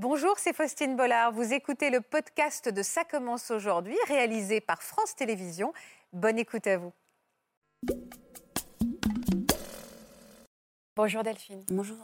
Bonjour, 0.00 0.38
c'est 0.38 0.52
Faustine 0.52 0.94
Bollard. 0.94 1.32
Vous 1.32 1.52
écoutez 1.52 1.90
le 1.90 2.00
podcast 2.00 2.68
de 2.68 2.82
Ça 2.84 3.02
commence 3.02 3.50
aujourd'hui, 3.50 3.96
réalisé 4.06 4.60
par 4.60 4.80
France 4.80 5.16
Télévisions. 5.16 5.72
Bonne 6.12 6.38
écoute 6.38 6.68
à 6.68 6.78
vous. 6.78 6.92
Bonjour 10.94 11.24
Delphine. 11.24 11.64
Bonjour. 11.72 11.96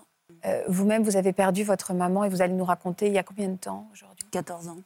Euh, 0.44 0.64
Vous-même, 0.66 1.04
vous 1.04 1.16
avez 1.16 1.32
perdu 1.32 1.62
votre 1.62 1.94
maman 1.94 2.24
et 2.24 2.28
vous 2.28 2.42
allez 2.42 2.54
nous 2.54 2.64
raconter 2.64 3.06
il 3.06 3.12
y 3.12 3.18
a 3.18 3.22
combien 3.22 3.48
de 3.48 3.58
temps 3.58 3.88
aujourd'hui? 3.92 4.26
14 4.32 4.66
ans. 4.70 4.78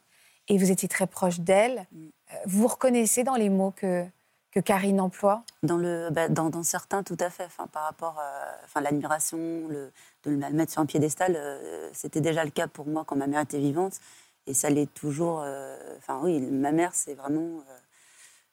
Et 0.47 0.59
vous 0.59 0.69
étiez 0.69 0.87
très 0.87 1.07
proche 1.07 1.39
d'elle. 1.39 1.87
Mm. 1.91 2.09
Euh, 2.33 2.35
Vous 2.45 2.67
reconnaissez 2.67 3.23
dans 3.23 3.33
les 3.33 3.49
mots 3.49 3.71
que, 3.71 4.05
que 4.51 4.59
Karine 4.59 4.99
emploie 4.99 5.43
Dans, 5.63 5.77
le, 5.77 6.09
bah, 6.11 6.27
dans, 6.29 6.49
dans 6.49 6.63
certains, 6.63 7.03
tout 7.03 7.17
à 7.19 7.29
fait. 7.29 7.45
Enfin, 7.45 7.67
par 7.67 7.83
rapport 7.83 8.17
à 8.19 8.45
enfin, 8.65 8.81
l'admiration, 8.81 9.37
le, 9.67 9.91
de 10.23 10.31
le 10.31 10.37
mettre 10.37 10.71
sur 10.71 10.81
un 10.81 10.85
piédestal, 10.85 11.33
euh, 11.35 11.89
c'était 11.93 12.21
déjà 12.21 12.43
le 12.43 12.49
cas 12.51 12.67
pour 12.67 12.87
moi 12.87 13.03
quand 13.05 13.15
ma 13.15 13.27
mère 13.27 13.41
était 13.41 13.59
vivante. 13.59 13.99
Et 14.47 14.53
ça 14.53 14.69
l'est 14.69 14.91
toujours. 14.93 15.41
euh, 15.43 15.77
Enfin, 15.97 16.19
oui, 16.23 16.39
ma 16.39 16.71
mère, 16.71 16.95
c'est 16.95 17.13
vraiment. 17.13 17.59
euh, 17.59 17.73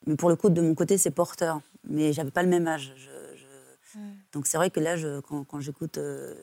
mais 0.06 0.16
pour 0.16 0.28
le 0.28 0.36
coup, 0.36 0.50
de 0.50 0.60
mon 0.60 0.74
côté, 0.74 0.98
c'est 0.98 1.10
porteur. 1.10 1.60
Mais 1.84 2.12
j'avais 2.12 2.30
pas 2.30 2.42
le 2.42 2.48
même 2.50 2.66
âge. 2.68 2.92
Je- 2.96 3.36
je- 3.36 3.98
Donc 4.32 4.46
c'est 4.46 4.58
vrai 4.58 4.68
que 4.70 4.80
là, 4.80 4.96
je- 4.96 5.20
quand, 5.20 5.44
quand 5.44 5.60
j'écoute 5.60 5.96
euh, 5.96 6.34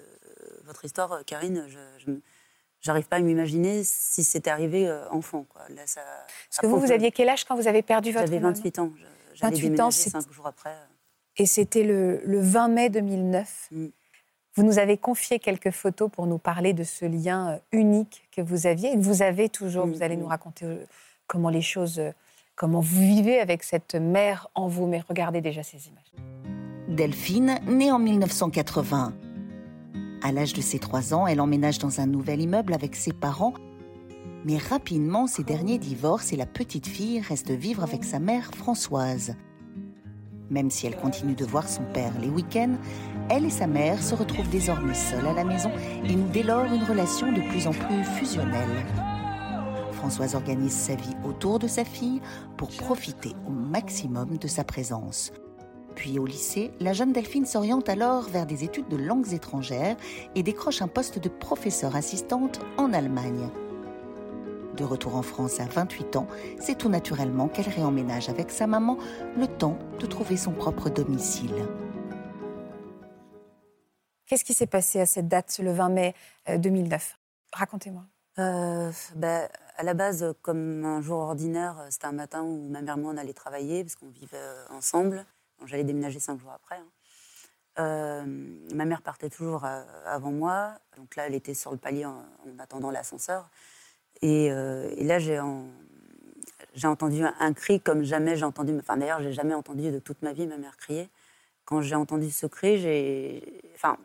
votre 0.66 0.84
histoire, 0.86 1.12
euh, 1.12 1.22
Karine, 1.26 1.66
je, 1.68 2.12
j'arrive 2.82 3.08
pas 3.08 3.18
à 3.18 3.20
m'imaginer 3.20 3.84
si 3.84 4.24
c'était 4.24 4.50
arrivé 4.50 4.88
euh, 4.88 5.08
enfant. 5.12 5.46
Quoi. 5.48 5.62
Là, 5.70 5.84
ça, 5.86 6.02
Parce 6.50 6.62
que 6.62 6.66
vous, 6.68 6.80
vous 6.80 6.92
aviez 6.92 7.12
quel 7.12 7.30
âge 7.30 7.46
quand 7.46 7.56
vous 7.56 7.68
avez 7.68 7.84
perdu 7.84 8.12
votre 8.12 8.26
J'avais 8.26 8.40
maman 8.40 8.56
28 8.56 8.80
ans. 8.80 8.92
Je- 8.98 9.04
28 9.42 9.80
ans, 9.80 9.92
c'est- 9.92 10.10
cinq 10.10 10.32
jours 10.32 10.48
après. 10.48 10.74
Et 11.38 11.46
c'était 11.46 11.84
le, 11.84 12.22
le 12.26 12.40
20 12.40 12.68
mai 12.68 12.90
2009. 12.90 13.70
Mm. 13.72 13.86
Vous 14.56 14.64
nous 14.64 14.78
avez 14.78 14.98
confié 14.98 15.40
quelques 15.40 15.72
photos 15.72 16.12
pour 16.12 16.28
nous 16.28 16.38
parler 16.38 16.74
de 16.74 16.84
ce 16.84 17.06
lien 17.06 17.54
euh, 17.54 17.58
unique 17.72 18.28
que 18.32 18.42
vous 18.42 18.68
aviez 18.68 18.92
et 18.92 18.96
que 18.96 19.02
vous 19.02 19.24
avez 19.24 19.50
toujours. 19.50 19.88
Mm, 19.88 19.92
Vous 19.94 20.04
allez 20.04 20.16
mm. 20.16 20.20
nous 20.20 20.28
raconter 20.28 20.66
euh, 20.66 20.86
comment 21.26 21.50
les 21.50 21.62
choses, 21.64 21.98
euh, 22.00 22.12
comment 22.56 22.80
vous 22.82 23.02
vivez 23.02 23.40
avec 23.40 23.64
cette 23.64 23.96
mère 23.96 24.48
en 24.54 24.68
vous. 24.68 24.86
Mais 24.86 25.02
regardez 25.08 25.42
déjà 25.42 25.64
ces 25.64 25.88
images. 25.88 26.14
Delphine, 26.88 27.60
née 27.66 27.92
en 27.92 27.98
1980. 27.98 29.14
À 30.22 30.32
l'âge 30.32 30.54
de 30.54 30.62
ses 30.62 30.78
trois 30.80 31.14
ans, 31.14 31.26
elle 31.28 31.42
emménage 31.42 31.80
dans 31.80 32.00
un 32.00 32.06
nouvel 32.06 32.40
immeuble 32.42 32.74
avec 32.74 32.96
ses 32.96 33.12
parents. 33.12 33.54
Mais 34.46 34.58
rapidement, 34.58 35.26
ces 35.26 35.44
derniers 35.44 35.78
divorcent 35.78 36.34
et 36.34 36.38
la 36.38 36.46
petite 36.46 36.88
fille 36.88 37.22
reste 37.22 37.52
vivre 37.52 37.84
avec 37.84 38.04
sa 38.04 38.20
mère 38.20 38.52
Françoise. 38.54 39.36
Même 40.50 40.70
si 40.70 40.86
elle 40.86 40.98
continue 40.98 41.36
de 41.36 41.46
voir 41.46 41.70
son 41.70 41.84
père 41.94 42.12
les 42.22 42.28
week-ends, 42.28 42.76
elle 43.30 43.46
et 43.46 43.50
sa 43.50 43.68
mère 43.68 44.04
se 44.04 44.14
retrouvent 44.14 44.50
désormais 44.50 44.94
seules 44.94 45.26
à 45.26 45.34
la 45.34 45.46
maison 45.46 45.72
et 46.04 46.16
nouent 46.16 46.32
dès 46.32 46.44
lors 46.44 46.66
une 46.66 46.84
relation 46.84 47.32
de 47.32 47.42
plus 47.50 47.68
en 47.68 47.72
plus 47.72 48.04
fusionnelle. 48.04 48.86
Françoise 49.94 50.36
organise 50.36 50.74
sa 50.74 50.96
vie 50.96 51.16
autour 51.24 51.60
de 51.60 51.68
sa 51.68 51.86
fille 51.86 52.20
pour 52.58 52.70
profiter 52.70 53.32
au 53.48 53.52
maximum 53.52 54.38
de 54.38 54.48
sa 54.48 54.66
présence. 54.66 55.32
Puis 55.96 56.20
au 56.20 56.26
lycée, 56.26 56.72
la 56.82 56.92
jeune 56.92 57.14
Delphine 57.14 57.46
s'oriente 57.46 57.88
alors 57.88 58.24
vers 58.24 58.46
des 58.46 58.66
études 58.66 58.90
de 58.90 58.98
langues 58.98 59.32
étrangères 59.32 59.96
et 60.36 60.44
décroche 60.44 60.82
un 60.82 60.88
poste 60.90 61.20
de 61.20 61.30
professeur 61.30 61.96
assistante 61.96 62.60
en 62.78 62.92
Allemagne. 62.92 63.50
De 64.78 64.84
retour 64.84 65.16
en 65.16 65.22
France 65.22 65.60
à 65.60 65.66
28 65.66 66.16
ans, 66.16 66.28
c'est 66.60 66.76
tout 66.78 66.90
naturellement 66.90 67.48
qu'elle 67.48 67.70
réemménage 67.70 68.30
avec 68.30 68.50
sa 68.50 68.66
maman, 68.66 68.98
le 69.38 69.46
temps 69.48 69.78
de 70.00 70.06
trouver 70.08 70.36
son 70.36 70.52
propre 70.52 70.90
domicile. 70.90 71.54
Qu'est-ce 74.26 74.44
qui 74.44 74.54
s'est 74.56 74.66
passé 74.68 75.00
à 75.00 75.06
cette 75.06 75.28
date, 75.28 75.60
le 75.60 75.72
20 75.72 75.90
mai 75.90 76.16
euh, 76.50 76.58
2009 76.58 77.20
Racontez-moi. 77.54 78.04
Euh, 78.40 78.92
bah, 79.16 79.48
à 79.78 79.84
la 79.84 79.94
base, 79.94 80.34
comme 80.42 80.84
un 80.86 81.02
jour 81.02 81.20
ordinaire, 81.20 81.78
euh, 81.80 81.88
c'était 81.92 82.08
un 82.08 82.14
matin 82.14 82.42
où 82.42 82.68
ma 82.70 82.82
mère 82.82 82.98
et 82.98 83.00
moi 83.00 83.12
on 83.14 83.18
allait 83.18 83.34
travailler 83.34 83.84
parce 83.84 83.96
qu'on 83.96 84.10
vivait 84.10 84.38
euh, 84.38 84.66
ensemble. 84.72 85.24
J'allais 85.66 85.84
déménager 85.84 86.20
cinq 86.20 86.40
jours 86.40 86.52
après. 86.52 86.78
hein. 86.78 86.88
Euh, 87.80 88.24
ma 88.74 88.86
mère 88.86 89.02
partait 89.04 89.30
toujours 89.30 89.66
euh, 89.66 89.84
avant 90.06 90.32
moi. 90.32 90.74
Donc 90.98 91.16
là, 91.16 91.28
elle 91.28 91.36
était 91.36 91.54
sur 91.54 91.72
le 91.72 91.78
palier 91.78 92.06
en, 92.06 92.12
en 92.48 92.60
attendant 92.60 92.90
l'ascenseur. 92.92 93.50
Et, 94.24 94.50
euh, 94.52 94.90
et 94.98 95.04
là, 95.04 95.20
j'ai 95.20 95.40
en- 95.40 95.66
j'ai 96.76 96.88
entendu 96.88 97.24
un, 97.40 97.54
cri 97.54 97.80
comme 97.82 98.04
jamais 98.04 98.38
j'ai 98.38 98.46
entendu. 98.46 98.74
Enfin, 98.80 98.98
d'ailleurs, 98.98 99.22
j'ai 99.22 99.34
jamais 99.34 99.54
entendu 99.54 99.92
de 99.92 100.00
toute 100.00 100.22
ma 100.24 100.34
vie 100.34 100.48
ma 100.48 100.58
mère 100.58 100.78
crier. 100.78 101.10
Quand 101.66 101.82
j'ai 101.82 101.96
entendu 101.96 102.32
ce 102.32 102.48
cri, 102.48 102.80
j'ai. 102.80 103.62
Enfin, 103.76 103.98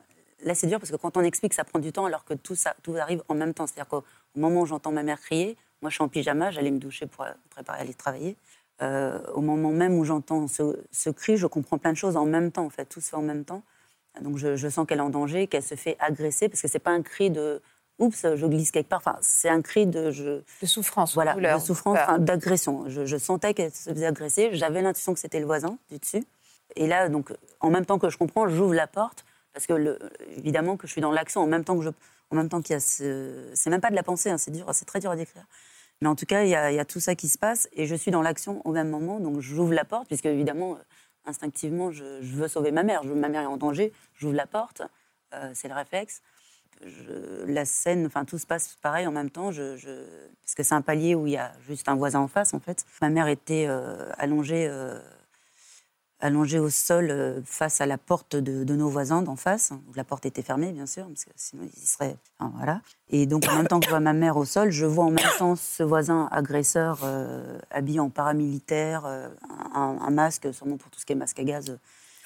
là, 0.44 0.54
c'est 0.54 0.66
dur 0.66 0.78
parce 0.80 0.90
que 0.90 0.96
quand 0.96 1.16
on 1.16 1.22
explique, 1.22 1.54
ça 1.54 1.64
prend 1.64 1.78
du 1.78 1.92
temps 1.92 2.04
alors 2.04 2.24
que 2.24 2.34
tout, 2.34 2.56
arrive 2.98 3.22
en 3.28 3.34
même 3.34 3.54
temps. 3.54 3.66
C'est-à-dire 3.66 3.88
qu'au 3.88 4.04
au 4.36 4.40
moment 4.40 4.62
où 4.62 4.66
j'entends 4.66 4.92
ma 4.92 5.02
mère 5.04 5.20
crier, 5.20 5.56
moi, 5.82 5.90
je 5.90 5.94
suis 5.94 6.04
en 6.04 6.08
pyjama, 6.08 6.50
j'allais 6.50 6.72
me 6.72 6.78
doucher 6.78 7.06
pour 7.06 7.24
euh, 7.24 7.30
préparer 7.50 7.78
à 7.78 7.82
aller 7.82 7.94
travailler. 7.94 8.36
Euh, 8.82 9.20
au 9.34 9.40
moment 9.40 9.70
même 9.70 9.94
où 9.98 10.04
j'entends 10.04 10.48
ce, 10.48 10.80
ce 10.92 11.10
cri, 11.10 11.36
je 11.36 11.46
comprends 11.46 11.78
plein 11.78 11.92
de 11.92 11.96
choses 11.96 12.16
en 12.16 12.26
même 12.26 12.50
temps. 12.52 12.64
En 12.66 12.70
fait, 12.70 12.86
tout 12.86 13.00
se 13.00 13.10
fait 13.10 13.16
en 13.16 13.22
même 13.22 13.44
temps. 13.44 13.62
Donc, 14.20 14.36
je, 14.38 14.56
je 14.56 14.68
sens 14.68 14.86
qu'elle 14.86 14.98
est 14.98 15.02
en 15.02 15.10
danger, 15.10 15.46
qu'elle 15.46 15.62
se 15.62 15.76
fait 15.76 15.96
agresser 16.00 16.48
parce 16.48 16.60
que 16.60 16.68
c'est 16.68 16.80
pas 16.80 16.90
un 16.90 17.02
cri 17.02 17.30
de 17.30 17.62
oups, 17.98 18.26
je 18.34 18.46
glisse 18.46 18.70
quelque 18.70 18.88
part. 18.88 18.98
Enfin, 19.04 19.18
c'est 19.20 19.48
un 19.48 19.62
cri 19.62 19.86
de 19.86 20.10
je, 20.10 20.40
De 20.62 20.66
souffrance, 20.66 21.14
voilà, 21.14 21.32
de 21.32 21.36
douleur, 21.38 21.58
de 21.58 21.64
souffrance, 21.64 21.98
enfin, 22.00 22.18
d'agression. 22.18 22.84
Je, 22.88 23.04
je 23.06 23.16
sentais 23.16 23.54
qu'elle 23.54 23.72
se 23.74 23.90
faisait 23.90 24.06
agresser. 24.06 24.50
J'avais 24.52 24.82
l'intuition 24.82 25.14
que 25.14 25.20
c'était 25.20 25.40
le 25.40 25.46
voisin 25.46 25.78
du 25.90 25.98
dessus. 25.98 26.24
Et 26.76 26.86
là, 26.86 27.08
donc, 27.08 27.32
en 27.60 27.70
même 27.70 27.86
temps 27.86 27.98
que 27.98 28.10
je 28.10 28.18
comprends, 28.18 28.48
j'ouvre 28.48 28.74
la 28.74 28.86
porte 28.86 29.24
parce 29.52 29.66
que 29.66 29.72
le- 29.72 29.98
évidemment 30.36 30.76
que 30.76 30.86
je 30.86 30.92
suis 30.92 31.00
dans 31.00 31.10
l'action 31.10 31.40
en 31.40 31.46
même 31.46 31.64
temps 31.64 31.76
que 31.76 31.82
je, 31.82 31.90
en 32.30 32.36
même 32.36 32.48
temps 32.48 32.60
qu'il 32.60 32.74
y 32.74 32.76
a 32.76 32.80
ce, 32.80 33.50
c'est 33.54 33.70
même 33.70 33.80
pas 33.80 33.90
de 33.90 33.96
la 33.96 34.02
pensée, 34.02 34.30
hein, 34.30 34.38
c'est 34.38 34.50
dur, 34.50 34.66
c'est 34.72 34.84
très 34.84 35.00
dur 35.00 35.10
à 35.10 35.16
décrire. 35.16 35.44
Mais 36.00 36.08
en 36.08 36.14
tout 36.14 36.26
cas, 36.26 36.44
il 36.44 36.50
y, 36.50 36.54
a, 36.54 36.70
il 36.70 36.76
y 36.76 36.78
a 36.78 36.84
tout 36.84 37.00
ça 37.00 37.14
qui 37.16 37.28
se 37.28 37.38
passe 37.38 37.68
et 37.72 37.86
je 37.86 37.94
suis 37.96 38.10
dans 38.12 38.22
l'action 38.22 38.60
au 38.64 38.70
même 38.72 38.88
moment. 38.90 39.18
Donc, 39.18 39.40
j'ouvre 39.40 39.72
la 39.72 39.84
porte 39.84 40.06
puisque 40.06 40.26
évidemment, 40.26 40.78
instinctivement, 41.26 41.90
je, 41.90 42.20
je 42.22 42.34
veux 42.36 42.48
sauver 42.48 42.70
ma 42.70 42.82
mère. 42.82 43.02
Je, 43.02 43.12
ma 43.12 43.28
mère 43.28 43.42
est 43.42 43.46
en 43.46 43.56
danger. 43.56 43.92
J'ouvre 44.14 44.34
la 44.34 44.46
porte, 44.46 44.82
euh, 45.34 45.50
c'est 45.54 45.68
le 45.68 45.74
réflexe. 45.74 46.22
La 47.46 47.64
scène, 47.64 48.06
enfin 48.06 48.24
tout 48.24 48.38
se 48.38 48.46
passe 48.46 48.76
pareil 48.82 49.06
en 49.06 49.12
même 49.12 49.30
temps, 49.30 49.50
parce 49.50 50.54
que 50.56 50.62
c'est 50.62 50.74
un 50.74 50.82
palier 50.82 51.14
où 51.14 51.26
il 51.26 51.32
y 51.32 51.36
a 51.36 51.52
juste 51.66 51.88
un 51.88 51.96
voisin 51.96 52.20
en 52.20 52.28
face 52.28 52.54
en 52.54 52.60
fait. 52.60 52.84
Ma 53.00 53.10
mère 53.10 53.28
était 53.28 53.66
euh, 53.68 54.10
allongée, 54.16 54.66
euh, 54.68 54.98
allongée 56.20 56.58
au 56.58 56.70
sol 56.70 57.10
euh, 57.10 57.40
face 57.44 57.80
à 57.80 57.86
la 57.86 57.98
porte 57.98 58.36
de, 58.36 58.74
nos 58.74 58.88
voisins 58.88 59.22
d'en 59.22 59.36
face. 59.36 59.72
La 59.96 60.04
porte 60.04 60.26
était 60.26 60.42
fermée 60.42 60.72
bien 60.72 60.86
sûr, 60.86 61.06
parce 61.06 61.24
que 61.24 61.30
sinon 61.36 61.64
ils 61.64 61.82
y 61.82 61.86
seraient. 61.86 62.16
enfin, 62.38 62.52
voilà. 62.56 62.80
Et 63.08 63.26
donc 63.26 63.48
en 63.48 63.56
même 63.56 63.66
temps 63.66 63.80
que 63.80 63.86
je 63.86 63.90
vois 63.90 64.00
ma 64.00 64.12
mère 64.12 64.36
au 64.36 64.44
sol, 64.44 64.70
je 64.70 64.86
vois 64.86 65.04
en 65.04 65.10
même 65.10 65.26
temps 65.38 65.56
ce 65.56 65.82
voisin 65.82 66.28
agresseur 66.30 67.00
habillé 67.70 68.00
en 68.00 68.10
paramilitaire, 68.10 69.04
un 69.74 70.10
masque 70.10 70.52
sûrement 70.54 70.76
pour 70.76 70.90
tout 70.90 71.00
ce 71.00 71.06
qui 71.06 71.12
est 71.12 71.16
masque 71.16 71.40
à 71.40 71.44
gaz. 71.44 71.78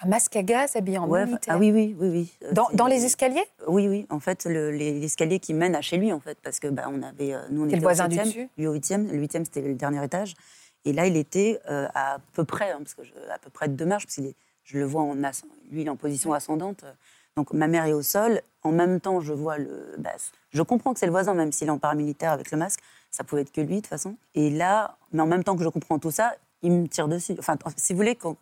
Un 0.04 0.08
masque 0.08 0.34
à 0.36 0.42
gaz 0.42 0.74
habillé 0.74 0.98
en 0.98 1.08
Ouais, 1.08 1.24
militaire. 1.24 1.54
ah 1.54 1.58
oui 1.58 1.70
oui 1.70 1.94
oui 1.98 2.08
oui. 2.08 2.32
Euh, 2.44 2.52
Dans, 2.52 2.68
les 2.86 3.04
escaliers? 3.04 3.44
Oui, 3.68 3.88
oui. 3.88 4.06
En 4.10 4.18
fait, 4.18 4.44
le- 4.46 4.70
les- 4.70 4.98
l'escalier 4.98 5.38
qui 5.38 5.54
mène 5.54 5.74
à 5.76 5.80
chez 5.80 5.96
lui, 5.96 6.12
en 6.12 6.18
fait, 6.20 6.36
parce 6.42 6.58
que 6.58 6.66
bah, 6.68 6.86
on 6.88 7.02
avait, 7.02 7.34
euh, 7.34 7.40
nous, 7.50 7.62
on 7.62 7.66
était 7.66 7.76
le 7.76 7.82
voisin 7.82 8.06
au 8.06 8.08
du 8.08 8.16
septième, 8.16 8.44
dessus? 8.44 8.50
Lui 8.58 8.66
au 8.66 8.72
huitième. 8.72 9.06
Le 9.08 9.18
huitième, 9.18 9.44
c'était 9.44 9.60
le 9.62 9.74
dernier 9.74 10.04
étage. 10.04 10.34
Et 10.84 10.92
là, 10.92 11.06
il 11.06 11.16
était 11.16 11.60
euh, 11.70 11.86
à 11.94 12.18
peu 12.32 12.44
près, 12.44 12.72
hein, 12.72 12.78
parce 12.78 12.94
que 12.94 13.04
je- 13.04 13.12
à 13.32 13.38
peu 13.38 13.50
près 13.50 13.68
de 13.68 13.74
deux 13.74 13.86
marches, 13.86 14.06
parce 14.06 14.18
est, 14.18 14.34
je 14.64 14.78
le 14.78 14.84
vois 14.84 15.02
en 15.02 15.14
lui, 15.70 15.82
il 15.82 15.86
est 15.86 15.90
en 15.90 15.96
position 15.96 16.32
ascendante. 16.32 16.84
Donc 17.36 17.52
ma 17.52 17.69
mère 17.69 17.86
est 17.86 17.92
au 17.92 18.02
sol. 18.02 18.42
En 18.62 18.72
même 18.72 19.00
temps, 19.00 19.20
je 19.20 19.32
vois 19.32 19.58
le. 19.58 19.94
bah, 19.98 20.10
je 20.50 20.62
comprends 20.62 20.92
que 20.92 20.98
c'est 20.98 21.06
le 21.06 21.12
voisin, 21.12 21.34
même 21.34 21.52
s'il 21.52 21.69
est 21.69 21.70
en 21.70 21.78
paramilitaire 21.78 22.32
avec 22.32 22.50
le 22.50 22.58
masque. 22.58 22.80
Ça 23.10 23.22
pouvait 23.24 23.42
être 23.42 23.52
que 23.52 23.60
lui, 23.60 23.76
de 23.76 23.80
toute 23.80 23.86
façon. 23.86 24.16
Et 24.34 24.50
là, 24.50 24.96
mais 25.12 25.22
en 25.22 25.26
même 25.26 25.44
temps 25.44 25.56
que 25.56 25.62
je 25.62 25.69
comprends 25.69 25.98
tout 25.98 26.10
ça, 26.10 26.34
il 26.62 26.72
me 26.72 26.88
tire 26.88 27.08
dessus. 27.08 27.34
Enfin, 27.38 27.56
si 27.76 27.92
vous 27.92 27.98
voulez, 27.98 28.16
quand 28.16 28.36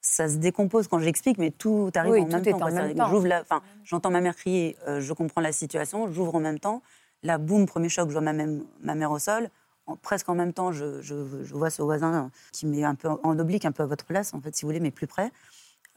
ça 0.00 0.28
se 0.28 0.36
décompose 0.36 0.88
quand 0.88 0.98
j'explique, 0.98 1.38
mais 1.38 1.50
tout 1.50 1.90
arrive 1.94 2.12
Oui, 2.12 2.20
en 2.20 2.24
tout 2.24 2.30
même 2.32 2.44
temps. 2.44 2.66
en 2.66 2.70
même. 2.72 2.96
J'ouvre 3.10 3.26
la, 3.26 3.40
enfin, 3.42 3.60
j'entends 3.84 4.10
ma 4.10 4.20
mère 4.20 4.34
crier, 4.36 4.76
euh, 4.88 5.00
je 5.00 5.12
comprends 5.12 5.40
la 5.40 5.52
situation, 5.52 6.10
j'ouvre 6.10 6.34
en 6.36 6.40
même 6.40 6.58
temps. 6.58 6.82
Là, 7.22 7.36
boum, 7.38 7.66
premier 7.66 7.88
choc, 7.90 8.08
je 8.08 8.12
vois 8.12 8.22
ma, 8.22 8.32
même- 8.32 8.64
ma 8.80 8.94
mère 8.94 9.10
au 9.10 9.18
sol. 9.18 9.50
En- 9.86 9.96
presque 9.96 10.28
en 10.28 10.34
même 10.34 10.52
temps, 10.54 10.72
je, 10.72 11.02
je- 11.02 11.42
je 11.42 11.54
vois 11.54 11.68
ce 11.70 11.82
voisin 11.82 12.30
qui 12.52 12.66
met 12.66 12.82
un 12.84 12.94
peu 12.94 13.08
en 13.08 13.38
oblique, 13.38 13.64
un 13.66 13.72
peu 13.72 13.82
à 13.82 13.86
votre 13.86 14.04
place, 14.06 14.32
en 14.32 14.40
fait, 14.40 14.54
si 14.56 14.62
vous 14.62 14.68
voulez, 14.68 14.80
mais 14.80 14.90
plus 14.90 15.06
près, 15.06 15.30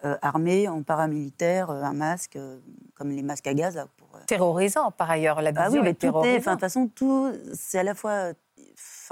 euh, 0.03 0.17
armé, 0.21 0.67
en 0.67 0.83
paramilitaire, 0.83 1.69
euh, 1.69 1.81
un 1.83 1.93
masque, 1.93 2.37
comme 2.95 3.09
les 3.09 3.21
masques 3.23 3.47
à 3.47 3.53
gaz. 3.53 3.75
là, 3.75 3.87
pour, 3.97 4.09
Terrorisant, 4.27 4.91
par 4.91 5.09
ailleurs. 5.09 5.41
La 5.41 5.51
Ah 5.55 5.61
oui, 5.63 5.65
vision 5.67 5.83
mais 5.83 5.89
est 5.91 5.93
tout 5.93 6.23
est. 6.25 6.39
De 6.39 6.43
toute 6.43 6.59
façon, 6.59 6.87
tout, 6.93 7.31
c'est 7.53 7.79
à 7.79 7.83
la 7.83 7.95
fois. 7.95 8.33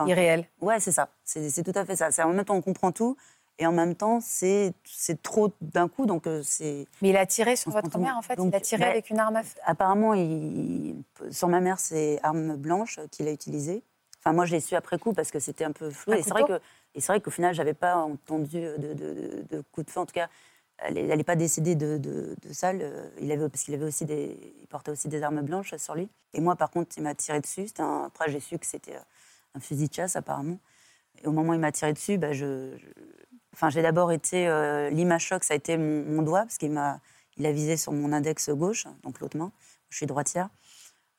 Irréel. 0.05 0.45
Ouais, 0.61 0.79
c'est 0.79 0.91
ça. 0.91 1.09
C'est 1.23 1.49
c'est 1.49 1.63
tout 1.63 1.77
à 1.77 1.85
fait 1.85 1.95
ça. 1.95 2.11
C'est 2.11 2.23
en 2.23 2.33
même 2.33 2.43
temps, 2.45 2.55
on 2.55 2.61
comprend 2.61 2.91
tout. 2.91 3.15
Et 3.59 3.67
en 3.67 3.71
même 3.71 3.95
temps, 3.95 4.19
c'est 4.21 4.73
trop 5.21 5.51
d'un 5.61 5.87
coup. 5.87 6.05
Donc, 6.05 6.25
euh, 6.25 6.41
c'est. 6.43 6.87
Mais 7.01 7.09
il 7.09 7.17
a 7.17 7.25
tiré 7.25 7.55
sur 7.55 7.71
votre 7.71 7.97
mère, 7.99 8.17
en 8.17 8.21
fait. 8.21 8.35
Donc, 8.35 8.51
il 8.51 8.55
a 8.55 8.61
tiré 8.61 8.83
bah, 8.83 8.89
avec 8.89 9.09
une 9.09 9.19
arme 9.19 9.35
à 9.35 9.43
feu. 9.43 9.59
Apparemment, 9.63 10.13
il, 10.13 10.95
sur 11.29 11.47
ma 11.47 11.59
mère, 11.59 11.79
c'est 11.79 12.19
arme 12.23 12.55
blanche 12.55 12.99
qu'il 13.11 13.27
a 13.27 13.31
utilisée. 13.31 13.83
Enfin, 14.19 14.33
moi, 14.33 14.45
je 14.45 14.53
l'ai 14.53 14.59
su 14.59 14.75
après 14.75 14.97
coup 14.97 15.13
parce 15.13 15.31
que 15.31 15.39
c'était 15.39 15.63
un 15.63 15.71
peu 15.71 15.89
flou. 15.89 16.13
Un 16.13 16.17
et 16.17 16.23
c'est 16.23 16.31
vrai 16.31 16.43
que, 16.43 16.59
et 16.95 17.01
c'est 17.01 17.11
vrai 17.11 17.21
qu'au 17.21 17.31
final, 17.31 17.53
j'avais 17.53 17.73
pas 17.73 17.97
entendu 17.97 18.61
de, 18.61 18.77
de, 18.77 18.93
de, 18.93 19.45
de 19.49 19.63
coup 19.71 19.83
de 19.83 19.89
feu. 19.89 19.99
En 19.99 20.05
tout 20.05 20.13
cas, 20.13 20.29
elle 20.81 21.15
n'est 21.15 21.23
pas 21.23 21.35
décédée 21.35 21.75
de, 21.75 21.97
de, 21.97 22.35
ça. 22.51 22.73
il 22.73 23.31
avait, 23.31 23.49
parce 23.49 23.63
qu'il 23.63 23.73
avait 23.73 23.85
aussi 23.85 24.05
des, 24.05 24.37
il 24.59 24.67
portait 24.67 24.91
aussi 24.91 25.07
des 25.07 25.21
armes 25.21 25.41
blanches 25.41 25.75
sur 25.77 25.95
lui. 25.95 26.09
Et 26.33 26.41
moi, 26.41 26.55
par 26.55 26.71
contre, 26.71 26.97
il 26.97 27.03
m'a 27.03 27.15
tiré 27.15 27.39
dessus. 27.39 27.67
après, 27.77 28.31
j'ai 28.31 28.39
su 28.39 28.57
que 28.57 28.65
c'était 28.65 28.95
un 29.53 29.59
fusil 29.59 29.87
de 29.87 29.93
chasse, 29.93 30.15
apparemment. 30.15 30.59
Et 31.23 31.27
au 31.27 31.31
moment 31.31 31.51
où 31.51 31.53
il 31.53 31.59
m'a 31.59 31.71
tiré 31.71 31.93
dessus, 31.93 32.17
bah, 32.17 32.33
je, 32.33 32.75
enfin, 33.53 33.69
j'ai 33.69 33.81
d'abord 33.81 34.11
été. 34.11 34.47
Euh, 34.47 34.89
l'image 34.89 35.25
choc, 35.25 35.43
ça 35.43 35.53
a 35.53 35.57
été 35.57 35.77
mon, 35.77 36.21
doigt, 36.21 36.41
parce 36.41 36.57
qu'il 36.57 36.71
m'a, 36.71 36.99
il 37.37 37.45
a 37.45 37.51
visé 37.51 37.77
sur 37.77 37.91
mon 37.91 38.11
index 38.13 38.49
gauche, 38.49 38.87
donc 39.03 39.19
l'autre 39.19 39.37
main. 39.37 39.51
Je 39.89 39.97
suis 39.97 40.05
droitière. 40.05 40.49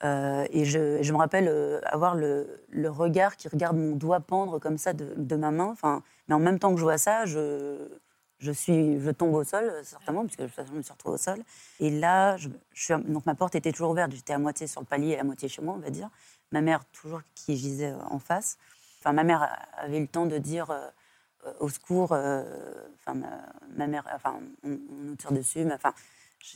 Euh, 0.05 0.47
et 0.51 0.65
je, 0.65 1.13
me 1.13 1.19
rappelle 1.19 1.47
euh, 1.49 1.81
avoir 1.85 2.17
le, 2.17 2.59
regard 2.89 3.37
qui 3.37 3.49
regarde 3.49 3.77
mon 3.77 3.95
doigt 3.95 4.19
pendre 4.21 4.59
comme 4.59 4.77
ça 4.77 4.93
de, 4.93 5.15
de 5.17 5.37
ma 5.37 5.51
main. 5.51 5.69
Enfin, 5.71 6.03
mais 6.27 6.35
en 6.35 6.41
même 6.41 6.59
temps 6.59 6.73
que 6.73 6.79
je 6.79 6.83
vois 6.83 6.99
ça, 6.99 7.25
je, 7.25 7.89
je, 8.39 8.51
suis, 8.51 9.01
je 9.01 9.11
tombe 9.11 9.35
au 9.35 9.45
sol, 9.45 9.73
certainement, 9.85 10.27
puisque 10.27 10.43
je 10.47 10.73
me 10.73 10.83
suis 10.83 10.93
retrouvée 10.93 11.15
au 11.15 11.19
sol. 11.19 11.39
Et 11.79 11.91
là, 11.91 12.37
donc 13.07 13.27
ma 13.27 13.35
porte 13.35 13.55
était 13.55 13.71
toujours 13.71 13.91
ouverte. 13.91 14.11
J'étais 14.13 14.33
à 14.33 14.39
moitié 14.39 14.67
sur 14.67 14.81
le 14.81 14.87
palier 14.87 15.11
et 15.11 15.19
à 15.21 15.25
moitié 15.25 15.49
chez 15.49 15.63
moi, 15.63 15.75
on 15.75 15.81
va 15.81 15.91
dire. 15.91 16.09
Ma 16.51 16.61
mère, 16.61 16.85
toujours 16.87 17.21
qui 17.35 17.57
gisait 17.57 17.95
en 18.11 18.19
face. 18.19 18.59
Enfin, 18.99 19.13
ma 19.13 19.25
mère 19.25 19.49
avait 19.79 19.99
eu 19.99 20.03
le 20.03 20.07
temps 20.07 20.27
de 20.27 20.39
dire 20.39 20.71
euh, 20.71 20.89
au 21.61 21.69
secours. 21.69 22.13
enfin, 22.13 23.15
ma, 23.77 23.87
mère, 23.87 24.05
enfin, 24.15 24.41
on, 24.65 24.79
nous 25.05 25.17
tire 25.17 25.33
dessus. 25.33 25.65
Mais, 25.65 25.75
enfin, 25.75 25.95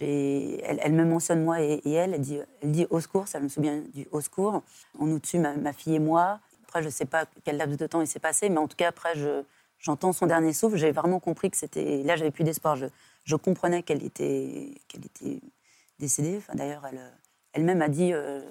elle, 0.00 0.80
elle, 0.82 0.92
me 0.92 1.04
mentionne 1.04 1.44
moi 1.44 1.60
et, 1.60 1.80
elle, 1.84 2.14
elle 2.14 2.20
dit, 2.20 2.38
elle 2.62 2.72
dit 2.72 2.86
au 2.90 3.00
secours, 3.00 3.28
ça 3.28 3.40
me 3.40 3.48
souvient 3.48 3.80
du 3.94 4.06
au 4.10 4.20
secours. 4.20 4.62
On 4.98 5.06
nous 5.06 5.18
tue, 5.18 5.38
ma, 5.38 5.72
fille 5.72 5.96
et 5.96 6.00
moi. 6.00 6.40
Après, 6.64 6.82
je 6.82 6.86
ne 6.86 6.92
sais 6.92 7.06
pas 7.06 7.26
quel 7.44 7.56
laps 7.56 7.78
de 7.78 7.86
temps 7.86 8.00
il 8.00 8.06
s'est 8.06 8.20
passé, 8.20 8.48
mais 8.48 8.58
en 8.58 8.68
tout 8.68 8.76
cas, 8.76 8.88
après, 8.88 9.14
j'entends 9.78 10.12
son 10.12 10.26
dernier 10.26 10.52
souffle. 10.52 10.76
J'ai 10.76 10.92
vraiment 10.92 11.20
compris 11.20 11.50
que 11.50 11.56
c'était. 11.56 12.02
Là, 12.02 12.16
j'avais 12.16 12.30
plus 12.30 12.44
d'espoir. 12.44 12.76
Je, 12.76 12.86
je, 13.24 13.36
comprenais 13.36 13.82
qu'elle 13.82 14.04
était, 14.04 14.74
qu'elle 14.88 15.04
était 15.04 15.40
décédée. 15.98 16.36
Enfin, 16.38 16.54
D'ailleurs, 16.54 16.84
elle, 16.90 17.00
elle-même 17.52 17.82
a 17.82 17.88
dit. 17.88 18.12
Euh, 18.12 18.42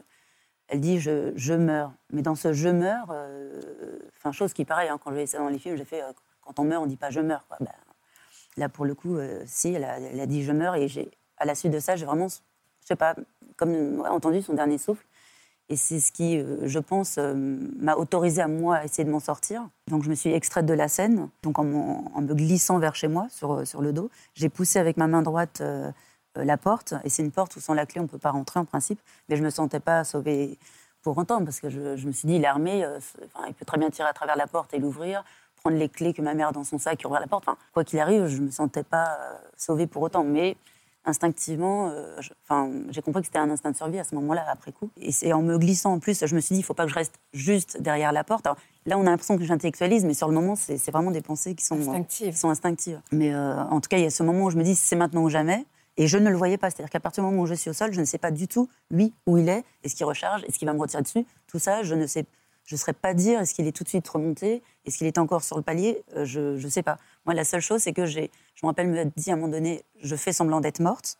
elle 0.67 0.79
dit 0.79 0.99
je, 0.99 1.31
je, 1.35 1.53
meurs. 1.53 1.93
Mais 2.11 2.21
dans 2.21 2.35
ce 2.35 2.53
je 2.53 2.69
meurs, 2.69 3.09
euh, 3.11 3.99
enfin, 4.17 4.31
chose 4.31 4.53
qui 4.53 4.65
pareil, 4.65 4.89
hein, 4.89 4.97
quand 4.97 5.11
je 5.11 5.15
voyais 5.15 5.27
ça 5.27 5.37
dans 5.37 5.49
les 5.49 5.59
films, 5.59 5.77
j'ai 5.77 5.85
fait 5.85 6.01
euh, 6.01 6.11
quand 6.45 6.59
on 6.59 6.63
meurt, 6.63 6.83
on 6.83 6.87
dit 6.87 6.95
pas 6.95 7.09
je 7.09 7.19
meurs. 7.19 7.45
Ben, 7.59 7.67
là, 8.57 8.69
pour 8.69 8.85
le 8.85 8.95
coup, 8.95 9.17
si, 9.45 9.73
elle 9.73 9.83
a, 9.83 10.25
dit 10.25 10.43
je 10.43 10.51
meurs 10.51 10.75
et 10.75 10.87
à 11.37 11.45
la 11.45 11.55
suite 11.55 11.73
de 11.73 11.79
ça, 11.79 11.95
j'ai 11.95 12.05
vraiment, 12.05 12.29
je 12.29 12.87
sais 12.87 12.95
pas, 12.95 13.15
comme 13.57 14.03
entendu 14.07 14.41
son 14.41 14.53
dernier 14.53 14.77
souffle. 14.77 15.05
Et 15.67 15.75
c'est 15.75 15.99
ce 15.99 16.11
qui, 16.11 16.37
euh, 16.37 16.67
je 16.67 16.77
pense, 16.77 17.17
euh, 17.17 17.33
m'a 17.35 17.95
autorisé 17.95 18.41
à 18.41 18.47
moi 18.47 18.77
à 18.77 18.85
essayer 18.85 19.03
de 19.03 19.09
m'en 19.09 19.19
sortir. 19.19 19.67
Donc 19.87 20.03
je 20.03 20.09
me 20.09 20.15
suis 20.15 20.31
extraite 20.31 20.67
de 20.67 20.73
la 20.73 20.87
scène, 20.87 21.29
donc 21.41 21.57
en, 21.57 21.63
me 21.63 22.33
glissant 22.33 22.77
vers 22.77 22.95
chez 22.95 23.07
moi 23.07 23.27
sur, 23.29 23.53
euh, 23.53 23.65
sur 23.65 23.81
le 23.81 23.91
dos. 23.91 24.11
J'ai 24.35 24.49
poussé 24.49 24.77
avec 24.77 24.97
ma 24.97 25.07
main 25.07 25.21
droite 25.21 25.63
la 26.37 26.57
porte, 26.57 26.93
et 27.05 27.09
c'est 27.09 27.23
une 27.23 27.31
porte 27.31 27.55
où 27.55 27.61
sans 27.61 27.73
la 27.73 27.85
clé 27.85 28.01
on 28.01 28.03
ne 28.03 28.09
peut 28.09 28.17
pas 28.17 28.31
rentrer 28.31 28.59
en 28.59 28.65
principe. 28.65 28.99
Mais 29.29 29.37
je 29.37 29.41
ne 29.41 29.45
me 29.45 29.49
sentais 29.49 29.79
pas 29.79 30.03
sauvée 30.03 30.59
pour 31.01 31.17
autant, 31.17 31.43
parce 31.45 31.61
que 31.61 31.69
je, 31.69 32.05
me 32.05 32.11
suis 32.11 32.27
dit, 32.27 32.35
il 32.35 32.43
est 32.43 32.47
armé, 32.47 32.85
il 33.47 33.53
peut 33.53 33.63
très 33.63 33.77
bien 33.77 33.89
tirer 33.89 34.09
à 34.09 34.13
travers 34.13 34.35
la 34.35 34.45
porte 34.45 34.73
et 34.73 34.79
l'ouvrir, 34.79 35.23
prendre 35.65 35.79
les 35.79 35.89
clés 35.89 36.13
que 36.13 36.21
ma 36.21 36.35
mère 36.35 36.51
dans 36.51 36.63
son 36.63 36.77
sac 36.77 37.01
et 37.01 37.07
ouvrir 37.07 37.21
la 37.21 37.27
porte. 37.27 37.43
Enfin, 37.47 37.57
quoi 37.73 37.83
qu'il 37.83 37.97
arrive, 37.99 38.27
je 38.27 38.37
ne 38.37 38.45
me 38.45 38.51
sentais 38.51 38.83
pas 38.83 39.17
sauvée 39.57 39.87
pour 39.87 40.03
autant. 40.03 40.23
Mais 40.23 40.57
instinctivement, 41.05 41.89
euh, 41.89 42.19
enfin, 42.43 42.69
j'ai 42.89 43.01
compris 43.01 43.21
que 43.21 43.27
c'était 43.27 43.39
un 43.39 43.49
instinct 43.49 43.71
de 43.71 43.75
survie 43.75 43.97
à 43.97 44.03
ce 44.03 44.13
moment-là, 44.13 44.45
après 44.47 44.71
coup. 44.71 44.91
Et 45.01 45.11
c'est 45.11 45.33
en 45.33 45.41
me 45.41 45.57
glissant 45.57 45.93
en 45.93 45.99
plus, 45.99 46.23
je 46.23 46.35
me 46.35 46.39
suis 46.39 46.53
dit, 46.53 46.59
il 46.59 46.63
ne 46.63 46.65
faut 46.65 46.75
pas 46.75 46.83
que 46.83 46.91
je 46.91 46.95
reste 46.95 47.15
juste 47.33 47.81
derrière 47.81 48.11
la 48.11 48.23
porte. 48.23 48.45
là, 48.45 48.97
on 48.99 49.01
a 49.01 49.09
l'impression 49.09 49.39
que 49.39 49.43
j'intellectualise, 49.43 50.05
mais 50.05 50.13
sur 50.13 50.27
le 50.27 50.35
moment, 50.35 50.55
c'est 50.55 50.91
vraiment 50.91 51.09
des 51.09 51.21
pensées 51.21 51.55
qui 51.55 51.65
sont 51.65 51.79
instinctives. 51.79 52.35
sont 52.35 52.51
instinctives. 52.51 53.01
Mais 53.11 53.33
euh, 53.33 53.55
en 53.63 53.81
tout 53.81 53.89
cas, 53.89 53.97
il 53.97 54.03
y 54.03 54.07
a 54.07 54.11
ce 54.11 54.21
moment 54.21 54.43
où 54.43 54.51
je 54.51 54.57
me 54.57 54.63
dis, 54.63 54.75
c'est 54.75 54.95
maintenant 54.95 55.23
ou 55.23 55.29
jamais. 55.29 55.65
Et 55.97 56.05
je 56.05 56.19
ne 56.19 56.29
le 56.29 56.37
voyais 56.37 56.57
pas. 56.59 56.69
C'est-à-dire 56.69 56.91
qu'à 56.91 56.99
partir 56.99 57.23
du 57.23 57.31
moment 57.31 57.41
où 57.41 57.47
je 57.47 57.55
suis 57.55 57.71
au 57.71 57.73
sol, 57.73 57.91
je 57.91 57.99
ne 57.99 58.05
sais 58.05 58.19
pas 58.19 58.29
du 58.29 58.47
tout, 58.47 58.69
lui, 58.91 59.13
où 59.25 59.39
il 59.39 59.49
est, 59.49 59.63
est-ce 59.83 59.95
qu'il 59.95 60.05
recharge, 60.05 60.43
est-ce 60.43 60.59
qu'il 60.59 60.67
va 60.67 60.73
me 60.73 60.79
retirer 60.79 61.01
dessus. 61.01 61.25
Tout 61.47 61.57
ça, 61.57 61.81
je 61.81 61.95
ne 61.95 62.05
sais 62.05 62.25
je 62.65 62.75
ne 62.75 62.79
saurais 62.79 62.93
pas 62.93 63.13
dire 63.13 63.39
est-ce 63.39 63.53
qu'il 63.53 63.67
est 63.67 63.71
tout 63.71 63.83
de 63.83 63.89
suite 63.89 64.07
remonté, 64.07 64.63
est-ce 64.85 64.97
qu'il 64.97 65.07
est 65.07 65.17
encore 65.17 65.43
sur 65.43 65.55
le 65.55 65.61
palier, 65.61 66.03
euh, 66.15 66.25
je 66.25 66.63
ne 66.63 66.69
sais 66.69 66.83
pas. 66.83 66.97
Moi, 67.25 67.33
la 67.35 67.45
seule 67.45 67.61
chose, 67.61 67.81
c'est 67.81 67.93
que 67.93 68.05
je 68.05 68.19
me 68.19 68.67
rappelle 68.67 68.87
me 68.87 69.05
dit 69.15 69.29
à 69.29 69.33
un 69.33 69.35
moment 69.37 69.49
donné, 69.49 69.83
je 70.01 70.15
fais 70.15 70.33
semblant 70.33 70.61
d'être 70.61 70.79
morte, 70.79 71.17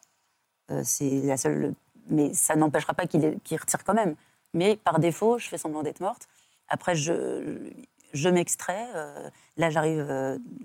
euh, 0.71 0.81
c'est 0.83 1.21
la 1.21 1.37
seule. 1.37 1.73
Mais 2.09 2.33
ça 2.33 2.55
n'empêchera 2.55 2.93
pas 2.93 3.07
qu'il 3.07 3.39
retire 3.51 3.83
quand 3.83 3.93
même. 3.93 4.15
Mais 4.53 4.77
par 4.77 4.99
défaut, 4.99 5.39
je 5.39 5.47
fais 5.47 5.57
semblant 5.57 5.81
d'être 5.81 6.01
morte. 6.01 6.27
Après, 6.67 6.95
je, 6.95 7.71
je 8.13 8.29
m'extrais. 8.29 8.87
Euh, 8.95 9.29
là, 9.57 9.69
j'arrive 9.69 10.05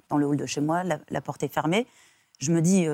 dans 0.08 0.18
le 0.18 0.26
hall 0.26 0.36
de 0.36 0.46
chez 0.46 0.60
moi, 0.60 0.82
la, 0.84 1.20
porte 1.20 1.42
est 1.42 1.52
fermée. 1.52 1.86
Je 2.38 2.52
me 2.52 2.60
dis, 2.60 2.86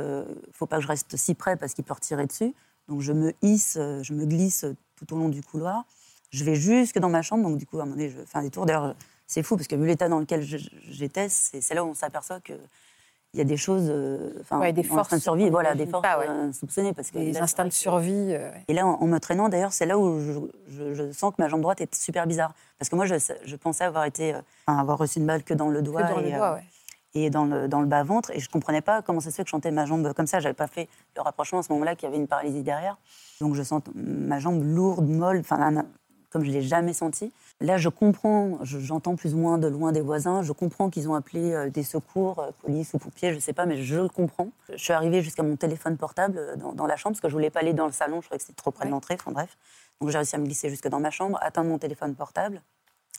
faut 0.53 0.67
pas 0.67 0.77
que 0.77 0.83
je 0.83 0.89
reste 0.89 1.17
si 1.17 1.35
près 1.35 1.57
parce 1.57 1.75
qu'il 1.75 1.85
peut 1.85 1.95
retirer 1.95 2.27
dessus. 2.27 2.55
Donc, 2.89 3.01
je 3.01 3.13
me 3.13 3.33
hisse, 3.43 3.75
je 3.77 4.13
me 4.13 4.27
glisse 4.27 4.65
tout 4.95 5.13
au 5.13 5.19
long 5.19 5.29
du 5.29 5.43
couloir. 5.43 5.85
Je 6.31 6.45
vais 6.45 6.57
jusque 6.57 6.99
dans 6.99 7.09
ma 7.09 7.23
chambre. 7.23 7.49
Donc, 7.49 7.59
du 7.59 7.67
coup, 7.67 7.79
à 7.79 7.83
un 7.83 7.85
moment 7.85 7.97
donné, 7.97 8.11
je 8.11 8.19
fais 8.25 8.39
un 8.39 8.43
détour. 8.43 8.67
D'ailleurs, 8.67 8.95
c'est 9.27 9.43
fou 9.43 9.57
parce 9.57 9.69
que 9.69 9.77
vu 9.77 9.87
l'état 9.87 10.09
dans 10.09 10.21
lequel 10.21 10.43
j'étais, 10.43 11.29
c'est 11.29 11.75
là 11.75 11.85
où 11.85 11.89
on 11.89 11.95
s'aperçoit 11.95 12.41
que 12.41 12.55
il 13.37 13.39
y 13.39 13.43
a 13.43 13.45
des 13.45 13.59
choses, 13.59 13.89
euh, 13.91 14.33
enfin, 14.41 14.73
des 14.73 14.83
forces 14.83 15.11
de 15.11 15.19
survie, 15.19 15.51
voilà, 15.51 15.75
des 15.75 15.87
forces 15.87 16.07
euh, 16.27 16.53
soupçonnées 16.53 16.95
parce 16.95 17.11
que 17.11 17.19
les 17.19 17.37
instincts 17.37 17.67
de 17.67 17.71
survie. 17.71 18.31
Euh, 18.31 18.51
et 18.67 18.73
là, 18.73 18.87
en, 18.87 19.07
me 19.07 19.19
traînant, 19.19 19.51
d'ailleurs, 19.51 19.75
c'est 19.75 19.85
là 19.85 19.99
où 19.99 20.19
je, 20.69 21.13
sens 21.13 21.35
que 21.35 21.43
ma 21.43 21.49
jambe 21.49 21.61
droite 21.61 21.83
est 21.83 21.95
super 21.95 22.27
bizarre, 22.27 22.55
parce 22.79 22.89
que 22.89 22.97
moi, 22.97 23.05
je, 23.05 23.15
je 23.45 23.57
pensais 23.57 23.85
avoir 23.85 24.07
été, 24.07 24.35
avoir 24.67 24.97
reçu 24.97 25.19
une 25.19 25.27
balle 25.27 25.43
que 25.43 25.53
dans 25.53 25.69
le 25.69 25.83
doigt, 25.83 26.05
dans 26.05 26.21
et, 26.21 26.31
le 26.31 26.37
doigt 26.37 26.61
et 27.13 27.29
dans 27.29 27.45
le 27.45 27.69
dans 27.69 27.81
le 27.81 27.87
bas 27.87 28.05
ventre, 28.05 28.31
et 28.31 28.41
je 28.41 28.49
comprenais 28.49 28.81
pas 28.81 29.03
comment 29.03 29.21
ça 29.21 29.31
se 29.31 29.37
fait 29.37 29.43
que 29.43 29.49
je 29.49 29.53
sentais 29.53 29.71
ma 29.71 29.85
jambe 29.85 30.15
comme 30.15 30.27
ça. 30.27 30.41
J'avais 30.41 30.55
pas 30.55 30.67
fait 30.67 30.89
le 31.15 31.21
rapprochement 31.21 31.59
à 31.59 31.63
ce 31.63 31.71
moment-là 31.73 31.95
qu'il 31.95 32.09
y 32.09 32.09
avait 32.09 32.21
une 32.21 32.29
paralysie 32.29 32.63
derrière, 32.63 32.97
donc 33.43 33.55
je 33.55 33.63
sens 33.63 33.83
ma 33.95 34.39
jambe 34.39 34.63
lourde, 34.63 35.07
molle, 35.07 35.41
enfin 35.41 35.85
comme 36.37 36.45
je 36.45 36.51
l'ai 36.51 36.61
jamais 36.61 36.93
senti. 36.93 37.33
Là, 37.63 37.79
je 37.79 37.89
comprends, 37.89 38.59
j'entends 38.63 39.17
plus 39.17 39.33
ou 39.33 39.39
moins 39.39 39.57
de 39.57 39.69
loin 39.69 39.91
des 39.91 40.03
voisins, 40.03 40.43
je 40.43 40.53
comprends 40.53 40.91
qu'ils 40.91 41.09
ont 41.09 41.15
appelé 41.15 41.55
euh, 41.55 41.71
des 41.71 41.83
secours, 41.83 42.41
euh, 42.41 42.51
police 42.61 42.93
ou 42.93 42.99
pompiers, 42.99 43.31
je 43.31 43.37
ne 43.37 43.41
sais 43.41 43.55
pas, 43.55 43.65
mais 43.65 43.83
je 43.83 43.97
le 43.97 44.11
comprends. 44.11 44.51
Je 44.69 44.77
suis 44.77 44.93
arrivée 44.93 45.23
jusqu'à 45.23 45.43
mon 45.43 45.57
téléphone 45.57 45.97
portable 45.97 46.37
euh, 46.37 46.57
dans, 46.57 46.87
la 46.87 46.97
chambre, 46.97 47.15
parce 47.15 47.23
que 47.23 47.31
je 47.31 47.33
voulais 47.33 47.49
pas 47.49 47.61
aller 47.61 47.73
dans 47.73 47.87
le 47.87 47.93
salon, 47.93 48.21
je 48.21 48.27
croyais 48.27 48.39
que 48.39 48.45
c'était 48.45 48.57
trop 48.61 48.71
près 48.71 48.85
de 48.85 48.91
l'entrée, 48.91 49.17
enfin 49.19 49.33
bref. 49.33 49.57
Donc 50.03 50.11
j'ai 50.11 50.19
réussi 50.19 50.37
à 50.37 50.39
me 50.39 50.45
glisser 50.45 50.69
jusque 50.69 50.89
dans 50.89 51.01
ma 51.01 51.09
chambre, 51.09 51.39
atteindre 51.41 51.71
mon 51.71 51.79
téléphone 51.79 52.15
portable. 52.15 52.61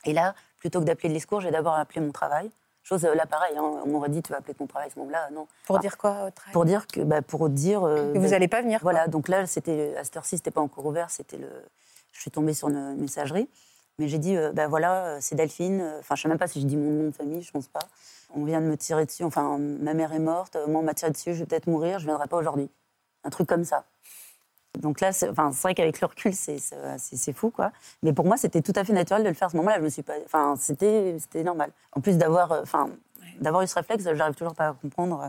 Et 0.04 0.12
là, 0.12 0.36
plutôt 0.60 0.78
que 0.78 0.84
d'appeler 0.84 1.08
les 1.08 1.18
secours, 1.18 1.40
j'ai 1.40 1.50
d'abord 1.50 1.74
appelé 1.74 2.00
mon 2.00 2.12
travail. 2.12 2.52
Chose 2.84 3.02
là, 3.02 3.26
pareil, 3.26 3.56
hein, 3.56 3.82
on 3.84 3.88
m'aurait 3.88 4.10
dit 4.10 4.22
tu 4.22 4.30
vas 4.30 4.38
appeler 4.38 4.54
ton 4.54 4.68
travail 4.68 4.86
à 4.86 4.94
ce 4.94 4.98
moment-là, 5.00 5.28
non. 5.32 5.48
Pour 5.66 5.80
dire 5.80 5.98
quoi 5.98 6.26
au 6.26 6.30
travail? 6.30 6.52
Pour 6.52 6.64
dire 6.64 6.86
que, 6.86 7.00
bah, 7.00 7.20
pour 7.20 7.48
dire. 7.48 7.80
que 7.80 8.16
vous 8.16 8.28
n'allez 8.28 8.46
pas 8.46 8.62
venir. 8.62 8.78
Voilà, 8.80 9.08
donc 9.08 9.26
là, 9.26 9.44
c'était 9.46 9.96
à 9.96 10.04
cette 10.04 10.16
heure-ci, 10.16 10.36
c'était 10.36 10.52
pas 10.52 10.60
encore 10.60 10.86
ouvert, 10.86 11.10
c'était 11.10 11.38
le. 11.38 11.48
Je 12.18 12.22
suis 12.22 12.32
tombée 12.32 12.52
sur 12.52 12.68
une 12.68 12.96
messagerie. 12.96 13.48
Mais 14.00 14.08
j'ai 14.08 14.18
dit, 14.18 14.36
ben 14.52 14.66
voilà, 14.66 15.04
euh, 15.04 15.18
c'est 15.20 15.36
Delphine. 15.36 15.94
Enfin, 16.00 16.16
je 16.16 16.22
sais 16.22 16.28
même 16.28 16.38
pas 16.38 16.48
si 16.48 16.60
je 16.60 16.66
dis 16.66 16.76
mon 16.76 16.90
nom 16.90 17.08
de 17.08 17.14
famille, 17.14 17.42
je 17.42 17.52
pense 17.52 17.68
pas. 17.68 17.86
On 18.34 18.44
vient 18.44 18.60
de 18.60 18.66
me 18.66 18.76
tirer 18.76 19.06
dessus. 19.06 19.22
Enfin, 19.22 19.56
ma 19.58 19.94
mère 19.94 20.12
est 20.12 20.18
morte. 20.18 20.56
Moi, 20.66 20.80
on 20.80 20.84
m'a 20.84 20.94
tiré 20.94 21.12
dessus. 21.12 21.32
Je 21.34 21.40
vais 21.40 21.46
peut-être 21.46 21.68
mourir. 21.68 22.00
Je 22.00 22.06
viendrai 22.06 22.26
pas 22.26 22.36
aujourd'hui. 22.36 22.68
Un 23.22 23.30
truc 23.30 23.48
comme 23.48 23.64
ça. 23.64 23.84
Donc 24.78 25.00
là, 25.00 25.12
c'est 25.12 25.28
vrai 25.28 25.74
qu'avec 25.74 26.00
le 26.00 26.06
recul, 26.06 26.32
c'est 26.34 27.32
fou, 27.32 27.50
quoi. 27.50 27.72
Mais 28.02 28.12
pour 28.12 28.24
moi, 28.24 28.36
c'était 28.36 28.62
tout 28.62 28.72
à 28.74 28.84
fait 28.84 28.92
naturel 28.92 29.22
de 29.22 29.28
le 29.28 29.34
faire 29.34 29.46
à 29.46 29.50
ce 29.50 29.56
moment-là. 29.56 29.78
Je 29.78 29.84
me 29.84 29.88
suis 29.88 30.02
pas, 30.02 30.14
enfin, 30.24 30.54
c'était 30.58 31.16
normal. 31.44 31.70
En 31.92 32.00
plus 32.00 32.18
d'avoir, 32.18 32.52
enfin, 32.62 32.90
d'avoir 33.40 33.62
eu 33.62 33.66
ce 33.66 33.74
réflexe, 33.74 34.04
j'arrive 34.14 34.34
toujours 34.34 34.54
pas 34.54 34.68
à 34.68 34.72
comprendre 34.74 35.22
euh, 35.22 35.28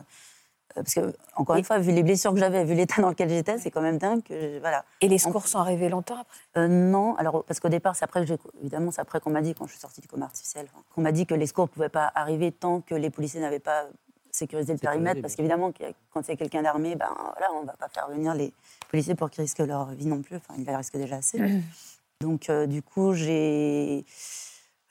parce 0.76 0.94
que, 0.94 1.14
encore 1.36 1.56
une 1.56 1.64
fois, 1.64 1.80
vu 1.80 1.92
les 1.92 2.04
blessures 2.04 2.34
que 2.34 2.40
j'avais, 2.40 2.64
vu 2.64 2.76
l'état 2.76 3.02
dans 3.02 3.10
lequel 3.10 3.30
j'étais, 3.30 3.58
c'est 3.58 3.72
quand 3.72 3.82
même 3.82 3.98
dingue. 3.98 4.22
Que, 4.24 4.60
voilà. 4.60 4.86
Et 5.02 5.08
les 5.08 5.18
secours 5.18 5.48
sont 5.48 5.60
arrivés 5.60 5.90
longtemps 5.90 6.20
après? 6.20 6.40
Euh, 6.58 6.68
Non, 6.68 7.16
alors, 7.16 7.44
parce 7.44 7.60
qu'au 7.60 7.70
départ, 7.70 7.96
c'est 7.96 8.06
après 8.06 8.26
que 8.26 8.34
évidemment, 8.62 8.92
c'est 8.92 9.02
après 9.02 9.20
qu'on 9.20 9.32
m'a 9.32 9.42
dit, 9.42 9.56
quand 9.56 9.66
je 9.66 9.72
suis 9.72 9.80
sortie 9.80 10.02
du 10.02 10.08
coma 10.08 10.26
artificiel, 10.26 10.68
qu'on 10.94 11.02
m'a 11.02 11.12
dit 11.12 11.26
que 11.26 11.34
les 11.34 11.48
secours 11.48 11.66
ne 11.66 11.70
pouvaient 11.70 11.90
pas 11.90 12.12
arriver 12.14 12.52
tant 12.52 12.82
que 12.82 12.96
les 12.96 13.10
policiers 13.10 13.42
n'avaient 13.42 13.60
pas 13.60 13.88
sécurisé 14.32 14.74
le 14.74 14.80
périmètre. 14.80 15.22
Parce 15.22 15.36
qu'évidemment, 15.36 15.72
quand 16.12 16.22
il 16.28 16.30
y 16.30 16.34
a 16.34 16.38
quelqu'un 16.38 16.62
d'armé, 16.62 16.96
ben, 16.96 17.10
voilà, 17.16 17.52
on 17.56 17.62
ne 17.62 17.68
va 17.68 17.74
pas 17.74 17.90
faire 17.90 18.08
venir 18.10 18.36
les 18.36 18.54
policiers 18.90 19.16
pour 19.16 19.30
qu'ils 19.32 19.42
risquent 19.42 19.60
leur 19.60 19.88
vie 19.88 20.06
non 20.06 20.22
plus. 20.22 20.36
Enfin, 20.36 20.54
ils 20.58 20.66
la 20.66 20.78
risquent 20.78 20.98
déjà 20.98 21.18
assez. 21.18 21.40
Donc, 22.22 22.50
euh, 22.50 22.68
du 22.68 22.84
coup, 22.84 23.14
j'ai. 23.14 24.06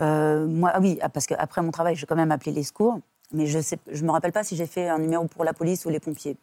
moi, 0.01 0.73
ah 0.75 0.81
oui, 0.81 0.99
ah, 1.03 1.09
parce 1.09 1.27
qu'après 1.27 1.63
mon 1.63 1.71
travail, 1.71 1.95
j'ai 1.95 2.07
quand 2.07 2.17
même 2.17 2.33
appelé 2.33 2.51
les 2.53 2.65
secours. 2.65 2.99
Mais 3.33 3.47
je 3.47 3.59
ne 3.59 4.07
me 4.07 4.11
rappelle 4.11 4.33
pas 4.33 4.43
si 4.43 4.57
j'ai 4.57 4.67
fait 4.67 4.89
un 4.89 4.99
numéro 4.99 5.27
pour 5.27 5.45
la 5.45 5.53
police 5.53 5.85
ou 5.85 5.91
les 5.91 6.01
pompiers. 6.01 6.37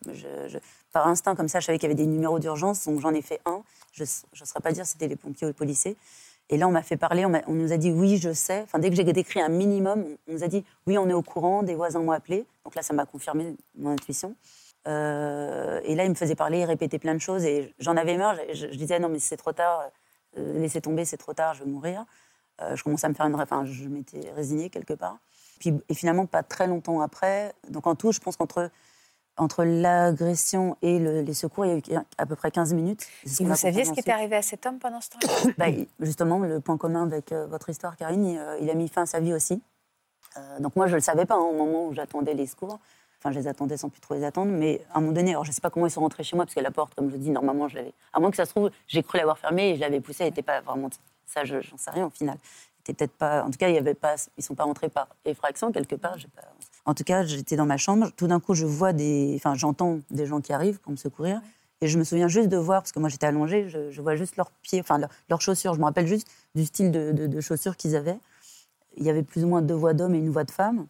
Par 0.91 1.07
instinct, 1.07 1.35
comme 1.35 1.47
ça, 1.47 1.59
je 1.59 1.65
savais 1.65 1.79
qu'il 1.79 1.89
y 1.89 1.91
avait 1.91 2.01
des 2.01 2.05
numéros 2.05 2.39
d'urgence, 2.39 2.85
donc 2.85 2.99
j'en 3.01 3.13
ai 3.13 3.21
fait 3.21 3.41
un. 3.45 3.63
Je 3.91 4.03
ne 4.03 4.45
saurais 4.45 4.61
pas 4.61 4.71
dire 4.71 4.85
si 4.85 4.93
c'était 4.93 5.07
les 5.07 5.15
pompiers 5.15 5.47
ou 5.47 5.49
les 5.49 5.53
policiers. 5.53 5.97
Et 6.49 6.57
là, 6.57 6.67
on 6.67 6.71
m'a 6.71 6.83
fait 6.83 6.97
parler, 6.97 7.25
on, 7.25 7.53
nous 7.53 7.73
a 7.73 7.77
dit 7.77 7.91
oui, 7.91 8.17
je 8.17 8.31
sais. 8.31 8.65
Dès 8.77 8.89
que 8.89 8.95
j'ai 8.95 9.03
décrit 9.03 9.41
un 9.41 9.49
minimum, 9.49 10.05
on 10.27 10.33
nous 10.33 10.43
a 10.43 10.47
dit 10.47 10.63
oui, 10.85 10.97
on 10.97 11.09
est 11.09 11.13
au 11.13 11.23
courant, 11.23 11.63
des 11.63 11.73
voisins 11.73 12.01
m'ont 12.01 12.11
appelé. 12.11 12.45
Donc 12.63 12.75
là, 12.75 12.83
ça 12.83 12.93
m'a 12.93 13.05
confirmé 13.05 13.55
mon 13.77 13.91
intuition. 13.91 14.35
Euh, 14.87 15.81
et 15.83 15.95
là, 15.95 16.03
il 16.03 16.09
me 16.11 16.15
faisait 16.15 16.35
parler, 16.35 16.59
il 16.59 16.65
répétait 16.65 16.99
plein 16.99 17.15
de 17.15 17.19
choses. 17.19 17.45
Et 17.45 17.73
j'en 17.79 17.97
avais 17.97 18.15
marre. 18.17 18.35
Je, 18.53 18.67
disais 18.67 18.99
non, 18.99 19.09
mais 19.09 19.17
c'est 19.17 19.37
trop 19.37 19.53
tard, 19.53 19.89
euh, 20.37 20.59
laissez 20.59 20.81
tomber, 20.81 21.03
c'est 21.05 21.17
trop 21.17 21.33
tard, 21.33 21.55
je 21.55 21.63
vais 21.63 21.69
mourir. 21.69 22.05
Euh, 22.61 22.75
je 22.75 22.83
commençais 22.83 23.07
à 23.07 23.09
me 23.09 23.15
faire 23.15 23.25
une. 23.25 23.35
Enfin, 23.35 23.65
je 23.65 23.87
m'étais 23.87 24.31
résignée 24.35 24.69
quelque 24.69 24.93
part. 24.93 25.17
Puis, 25.59 25.73
et 25.89 25.93
finalement, 25.93 26.25
pas 26.25 26.43
très 26.43 26.67
longtemps 26.67 27.01
après, 27.01 27.53
donc 27.69 27.87
en 27.87 27.95
tout, 27.95 28.11
je 28.11 28.19
pense 28.19 28.35
qu'entre 28.37 28.69
Entre 29.37 29.65
l'agression 29.65 30.77
et 30.81 30.97
le- 30.97 31.21
les 31.21 31.33
secours, 31.33 31.65
il 31.65 31.71
y 31.71 31.73
a 31.95 31.99
eu 31.99 32.03
à 32.17 32.25
peu 32.25 32.37
près 32.37 32.51
15 32.51 32.73
minutes. 32.73 33.05
Et 33.25 33.27
vous 33.43 33.49
saviez 33.57 33.83
ce 33.83 33.89
qui 33.95 33.99
était 33.99 34.11
arrivé 34.11 34.35
à 34.37 34.41
cet 34.41 34.65
homme 34.65 34.79
pendant 34.79 35.01
ce 35.01 35.09
temps 35.09 35.19
Bah, 35.57 35.65
Justement, 35.99 36.39
le 36.39 36.61
point 36.61 36.77
commun 36.77 37.03
avec 37.03 37.33
euh, 37.33 37.45
votre 37.47 37.69
histoire, 37.69 37.97
Karine, 37.97 38.25
il, 38.25 38.37
euh, 38.37 38.57
il 38.61 38.69
a 38.69 38.73
mis 38.75 38.87
fin 38.87 39.01
à 39.01 39.05
sa 39.05 39.19
vie 39.19 39.33
aussi. 39.33 39.61
Euh, 40.37 40.59
donc 40.59 40.75
moi, 40.77 40.87
je 40.87 40.91
ne 40.91 40.95
le 40.97 41.01
savais 41.01 41.25
pas 41.25 41.35
hein, 41.35 41.39
au 41.39 41.53
moment 41.53 41.87
où 41.87 41.93
j'attendais 41.93 42.33
les 42.33 42.47
secours. 42.47 42.79
Enfin, 43.19 43.31
je 43.33 43.39
les 43.39 43.47
attendais 43.49 43.75
sans 43.75 43.89
plus 43.89 43.99
trop 43.99 44.13
les 44.13 44.23
attendre. 44.23 44.51
Mais 44.53 44.81
à 44.93 44.99
un 44.99 45.01
moment 45.01 45.11
donné, 45.13 45.31
alors 45.31 45.43
je 45.43 45.49
ne 45.49 45.53
sais 45.53 45.59
pas 45.61 45.69
comment 45.69 45.87
ils 45.87 45.91
sont 45.91 45.99
rentrés 46.01 46.23
chez 46.23 46.37
moi, 46.37 46.45
parce 46.45 46.55
que 46.55 46.61
la 46.61 46.71
porte, 46.71 46.95
comme 46.95 47.09
je 47.11 47.17
dis, 47.17 47.29
normalement, 47.31 47.67
je 47.67 47.75
l'avais... 47.75 47.93
À 48.13 48.21
moins 48.21 48.31
que 48.31 48.37
ça 48.37 48.45
se 48.45 48.51
trouve, 48.51 48.71
j'ai 48.87 49.03
cru 49.03 49.17
l'avoir 49.17 49.37
fermée 49.37 49.71
et 49.71 49.75
je 49.75 49.81
l'avais 49.81 49.99
poussée, 49.99 50.23
elle 50.23 50.29
n'était 50.29 50.43
pas 50.43 50.61
vraiment... 50.61 50.89
Ça, 51.25 51.43
je- 51.43 51.59
j'en 51.61 51.75
sais 51.77 51.91
rien 51.91 52.05
au 52.05 52.09
final. 52.09 52.37
C'était 52.85 53.07
peut-être 53.07 53.17
pas... 53.17 53.43
En 53.43 53.49
tout 53.49 53.57
cas, 53.57 53.69
il 53.69 53.75
y 53.75 53.95
ils 54.37 54.43
sont 54.43 54.53
pas 54.55 54.63
rentrés 54.63 54.89
par 54.89 55.07
effraction 55.25 55.71
quelque 55.71 55.95
part. 55.95 56.17
En 56.85 56.93
tout 56.93 57.03
cas, 57.03 57.23
j'étais 57.23 57.55
dans 57.55 57.65
ma 57.65 57.77
chambre. 57.77 58.11
Tout 58.15 58.27
d'un 58.27 58.39
coup, 58.39 58.53
je 58.53 58.65
vois 58.65 58.93
des... 58.93 59.33
Enfin, 59.37 59.55
j'entends 59.55 59.99
des 60.11 60.27
gens 60.27 60.39
qui 60.39 60.53
arrivent 60.53 60.79
pour 60.79 60.91
me 60.91 60.97
secourir. 60.97 61.41
Et 61.81 61.87
je 61.87 61.97
me 61.97 62.03
souviens 62.03 62.27
juste 62.27 62.49
de 62.49 62.57
voir, 62.57 62.81
parce 62.81 62.91
que 62.91 62.99
moi 62.99 63.09
j'étais 63.09 63.27
allongée, 63.27 63.67
je, 63.67 64.01
vois 64.01 64.15
juste 64.15 64.37
leurs 64.37 64.49
pieds, 64.49 64.79
enfin 64.79 64.97
leurs, 65.29 65.41
chaussures. 65.41 65.73
Je 65.73 65.79
me 65.79 65.85
rappelle 65.85 66.07
juste 66.07 66.27
du 66.55 66.65
style 66.65 66.91
de, 66.91 67.41
chaussures 67.41 67.75
qu'ils 67.75 67.95
avaient. 67.95 68.17
Il 68.97 69.03
y 69.03 69.09
avait 69.09 69.23
plus 69.23 69.43
ou 69.43 69.47
moins 69.47 69.61
deux 69.61 69.73
voix 69.73 69.93
d'homme 69.93 70.15
et 70.15 70.19
une 70.19 70.29
voix 70.29 70.45
de 70.45 70.51
femme. 70.51 70.87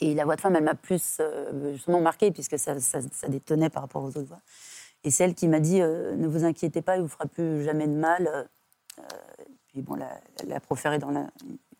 Et 0.00 0.14
la 0.14 0.24
voix 0.24 0.36
de 0.36 0.40
femme, 0.40 0.56
elle 0.56 0.64
m'a 0.64 0.74
plus 0.74 1.18
euh, 1.20 1.72
justement 1.74 2.00
marquée, 2.00 2.30
puisque 2.30 2.58
ça, 2.58 2.80
ça, 2.80 3.00
détonnait 3.28 3.70
par 3.70 3.82
rapport 3.82 4.02
aux 4.02 4.08
autres 4.08 4.28
voix. 4.28 4.40
Et 5.04 5.10
c'est 5.10 5.24
elle 5.24 5.34
qui 5.34 5.48
m'a 5.48 5.60
dit 5.60 5.80
euh, 5.80 6.16
Ne 6.16 6.26
vous 6.26 6.44
inquiétez 6.44 6.82
pas, 6.82 6.96
il 6.96 7.00
ne 7.00 7.02
vous 7.02 7.12
fera 7.12 7.26
plus 7.26 7.62
jamais 7.64 7.86
de 7.86 7.94
mal. 7.94 8.48
Euh, 8.98 9.02
puis 9.76 9.82
bon, 9.82 9.94
la- 9.96 10.18
elle 10.42 10.52
a 10.54 10.60
proféré 10.60 10.98
dans 10.98 11.10
la- 11.10 11.28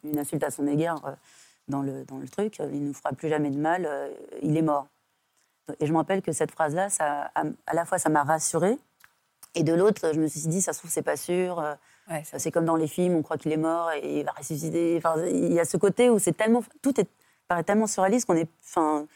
une 0.04 0.18
insulte 0.18 0.44
à 0.44 0.50
son 0.50 0.66
égard 0.66 1.02
euh, 1.06 1.12
dans, 1.68 1.80
le, 1.80 2.04
dans 2.04 2.18
le 2.18 2.28
truc 2.28 2.58
Il 2.58 2.82
ne 2.82 2.88
nous 2.88 2.92
fera 2.94 3.12
plus 3.12 3.28
jamais 3.30 3.50
de 3.50 3.56
mal, 3.58 3.86
euh, 3.86 4.10
il 4.42 4.54
est 4.56 4.62
mort. 4.62 4.86
Et 5.80 5.86
je 5.86 5.92
me 5.92 5.96
rappelle 5.96 6.20
que 6.20 6.30
cette 6.32 6.50
phrase-là, 6.50 6.90
ça, 6.90 7.30
à, 7.34 7.74
la 7.74 7.84
fois, 7.86 7.98
ça 7.98 8.10
m'a 8.10 8.22
rassurée, 8.22 8.76
et 9.54 9.62
de 9.62 9.72
l'autre, 9.72 10.12
je 10.12 10.20
me 10.20 10.28
suis 10.28 10.46
dit 10.46 10.60
Ça 10.60 10.74
se 10.74 10.78
trouve, 10.80 10.90
c'est 10.90 11.02
pas 11.02 11.16
sûr. 11.16 11.58
euh, 11.58 11.74
Ouais, 12.08 12.22
c'est 12.36 12.52
comme 12.52 12.66
dans 12.66 12.76
les 12.76 12.86
films, 12.86 13.16
on 13.16 13.22
croit 13.22 13.36
qu'il 13.38 13.50
est 13.50 13.56
mort 13.56 13.90
et 13.90 14.20
il 14.20 14.24
va 14.24 14.30
ressusciter. 14.32 14.94
Enfin, 14.98 15.16
il 15.26 15.52
y 15.52 15.58
a 15.58 15.64
ce 15.64 15.76
côté 15.78 16.08
où 16.10 16.18
c'est 16.20 16.36
tellement, 16.36 16.62
tout 16.82 17.00
est, 17.00 17.08
paraît 17.48 17.64
tellement 17.64 17.88
surréaliste 17.88 18.26
qu'on 18.26 18.36
est, 18.36 18.48
enfin, 18.62 19.06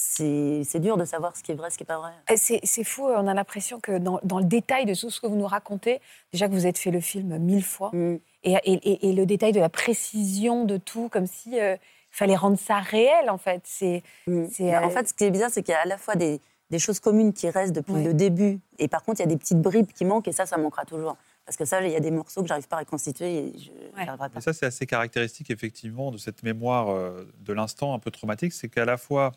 c'est 0.00 0.80
dur 0.80 0.96
de 0.96 1.04
savoir 1.04 1.36
ce 1.36 1.42
qui 1.42 1.52
est 1.52 1.54
vrai, 1.54 1.70
ce 1.70 1.76
qui 1.78 1.84
est 1.84 1.86
pas 1.86 1.98
vrai. 1.98 2.12
C'est 2.36 2.84
fou, 2.84 3.04
on 3.06 3.26
a 3.26 3.34
l'impression 3.34 3.80
que 3.80 3.98
dans, 3.98 4.20
dans 4.24 4.38
le 4.38 4.44
détail 4.44 4.84
de 4.84 4.94
tout 4.94 5.10
ce 5.10 5.20
que 5.20 5.26
vous 5.26 5.36
nous 5.36 5.46
racontez, 5.46 6.00
déjà 6.32 6.48
que 6.48 6.52
vous 6.52 6.66
êtes 6.66 6.78
fait 6.78 6.90
le 6.90 7.00
film 7.00 7.38
mille 7.38 7.64
fois, 7.64 7.90
Mm. 7.92 8.16
et, 8.44 8.52
et- 8.64 8.72
et- 8.90 9.08
et 9.08 9.12
le 9.12 9.26
détail 9.26 9.52
de 9.52 9.60
la 9.60 9.68
précision 9.68 10.64
de 10.64 10.76
tout, 10.76 11.08
comme 11.08 11.26
si 11.26 11.58
euh, 11.58 11.76
fallait 12.10 12.36
rendre 12.36 12.58
ça 12.58 12.78
réel 12.78 13.30
en 13.30 13.38
fait. 13.38 13.62
C'est 13.64 14.02
Mm. 14.26 14.46
Mais 14.60 14.76
En 14.76 14.88
euh, 14.88 14.90
fait, 14.90 15.08
ce 15.08 15.14
qui 15.14 15.24
est 15.24 15.30
bizarre, 15.30 15.50
c'est 15.50 15.62
qu'il 15.62 15.72
y 15.72 15.76
a 15.76 15.80
à 15.82 15.86
la 15.86 15.98
fois 15.98 16.14
des, 16.14 16.40
des 16.70 16.78
choses 16.78 17.00
communes 17.00 17.32
qui 17.32 17.48
restent 17.48 17.72
depuis 17.74 17.92
Ouais. 17.94 18.04
le 18.04 18.14
début, 18.14 18.60
et 18.78 18.88
par 18.88 19.02
contre, 19.02 19.20
il 19.20 19.24
y 19.24 19.26
a 19.26 19.28
des 19.28 19.36
petites 19.38 19.60
bribes 19.62 19.92
qui 19.92 20.04
manquent, 20.04 20.28
et 20.28 20.32
ça, 20.32 20.46
ça 20.46 20.56
manquera 20.58 20.84
toujours. 20.84 21.16
Parce 21.44 21.56
que 21.56 21.64
ça, 21.64 21.80
il 21.80 21.92
y 21.92 21.96
a 21.96 22.00
des 22.00 22.10
morceaux 22.10 22.42
que 22.42 22.48
j'arrive 22.48 22.66
pas 22.66 22.76
à 22.76 22.80
reconstituer, 22.80 23.36
et 23.38 23.52
je 23.58 23.70
j'arriverai 23.94 24.16
pas. 24.28 24.34
Mais 24.34 24.40
ça, 24.40 24.52
c'est 24.52 24.66
assez 24.66 24.84
caractéristique, 24.84 25.48
effectivement, 25.50 26.10
de 26.10 26.18
cette 26.18 26.42
mémoire 26.42 26.88
euh, 26.90 27.24
de 27.38 27.52
l'instant 27.52 27.94
un 27.94 28.00
peu 28.00 28.10
traumatique. 28.10 28.52
C'est 28.52 28.68
qu'à 28.68 28.84
la 28.84 28.96
fois, 28.96 29.30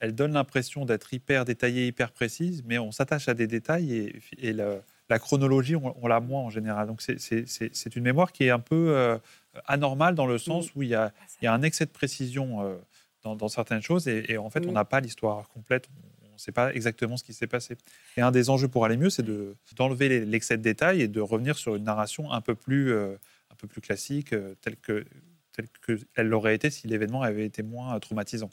elle 0.00 0.14
donne 0.14 0.32
l'impression 0.32 0.84
d'être 0.84 1.12
hyper 1.14 1.44
détaillée, 1.44 1.86
hyper 1.86 2.10
précise, 2.12 2.62
mais 2.66 2.78
on 2.78 2.90
s'attache 2.90 3.28
à 3.28 3.34
des 3.34 3.46
détails 3.46 3.92
et, 4.38 4.52
la 4.52 5.18
chronologie, 5.18 5.74
on, 5.74 5.94
on 6.02 6.06
l'a 6.06 6.20
moins 6.20 6.42
en 6.42 6.50
général. 6.50 6.86
Donc, 6.86 7.02
c'est- 7.02 7.96
une 7.96 8.02
mémoire 8.02 8.30
qui 8.32 8.44
est 8.44 8.50
un 8.50 8.60
peu 8.60 8.96
euh, 8.96 9.18
anormale 9.66 10.14
dans 10.14 10.26
le 10.26 10.38
sens 10.38 10.72
où 10.76 10.82
il 10.82 10.88
y 10.90 10.94
a, 10.94 11.12
il 11.40 11.44
y 11.46 11.48
a 11.48 11.52
un 11.52 11.62
excès 11.62 11.84
de 11.84 11.90
précision 11.90 12.62
euh, 12.64 12.76
dans, 13.22 13.34
dans 13.34 13.48
certaines 13.48 13.82
choses 13.82 14.06
et, 14.08 14.24
et 14.28 14.38
en 14.38 14.50
fait, 14.50 14.64
on 14.66 14.70
Mm. 14.70 14.74
n'a 14.74 14.84
pas 14.84 15.00
l'histoire 15.00 15.48
complète. 15.48 15.88
On 16.22 16.32
ne 16.34 16.38
sait 16.38 16.52
pas 16.52 16.72
exactement 16.72 17.16
ce 17.16 17.24
qui 17.24 17.32
s'est 17.34 17.48
passé. 17.48 17.76
Et 18.16 18.20
un 18.22 18.30
des 18.30 18.48
enjeux 18.50 18.68
pour 18.68 18.84
aller 18.84 18.96
mieux, 18.96 19.10
c'est 19.10 19.24
de- 19.24 19.56
d'enlever 19.76 20.24
l'excès 20.24 20.56
de 20.56 20.62
détails 20.62 21.02
et 21.02 21.08
de 21.08 21.20
revenir 21.20 21.58
sur 21.58 21.74
une 21.74 21.84
narration 21.84 22.30
un 22.32 22.40
peu 22.40 22.54
plus, 22.54 22.92
euh, 22.92 23.16
un 23.50 23.56
peu 23.56 23.66
plus 23.66 23.80
classique, 23.80 24.32
telle 24.62 24.76
que 24.76 25.04
telle 25.52 25.66
qu'elle 26.14 26.28
l'aurait 26.28 26.54
été 26.54 26.70
si 26.70 26.86
l'événement 26.86 27.22
avait 27.22 27.44
été 27.44 27.64
moins 27.64 27.98
traumatisant. 27.98 28.48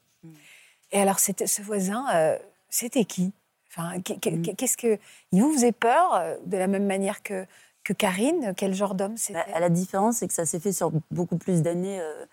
Et 0.91 0.99
alors, 1.01 1.19
c'était- 1.19 1.47
ce 1.47 1.61
voisin, 1.61 2.05
euh, 2.15 2.37
c'était 2.69 3.05
qui? 3.05 3.33
Enfin, 3.69 3.97
Mm. 3.97 4.55
Qu'est-ce 4.55 4.77
que. 4.77 4.97
Il 5.31 5.41
vous 5.41 5.51
faisait 5.53 5.71
peur 5.71 6.15
euh, 6.15 6.37
de 6.45 6.57
la 6.57 6.67
même 6.67 6.85
manière 6.85 7.21
que, 7.21 7.45
que 7.83 7.93
Karine? 7.93 8.53
Quel 8.55 8.73
genre 8.73 8.95
d'homme 8.95 9.17
c'était? 9.17 9.43
Bah, 9.51 9.59
la 9.59 9.69
différence, 9.69 10.17
c'est 10.17 10.27
que 10.27 10.33
ça 10.33 10.45
s'est 10.45 10.59
fait 10.59 10.71
sur 10.71 10.91
beaucoup 11.11 11.37
plus 11.37 11.61
d'années. 11.61 11.99
euh, 11.99 12.25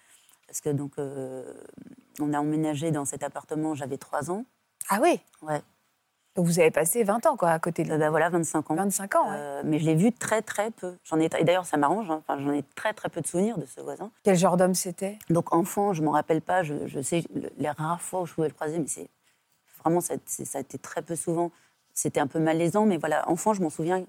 parce 0.47 0.61
que 0.61 0.71
donc, 0.71 0.93
euh, 0.99 1.53
on 2.21 2.33
a 2.33 2.39
emménagé 2.39 2.93
dans 2.93 3.05
cet 3.05 3.23
appartement, 3.25 3.75
j'avais 3.75 3.99
3 3.99 4.31
ans. 4.31 4.45
Ah 4.89 5.01
oui? 5.03 5.21
Ouais. 5.43 5.61
Donc 6.37 6.47
vous 6.47 6.59
avez 6.59 6.71
passé 6.73 7.05
20 7.05 7.27
ans 7.27 7.37
quoi, 7.37 7.51
à 7.51 7.59
côté 7.61 7.85
de 7.85 7.91
Euh, 7.91 7.95
lui. 7.95 8.01
bah, 8.01 8.11
voilà, 8.11 8.29
25 8.29 8.71
ans. 8.71 8.75
25 8.75 9.15
ans, 9.15 9.31
ouais. 9.31 9.37
Euh, 9.39 9.63
mais 9.65 9.79
je 9.79 9.87
l'ai 9.87 9.95
vu 9.95 10.13
très 10.13 10.43
très 10.43 10.71
peu. 10.73 10.97
J'en 11.05 11.21
ai 11.21 11.27
et 11.39 11.45
d'ailleurs 11.45 11.65
ça 11.67 11.77
m'arrange. 11.77 12.11
hein. 12.11 12.23
Enfin, 12.27 12.41
j'en 12.41 12.53
ai 12.53 12.63
très 12.75 12.93
très 12.93 13.09
peu 13.09 13.21
de 13.21 13.27
souvenirs 13.27 13.57
de 13.59 13.67
ce 13.67 13.81
voisin. 13.81 14.11
Quel 14.25 14.37
genre 14.37 14.57
d'homme 14.57 14.75
c'était? 14.75 15.19
Donc 15.31 15.55
enfant, 15.55 15.93
je 15.93 16.03
m'en 16.03 16.11
rappelle 16.11 16.43
pas. 16.43 16.63
Je, 16.65 16.87
je 16.87 17.01
sais 17.01 17.23
le- 17.35 17.51
les 17.59 17.71
rares 17.71 18.01
fois 18.03 18.23
où 18.23 18.27
je 18.27 18.35
pouvais 18.35 18.49
le 18.49 18.55
croiser, 18.55 18.79
mais 18.79 18.89
c'est 18.89 19.09
vraiment 19.81 20.01
ça, 20.01 20.15
a 20.15 20.59
été 20.61 20.79
très 20.79 21.03
peu 21.03 21.15
souvent. 21.15 21.51
C'était 21.93 22.19
un 22.19 22.27
peu 22.27 22.41
malaisant, 22.41 22.87
mais 22.87 22.97
voilà, 22.97 23.29
enfant, 23.31 23.55
je 23.55 23.63
m'en 23.63 23.71
souviens 23.71 24.05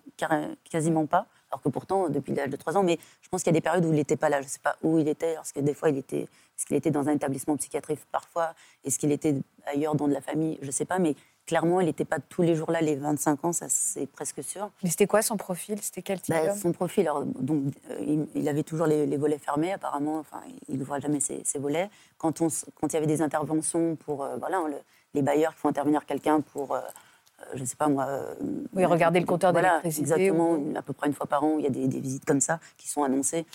quasiment 0.72 1.06
pas. 1.06 1.28
Alors 1.52 1.62
que 1.62 1.70
pourtant, 1.70 2.10
depuis 2.10 2.34
l'âge 2.34 2.50
de 2.50 2.56
3 2.58 2.76
ans, 2.76 2.82
mais 2.84 2.98
je 3.22 3.30
pense 3.30 3.44
qu'il 3.44 3.54
y 3.54 3.56
a 3.56 3.60
des 3.60 3.62
périodes 3.62 3.86
où 3.86 3.90
il 3.90 3.96
n'était 3.96 4.16
pas 4.18 4.30
là. 4.30 4.42
Je 4.42 4.48
ne 4.48 4.50
sais 4.50 4.60
pas 4.60 4.76
où 4.82 4.98
il 4.98 5.08
était, 5.08 5.36
parce 5.36 5.52
que 5.52 5.60
des 5.60 5.76
fois, 5.76 5.90
il 5.92 5.98
était, 5.98 6.22
est-ce 6.22 6.66
qu'il 6.66 6.76
était 6.76 6.90
dans 6.90 7.08
un 7.08 7.12
établissement 7.14 7.56
psychiatrique 7.58 8.00
parfois, 8.12 8.56
est-ce 8.84 8.98
qu'il 8.98 9.12
était 9.12 9.36
ailleurs 9.68 9.94
dans 9.94 10.08
de 10.08 10.14
la 10.14 10.22
famille, 10.22 10.58
je 10.62 10.68
ne 10.68 10.72
sais 10.72 10.86
pas, 10.86 10.98
mais 10.98 11.16
clairement, 11.46 11.80
il 11.80 11.86
n'était 11.86 12.06
pas 12.06 12.20
tous 12.20 12.42
les 12.42 12.56
jours 12.56 12.72
là, 12.72 12.82
les 12.82 12.96
25 12.96 13.46
ans, 13.46 13.54
ça 13.54 13.68
c'est 13.70 14.08
presque 14.08 14.44
sûr. 14.44 14.70
Mais 14.84 14.90
c'était 14.90 15.08
quoi 15.08 15.22
son 15.22 15.38
profil? 15.38 15.80
C'était 15.82 16.02
quel 16.02 16.20
type 16.22 16.34
Bah, 16.34 16.56
son 16.56 16.72
profil, 16.72 17.08
alors, 17.08 17.24
donc, 17.26 17.74
euh, 17.92 17.98
il, 18.02 18.28
il 18.36 18.48
avait 18.50 18.64
toujours 18.64 18.88
les, 18.88 19.06
les 19.06 19.18
volets 19.18 19.38
fermés, 19.38 19.72
apparemment. 19.74 20.18
Enfin, 20.20 20.42
il 20.70 20.78
n'ouvrait 20.80 21.02
jamais 21.02 21.20
ses, 21.20 21.42
ses 21.46 21.60
volets. 21.60 21.90
Quand, 22.18 22.42
on, 22.42 22.48
quand 22.80 22.88
il 22.88 22.94
y 22.94 22.98
avait 22.98 23.08
des 23.08 23.22
interventions 23.22 23.96
pour, 23.96 24.24
euh, 24.24 24.38
voilà, 24.38 24.62
le- 24.68 24.78
les 25.14 25.22
bailleurs 25.22 25.54
qui 25.54 25.60
font 25.62 25.70
intervenir 25.70 26.06
quelqu'un 26.06 26.42
pour, 26.42 26.74
euh, 26.76 26.82
je 27.54 27.62
ne 27.62 27.66
sais 27.66 27.76
pas 27.76 27.88
moi. 27.88 28.08
Oui, 28.74 28.84
regarder 28.86 29.20
le 29.20 29.26
compteur 29.26 29.52
voilà, 29.52 29.80
d'électricité 29.82 30.02
Exactement, 30.02 30.52
ou- 30.54 30.74
à 30.76 30.82
peu 30.82 30.94
près 30.94 31.08
une 31.08 31.14
fois 31.14 31.28
par 31.28 31.44
an, 31.44 31.56
il 31.58 31.64
y 31.64 31.68
a 31.68 31.70
des, 31.70 31.88
des 31.88 32.00
visites 32.00 32.26
comme 32.26 32.42
ça 32.42 32.60
qui 32.78 32.88
sont 32.90 33.04
annoncées. 33.04 33.46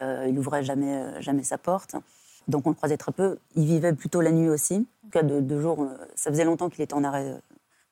Il 0.00 0.34
n'ouvrait 0.34 0.62
jamais, 0.64 1.20
jamais 1.22 1.44
sa 1.44 1.56
porte. 1.56 1.94
Donc 2.48 2.66
on 2.66 2.70
le 2.70 2.74
croisait 2.74 2.96
très 2.96 3.12
peu. 3.12 3.38
Il 3.56 3.64
vivait 3.66 3.92
plutôt 3.92 4.20
la 4.20 4.30
nuit 4.32 4.48
aussi. 4.48 4.74
En 5.02 5.06
tout 5.06 5.10
cas, 5.10 5.22
de, 5.22 5.40
de 5.40 5.60
jour, 5.60 5.82
euh, 5.82 5.96
ça 6.14 6.30
faisait 6.30 6.44
longtemps 6.44 6.68
qu'il 6.70 6.82
était 6.82 6.94
en 6.94 7.04
arrêt 7.04 7.28
euh, 7.30 7.38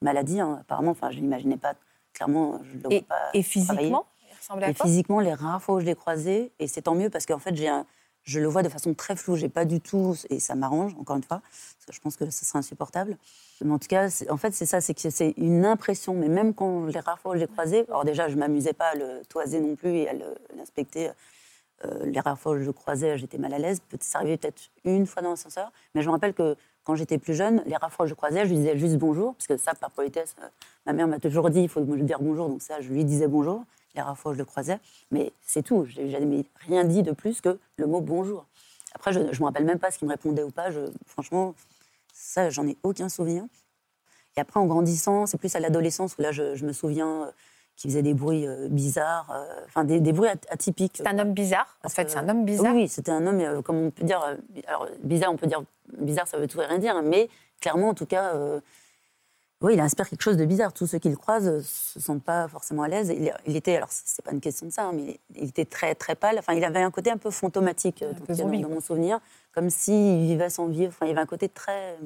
maladie, 0.00 0.40
hein, 0.40 0.58
apparemment. 0.60 0.90
Enfin, 0.92 1.10
je 1.10 1.16
ne 1.16 1.22
l'imaginais 1.22 1.56
pas. 1.56 1.74
Clairement, 2.12 2.60
je 2.64 2.76
ne 2.76 2.82
le 2.82 2.92
Et, 2.92 3.00
pas. 3.02 3.30
et 3.34 3.42
physiquement 3.42 4.06
Il 4.30 4.36
ressemblait 4.36 4.66
à 4.66 4.70
Et 4.70 4.74
quoi? 4.74 4.86
physiquement, 4.86 5.20
les 5.20 5.32
rares 5.32 5.62
fois 5.62 5.76
où 5.76 5.80
je 5.80 5.86
l'ai 5.86 5.94
croisé, 5.94 6.52
et 6.58 6.66
c'est 6.66 6.82
tant 6.82 6.94
mieux 6.94 7.08
parce 7.10 7.24
qu'en 7.26 7.38
fait, 7.38 7.54
j'ai 7.56 7.68
un- 7.68 7.86
je 8.24 8.38
le 8.38 8.46
vois 8.46 8.62
de 8.62 8.68
façon 8.68 8.92
très 8.94 9.16
floue. 9.16 9.34
J'ai 9.36 9.48
pas 9.48 9.64
du 9.64 9.80
tout, 9.80 10.14
et 10.30 10.38
ça 10.38 10.54
m'arrange, 10.54 10.94
encore 11.00 11.16
une 11.16 11.22
fois, 11.24 11.40
parce 11.40 11.86
que 11.86 11.92
je 11.92 12.00
pense 12.00 12.16
que 12.16 12.28
ce 12.30 12.44
serait 12.44 12.58
insupportable. 12.58 13.16
Mais 13.64 13.72
en 13.72 13.78
tout 13.78 13.88
cas, 13.88 14.10
c'est- 14.10 14.30
en 14.30 14.36
fait, 14.36 14.52
c'est 14.54 14.66
ça, 14.66 14.80
c'est 14.80 14.94
que 14.94 15.08
c'est 15.10 15.34
une 15.38 15.64
impression. 15.64 16.14
Mais 16.14 16.28
même 16.28 16.52
quand 16.54 16.84
les 16.86 17.00
rares 17.00 17.18
fois 17.18 17.32
où 17.32 17.34
je 17.34 17.40
l'ai 17.40 17.48
croisé, 17.48 17.84
alors 17.88 18.04
déjà, 18.04 18.28
je 18.28 18.36
m'amusais 18.36 18.74
pas 18.74 18.88
à 18.88 18.94
le 18.94 19.22
toiser 19.28 19.58
non 19.60 19.74
plus 19.74 19.90
et 19.90 20.08
à 20.08 20.12
l'inspecter. 20.56 21.10
Euh, 21.84 22.06
les 22.06 22.20
rares 22.20 22.38
je 22.44 22.64
le 22.64 22.72
croisais, 22.72 23.18
j'étais 23.18 23.38
mal 23.38 23.52
à 23.54 23.58
l'aise. 23.58 23.80
Ça 24.00 24.18
arrivait 24.18 24.36
peut-être 24.36 24.70
une 24.84 25.06
fois 25.06 25.22
dans 25.22 25.30
l'ascenseur. 25.30 25.72
Mais 25.94 26.02
je 26.02 26.06
me 26.08 26.12
rappelle 26.12 26.34
que 26.34 26.56
quand 26.84 26.94
j'étais 26.94 27.18
plus 27.18 27.34
jeune, 27.34 27.62
les 27.66 27.76
rares 27.76 27.92
je 28.00 28.10
le 28.10 28.14
croisais, 28.14 28.44
je 28.44 28.50
lui 28.50 28.56
disais 28.56 28.78
juste 28.78 28.96
bonjour, 28.96 29.34
parce 29.34 29.46
que 29.46 29.56
ça, 29.56 29.74
par 29.74 29.90
politesse, 29.90 30.34
euh, 30.42 30.46
ma 30.86 30.92
mère 30.92 31.08
m'a 31.08 31.18
toujours 31.18 31.50
dit 31.50 31.60
il 31.60 31.68
faut 31.68 31.80
me 31.80 32.02
dire 32.02 32.20
bonjour, 32.20 32.48
donc 32.48 32.62
ça, 32.62 32.80
je 32.80 32.88
lui 32.88 33.04
disais 33.04 33.28
bonjour 33.28 33.64
les 33.94 34.02
rares 34.02 34.16
je 34.24 34.38
le 34.38 34.44
croisais. 34.44 34.78
Mais 35.10 35.32
c'est 35.42 35.62
tout. 35.62 35.84
Je 35.86 36.00
n'ai 36.00 36.44
rien 36.66 36.84
dit 36.84 37.02
de 37.02 37.12
plus 37.12 37.40
que 37.40 37.58
le 37.76 37.86
mot 37.86 38.00
bonjour. 38.00 38.46
Après, 38.94 39.12
je 39.12 39.20
ne 39.20 39.24
me 39.24 39.44
rappelle 39.44 39.64
même 39.64 39.78
pas 39.78 39.90
ce 39.90 39.98
qu'il 39.98 40.06
me 40.08 40.12
répondait 40.12 40.42
ou 40.42 40.50
pas. 40.50 40.70
Je, 40.70 40.80
franchement, 41.06 41.54
ça, 42.12 42.50
j'en 42.50 42.66
ai 42.66 42.76
aucun 42.82 43.08
souvenir. 43.08 43.44
Et 44.36 44.40
après, 44.40 44.60
en 44.60 44.66
grandissant, 44.66 45.26
c'est 45.26 45.38
plus 45.38 45.54
à 45.56 45.60
l'adolescence 45.60 46.16
où 46.18 46.22
là, 46.22 46.32
je, 46.32 46.54
je 46.54 46.64
me 46.64 46.72
souviens 46.72 47.30
qu'il 47.76 47.90
faisait 47.90 48.02
des 48.02 48.14
bruits 48.14 48.46
euh, 48.46 48.68
bizarres, 48.68 49.30
euh, 49.34 49.64
enfin 49.66 49.84
des, 49.84 50.00
des 50.00 50.12
bruits 50.12 50.28
at- 50.28 50.36
atypiques. 50.50 50.98
C'est 50.98 51.06
un 51.08 51.18
homme 51.18 51.32
bizarre. 51.32 51.76
En 51.84 51.88
fait, 51.88 52.10
c'est 52.10 52.18
un 52.18 52.28
homme 52.28 52.44
bizarre. 52.44 52.74
Oui, 52.74 52.82
oui, 52.82 52.88
c'était 52.88 53.10
un 53.10 53.26
homme, 53.26 53.40
euh, 53.40 53.62
comme 53.62 53.76
on 53.76 53.90
peut 53.90 54.04
dire. 54.04 54.22
alors, 54.66 54.86
bizarre, 55.02 55.32
on 55.32 55.36
peut 55.36 55.46
dire. 55.46 55.62
Bizarre, 55.98 56.26
ça 56.28 56.38
veut 56.38 56.46
tout 56.48 56.60
et 56.60 56.66
rien 56.66 56.78
dire, 56.78 57.02
mais 57.02 57.28
clairement, 57.60 57.88
en 57.88 57.94
tout 57.94 58.06
cas. 58.06 58.32
oui, 59.60 59.74
il 59.74 59.80
inspire 59.80 60.08
quelque 60.08 60.22
chose 60.22 60.36
de 60.36 60.44
bizarre. 60.44 60.72
Tous 60.72 60.86
ceux 60.86 60.98
qui 60.98 61.08
le 61.08 61.16
croisent 61.16 61.50
ne 61.50 61.60
se 61.60 62.00
sentent 62.00 62.22
pas 62.24 62.48
forcément 62.48 62.82
à 62.82 62.88
l'aise. 62.88 63.12
Il, 63.14 63.32
il 63.46 63.56
était, 63.56 63.76
alors 63.76 63.88
c'est 63.90 64.24
pas 64.24 64.32
une 64.32 64.40
question 64.40 64.66
de 64.66 64.72
ça, 64.72 64.84
hein, 64.84 64.92
mais 64.94 65.20
il 65.36 65.48
était 65.48 65.64
très 65.64 65.94
très 65.94 66.14
pâle. 66.14 66.38
Enfin, 66.38 66.54
il 66.54 66.64
avait 66.64 66.82
un 66.82 66.90
côté 66.90 67.10
un 67.10 67.16
peu 67.18 67.30
fantomatique, 67.30 68.02
euh, 68.02 68.12
peu 68.26 68.34
dans, 68.34 68.48
dans 68.48 68.68
mon 68.68 68.80
souvenir, 68.80 69.20
comme 69.52 69.70
s'il 69.70 70.20
vivait 70.22 70.50
sans 70.50 70.66
vivre. 70.66 70.88
Enfin, 70.94 71.06
il 71.06 71.10
y 71.10 71.12
avait 71.12 71.20
un 71.20 71.26
côté 71.26 71.48
très, 71.48 71.96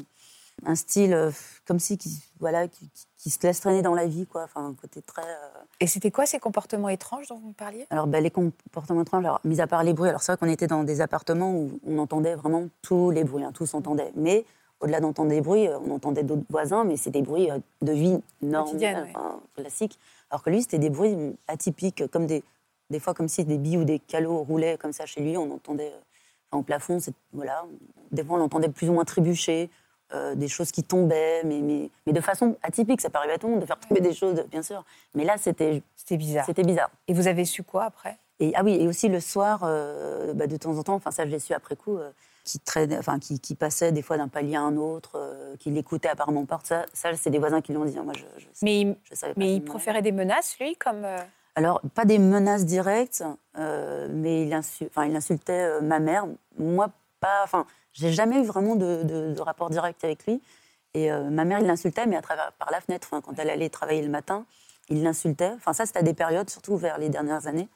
un 0.64 0.74
style 0.74 1.12
euh, 1.12 1.30
comme 1.66 1.78
si, 1.78 1.98
qui, 1.98 2.22
voilà, 2.40 2.66
qui, 2.68 2.88
se 3.30 3.38
laisse 3.42 3.60
traîner 3.60 3.82
dans 3.82 3.94
la 3.94 4.06
vie, 4.06 4.26
quoi. 4.26 4.44
Enfin, 4.44 4.66
un 4.66 4.74
côté 4.74 5.02
très. 5.02 5.22
euh, 5.22 5.64
Et 5.80 5.86
c'était 5.86 6.10
quoi 6.10 6.26
ces 6.26 6.38
comportements 6.38 6.88
étranges 6.88 7.26
dont 7.28 7.38
vous 7.38 7.48
me 7.48 7.54
parliez? 7.54 7.86
Alors, 7.90 8.06
ben, 8.06 8.22
les 8.22 8.30
comportements 8.30 9.02
étranges, 9.02 9.24
alors, 9.24 9.40
mis 9.44 9.60
à 9.60 9.66
part 9.66 9.82
les 9.82 9.92
bruits, 9.92 10.08
alors 10.08 10.22
c'est 10.22 10.32
vrai 10.32 10.38
qu'on 10.38 10.52
était 10.52 10.68
dans 10.68 10.84
des 10.84 11.00
appartements 11.00 11.52
où 11.52 11.80
on 11.86 11.98
entendait 11.98 12.36
vraiment 12.36 12.68
tous 12.82 13.10
les 13.10 13.24
bruits, 13.24 13.44
hein, 13.44 13.52
tout 13.52 13.66
s'entendait. 13.66 14.12
Mais 14.14 14.44
au-delà 14.80 15.00
d'entendre 15.00 15.30
des 15.30 15.40
bruits, 15.40 15.68
on 15.84 15.90
entendait 15.90 16.22
d'autres 16.22 16.44
voisins, 16.48 16.84
mais 16.84 16.96
c'est 16.96 17.10
des 17.10 17.22
bruits 17.22 17.48
de 17.82 17.92
vie 17.92 18.20
normale, 18.42 18.78
ouais. 18.80 19.12
enfin, 19.14 19.40
classiques. 19.56 19.98
Alors 20.30 20.42
que 20.42 20.50
lui, 20.50 20.62
c'était 20.62 20.78
des 20.78 20.90
bruits 20.90 21.36
atypiques, 21.48 22.06
comme 22.10 22.26
des, 22.26 22.44
des 22.90 23.00
fois 23.00 23.12
comme 23.14 23.28
si 23.28 23.44
des 23.44 23.58
billes 23.58 23.78
ou 23.78 23.84
des 23.84 23.98
calots 23.98 24.42
roulaient 24.44 24.76
comme 24.78 24.92
ça 24.92 25.06
chez 25.06 25.20
lui. 25.20 25.36
On 25.36 25.52
entendait 25.52 25.92
euh, 25.92 26.00
enfin, 26.50 26.60
au 26.60 26.62
plafond, 26.62 27.00
c'est- 27.00 27.14
voilà. 27.32 27.64
Des 28.12 28.22
fois, 28.22 28.36
on 28.36 28.38
l'entendait 28.38 28.68
plus 28.68 28.88
ou 28.88 28.92
moins 28.92 29.04
trébucher, 29.04 29.68
euh, 30.14 30.34
des 30.34 30.48
choses 30.48 30.70
qui 30.70 30.82
tombaient, 30.84 31.42
mais, 31.44 31.60
mais, 31.60 31.90
mais 32.06 32.12
de 32.12 32.20
façon 32.20 32.56
atypique. 32.62 33.00
Ça 33.00 33.10
peut 33.10 33.18
arriver 33.18 33.34
à 33.34 33.38
tout 33.38 33.46
le 33.46 33.52
monde 33.54 33.62
de 33.62 33.66
faire 33.66 33.78
tomber 33.80 34.00
des 34.00 34.14
choses, 34.14 34.44
bien 34.50 34.62
sûr. 34.62 34.84
Mais 35.14 35.24
là, 35.24 35.36
c'était 35.38 35.82
bizarre. 36.10 36.44
c'était 36.46 36.62
bizarre. 36.62 36.90
Et 37.08 37.14
vous 37.14 37.26
avez 37.26 37.44
su 37.44 37.62
quoi 37.62 37.84
après? 37.84 38.16
Et, 38.38 38.52
ah 38.54 38.62
oui, 38.62 38.76
et 38.80 38.86
aussi 38.86 39.08
le 39.08 39.18
soir, 39.20 39.60
euh, 39.64 40.32
bah, 40.34 40.46
de 40.46 40.56
temps 40.56 40.76
en 40.76 40.82
temps, 40.82 40.94
enfin 40.94 41.10
ça 41.10 41.24
je 41.24 41.30
l'ai 41.30 41.38
su 41.38 41.54
après 41.54 41.74
coup, 41.74 41.96
euh, 41.96 42.10
qui, 42.44 42.60
traînait, 42.60 42.98
enfin, 42.98 43.18
qui, 43.18 43.40
qui 43.40 43.54
passait 43.54 43.92
des 43.92 44.02
fois 44.02 44.18
d'un 44.18 44.28
palier 44.28 44.56
à 44.56 44.60
un 44.60 44.76
autre, 44.76 45.18
qui 45.58 45.70
l'écoutait 45.70 46.08
apparemment 46.08 46.44
porte. 46.44 46.66
Ça, 46.66 46.84
ça 46.92 47.14
c'est 47.16 47.30
des 47.30 47.38
voisins 47.38 47.60
qui 47.62 47.72
l'ont 47.72 47.84
dit. 47.86 47.98
hein. 47.98 48.02
Moi, 48.04 48.12
je, 48.14 48.24
je, 48.38 48.46
Mais 48.62 48.80
il, 48.82 48.96
je 49.10 49.14
savais 49.16 49.32
pas. 49.34 49.40
mais 49.40 49.54
il 49.54 49.64
proférait 49.64 50.02
des 50.02 50.12
menaces, 50.12 50.56
lui, 50.60 50.76
comme. 50.76 51.04
Alors, 51.56 51.80
pas 51.94 52.04
des 52.04 52.18
menaces 52.18 52.66
directes, 52.66 53.24
mais 53.56 54.42
il, 54.46 54.52
insu- 54.52 54.86
enfin, 54.88 55.06
il 55.06 55.16
insultait 55.16 55.80
ma 55.80 55.98
mère. 55.98 56.26
Moi, 56.58 56.90
pas. 57.18 57.40
Enfin, 57.42 57.66
j'ai 57.96 58.12
jamais 58.12 58.40
eu 58.40 58.44
vraiment 58.44 58.76
de, 58.76 59.40
rapport 59.40 59.70
direct 59.70 60.04
avec 60.04 60.26
lui. 60.26 60.42
Et 60.94 61.10
euh, 61.12 61.28
ma 61.30 61.44
mère, 61.44 61.60
il 61.60 61.66
l'insultait, 61.66 62.06
mais 62.06 62.16
à 62.16 62.22
travers, 62.22 62.52
par 62.52 62.70
la 62.70 62.80
fenêtre, 62.80 63.08
quand 63.10 63.38
elle 63.38 63.50
allait 63.50 63.68
travailler 63.68 64.02
le 64.02 64.08
matin, 64.08 64.46
il 64.88 65.02
l'insultait. 65.02 65.52
Enfin, 65.56 65.72
ça, 65.72 65.86
c'était 65.86 65.98
à 65.98 66.02
des 66.02 66.14
périodes, 66.14 66.48
surtout 66.48 66.76
vers 66.76 66.98
les 66.98 67.08
dernières 67.08 67.46
années. 67.46 67.68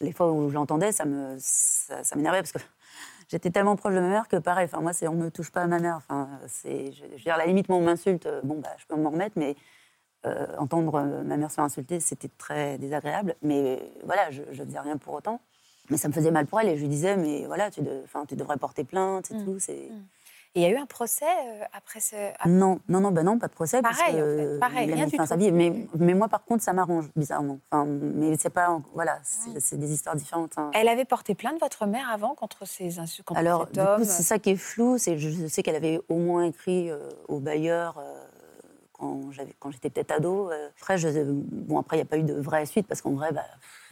Les 0.00 0.12
fois 0.12 0.30
où 0.32 0.48
je 0.48 0.54
l'entendais, 0.54 0.92
ça 0.92 1.04
me, 1.04 1.36
ça, 1.38 2.16
m'énervait 2.16 2.40
parce 2.40 2.52
que 2.52 2.58
j'étais 3.28 3.50
tellement 3.50 3.76
proche 3.76 3.94
de 3.94 4.00
ma 4.00 4.08
mère 4.08 4.28
que 4.28 4.36
pareil. 4.36 4.66
Enfin, 4.66 4.80
moi, 4.80 4.92
c'est 4.92 5.08
on 5.08 5.14
me 5.14 5.30
touche 5.30 5.50
pas 5.50 5.62
à 5.62 5.66
ma 5.66 5.78
mère. 5.78 5.96
Enfin, 5.96 6.28
c'est, 6.46 6.92
je, 6.92 7.04
veux 7.04 7.16
dire, 7.16 7.36
la 7.36 7.46
limite, 7.46 7.68
moi, 7.68 7.78
on 7.78 7.82
m'insulte. 7.82 8.26
euh, 8.26 8.40
Bon, 8.42 8.58
bah, 8.58 8.70
je 8.78 8.86
peux 8.86 8.96
m'en 8.96 9.10
remettre, 9.10 9.38
mais 9.38 9.56
euh, 10.26 10.46
entendre 10.58 11.00
ma 11.24 11.36
mère 11.36 11.50
se 11.50 11.56
faire 11.56 11.64
insulter, 11.64 12.00
c'était 12.00 12.30
très 12.38 12.78
désagréable. 12.78 13.34
Mais 13.42 13.80
voilà, 14.04 14.30
je 14.30 14.42
ne 14.42 14.66
faisais 14.66 14.80
rien 14.80 14.96
pour 14.96 15.14
autant. 15.14 15.40
Mais 15.90 15.96
ça 15.96 16.08
me 16.08 16.12
faisait 16.12 16.30
mal 16.30 16.46
pour 16.46 16.60
elle 16.60 16.68
et 16.68 16.76
je 16.76 16.82
lui 16.82 16.88
disais, 16.88 17.16
mais 17.16 17.46
voilà, 17.46 17.70
tu, 17.70 17.80
de- 17.80 18.02
enfin, 18.04 18.24
tu 18.26 18.36
devrais 18.36 18.56
porter 18.58 18.84
plainte 18.84 19.30
et 19.30 19.34
Mm. 19.34 19.44
tout. 19.44 19.58
C'est... 19.58 19.88
Et 20.54 20.60
il 20.60 20.62
y 20.62 20.64
a 20.64 20.70
eu 20.70 20.76
un 20.76 20.86
procès 20.86 21.26
euh, 21.26 21.62
après 21.74 22.00
ce. 22.00 22.16
après- 22.34 22.48
Non, 22.48 22.80
non, 22.88 23.00
non, 23.00 23.10
ben 23.10 23.22
non, 23.22 23.38
pas 23.38 23.48
de 23.48 23.52
procès. 23.52 23.80
parce 23.82 23.98
Pareil, 23.98 24.14
en 24.16 24.24
que, 24.24 24.36
fait, 24.54 24.58
pareil, 24.58 24.92
rien 24.92 25.06
du 25.06 25.14
à 25.20 25.26
sa 25.26 25.34
tout. 25.36 25.40
vie. 25.42 25.52
Mais, 25.52 25.86
mais 25.98 26.14
moi, 26.14 26.28
par 26.28 26.42
contre, 26.42 26.64
ça 26.64 26.72
m'arrange, 26.72 27.10
bizarrement. 27.14 27.60
Enfin, 27.70 27.84
mais 27.84 28.34
c'est 28.38 28.48
pas. 28.50 28.80
Voilà, 28.94 29.20
c'est, 29.22 29.76
des 29.76 29.92
histoires 29.92 30.16
différentes. 30.16 30.56
hein. 30.56 30.70
Elle 30.74 30.88
avait 30.88 31.04
porté 31.04 31.34
plainte, 31.34 31.60
votre 31.60 31.86
mère, 31.86 32.10
avant, 32.10 32.34
contre 32.34 32.66
ces 32.66 32.98
insultes, 32.98 33.26
contre 33.26 33.38
Alors, 33.40 33.66
cet 33.66 33.74
du 33.74 33.80
homme? 33.80 33.98
coup, 34.00 34.04
c'est 34.04 34.22
ça 34.22 34.38
qui 34.38 34.50
est 34.50 34.56
flou. 34.56 34.96
C'est, 34.98 35.18
je 35.18 35.46
sais 35.46 35.62
qu'elle 35.62 35.76
avait 35.76 36.00
au 36.08 36.16
moins 36.16 36.44
écrit 36.44 36.90
euh, 36.90 37.08
au 37.28 37.40
bailleur 37.40 37.98
euh, 37.98 38.24
quand, 38.94 39.30
j'avais, 39.30 39.54
quand 39.60 39.70
j'étais 39.70 39.90
peut-être 39.90 40.12
ado. 40.12 40.50
euh. 40.50 40.68
Après, 40.80 40.96
je, 40.96 41.08
bon, 41.30 41.78
après, 41.78 41.96
il 41.96 42.00
n'y 42.00 42.02
a 42.02 42.06
pas 42.10 42.16
eu 42.18 42.22
de 42.24 42.34
vraie 42.34 42.64
suite 42.66 42.86
parce 42.88 43.02
qu'en 43.02 43.12
vrai, 43.12 43.32
bah, 43.32 43.44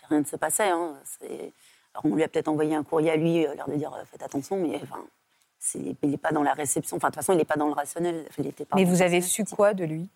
rien 0.08 0.20
ne 0.20 0.24
se 0.24 0.36
passait. 0.36 0.70
hein. 0.70 0.94
C'est- 1.04 1.52
alors, 1.96 2.12
on 2.12 2.14
lui 2.14 2.22
a 2.22 2.28
peut-être 2.28 2.48
envoyé 2.48 2.74
un 2.74 2.82
courrier 2.82 3.10
à 3.10 3.16
lui, 3.16 3.46
euh, 3.46 3.54
l'air 3.54 3.68
de 3.68 3.74
dire 3.74 3.92
euh, 3.94 4.04
faites 4.10 4.22
attention, 4.22 4.56
mais 4.56 4.78
enfin, 4.82 5.02
il 5.74 6.10
n'est 6.10 6.16
pas 6.18 6.32
dans 6.32 6.42
la 6.42 6.52
réception. 6.52 6.96
Enfin, 6.98 7.08
de 7.08 7.12
toute 7.12 7.22
façon, 7.22 7.32
il 7.32 7.38
n'est 7.38 7.44
pas 7.44 7.56
dans 7.56 7.68
le 7.68 7.72
rationnel. 7.72 8.24
Enfin, 8.28 8.42
il 8.42 8.48
était 8.48 8.64
pas 8.64 8.76
Mais 8.76 8.84
vous 8.84 9.02
avez 9.02 9.22
su 9.22 9.44
quoi 9.44 9.72
de 9.72 9.84
lui? 9.84 10.08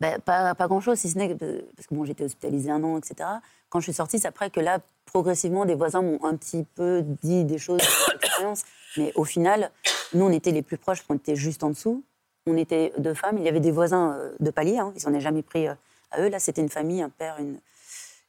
Ben, 0.00 0.20
pas, 0.20 0.54
pas 0.54 0.66
grand-chose, 0.66 0.98
si 0.98 1.08
ce 1.08 1.16
n'est 1.16 1.34
que, 1.34 1.64
parce 1.76 1.86
que 1.86 1.94
bon, 1.94 2.04
j'étais 2.04 2.24
hospitalisée 2.24 2.70
un 2.70 2.82
an, 2.82 2.98
etc. 2.98 3.28
Quand 3.70 3.80
je 3.80 3.84
suis 3.84 3.92
sortie, 3.94 4.18
c'est 4.18 4.28
après 4.28 4.50
que 4.50 4.60
là, 4.60 4.80
progressivement, 5.06 5.64
des 5.64 5.74
voisins 5.74 6.02
m'ont 6.02 6.22
un 6.24 6.36
petit 6.36 6.64
peu 6.74 7.02
dit 7.22 7.44
des 7.44 7.58
choses 7.58 7.80
sur 7.80 8.08
leur 8.08 8.16
expérience. 8.16 8.64
Mais 8.96 9.12
au 9.14 9.24
final, 9.24 9.70
nous, 10.12 10.24
on 10.24 10.32
était 10.32 10.50
les 10.50 10.62
plus 10.62 10.76
proches, 10.76 11.02
qu'on 11.02 11.14
était 11.14 11.36
juste 11.36 11.62
en 11.62 11.70
dessous. 11.70 12.02
On 12.46 12.56
était 12.56 12.92
deux 12.98 13.14
femmes. 13.14 13.38
Il 13.38 13.44
y 13.44 13.48
avait 13.48 13.60
des 13.60 13.70
voisins 13.70 14.12
euh, 14.12 14.32
de 14.40 14.50
palier, 14.50 14.78
hein, 14.78 14.92
ils 14.94 15.00
s'en 15.00 15.14
est 15.14 15.20
jamais 15.20 15.42
pris 15.42 15.68
à 15.68 15.76
eux. 16.18 16.28
Là, 16.28 16.40
c'était 16.40 16.62
une 16.62 16.68
famille, 16.68 17.00
un 17.00 17.08
père, 17.08 17.36
une, 17.38 17.58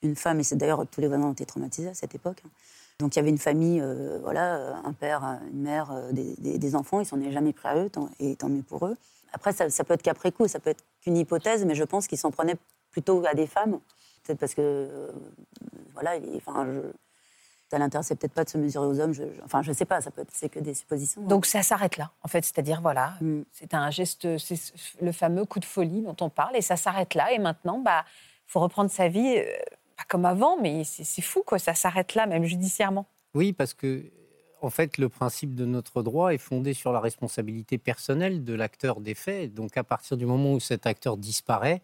une 0.04 0.16
femme. 0.16 0.40
Et 0.40 0.44
c'est 0.44 0.56
d'ailleurs, 0.56 0.86
tous 0.88 1.02
les 1.02 1.08
voisins 1.08 1.26
ont 1.26 1.32
été 1.34 1.46
traumatisés 1.46 1.90
à 1.90 1.94
cette 1.94 2.16
époque. 2.16 2.42
hein. 2.46 2.50
Donc 3.00 3.16
il 3.16 3.20
y 3.20 3.22
avait 3.22 3.30
une 3.30 3.38
famille, 3.38 3.80
euh, 3.80 4.18
voilà, 4.24 4.78
un 4.84 4.94
père, 4.94 5.24
une 5.54 5.62
mère, 5.62 5.92
euh, 5.92 6.12
des, 6.12 6.36
des- 6.40 6.58
des 6.58 6.76
enfants. 6.76 7.00
Ils 7.00 7.06
s'en 7.06 7.22
est 7.22 7.32
jamais 7.32 7.54
pris 7.54 7.68
à 7.68 7.76
eux, 7.78 7.90
tant- 7.90 8.10
et 8.20 8.36
tant 8.36 8.50
mieux 8.50 8.64
pour 8.64 8.88
eux. 8.88 8.98
Après, 9.34 9.54
ça, 9.54 9.70
ça 9.70 9.84
peut 9.84 9.94
être 9.94 10.02
qu'après 10.02 10.32
coup, 10.32 10.48
ça 10.48 10.60
peut 10.60 10.72
être 10.72 10.84
qu'une 11.02 11.16
hypothèse, 11.18 11.64
mais 11.66 11.76
je 11.76 11.84
pense 11.84 12.08
qu'ils 12.08 12.18
s'en 12.18 12.32
prenaient 12.32 12.56
plutôt 12.92 13.24
à 13.28 13.36
des 13.36 13.46
femmes. 13.46 13.80
Peut-être 14.24 14.40
parce 14.40 14.56
que, 14.56 14.62
euh, 14.62 15.12
voilà, 15.94 16.16
il- 16.16 16.38
enfin, 16.38 16.66
je, 16.66 16.80
ça 17.70 17.78
l'intéressait 17.78 18.16
peut-être 18.16 18.34
pas 18.34 18.46
de 18.46 18.50
se 18.50 18.58
mesurer 18.58 18.88
aux 18.88 19.00
hommes. 19.00 19.14
Je, 19.14 19.24
je- 19.24 19.42
enfin, 19.44 19.62
je 19.62 19.72
sais 19.74 19.86
pas, 19.86 20.02
ça 20.02 20.10
peut 20.10 20.22
être, 20.22 20.32
c'est 20.34 20.50
que 20.50 20.60
des 20.60 20.74
suppositions. 20.74 21.22
hein. 21.22 21.28
Donc 21.28 21.46
ça 21.46 21.62
s'arrête 21.62 21.98
là, 21.98 22.10
en 22.24 22.28
fait. 22.28 22.44
C'est-à-dire, 22.46 22.82
voilà, 22.82 23.14
Mm. 23.22 23.42
c'est 23.52 23.76
un 23.76 23.92
geste, 23.92 24.38
c'est 24.40 24.56
le 25.02 25.12
fameux 25.12 25.46
coup 25.46 25.60
de 25.60 25.66
folie 25.66 26.02
dont 26.02 26.16
on 26.22 26.30
parle, 26.30 26.56
et 26.56 26.62
ça 26.62 26.78
s'arrête 26.78 27.14
là. 27.14 27.32
Et 27.32 27.38
maintenant, 27.38 27.78
bah, 27.78 28.06
faut 28.48 28.60
reprendre 28.62 28.90
sa 28.90 29.08
vie, 29.08 29.36
euh, 29.38 29.44
pas 29.98 30.04
comme 30.08 30.26
avant, 30.26 30.58
mais 30.62 30.84
c'est 30.84 31.04
c'est 31.04 31.22
fou, 31.22 31.44
quoi. 31.46 31.60
Ça 31.60 31.74
s'arrête 31.74 32.16
là, 32.16 32.28
même 32.28 32.44
judiciairement. 32.46 33.06
Oui, 33.34 33.52
parce 33.54 33.74
que, 33.74 34.04
en 34.62 34.70
fait, 34.70 34.98
le 34.98 35.10
principe 35.10 35.56
de 35.56 35.66
notre 35.66 36.02
droit 36.04 36.34
est 36.34 36.38
fondé 36.38 36.74
sur 36.74 36.92
la 36.92 37.00
responsabilité 37.00 37.78
personnelle 37.78 38.44
de 38.44 38.54
l'acteur 38.54 39.02
des 39.02 39.14
faits. 39.16 39.54
Donc, 39.54 39.76
à 39.78 39.84
partir 39.84 40.18
du 40.18 40.26
moment 40.26 40.54
où 40.54 40.60
cet 40.60 40.86
acteur 40.88 41.18
disparaît, 41.18 41.82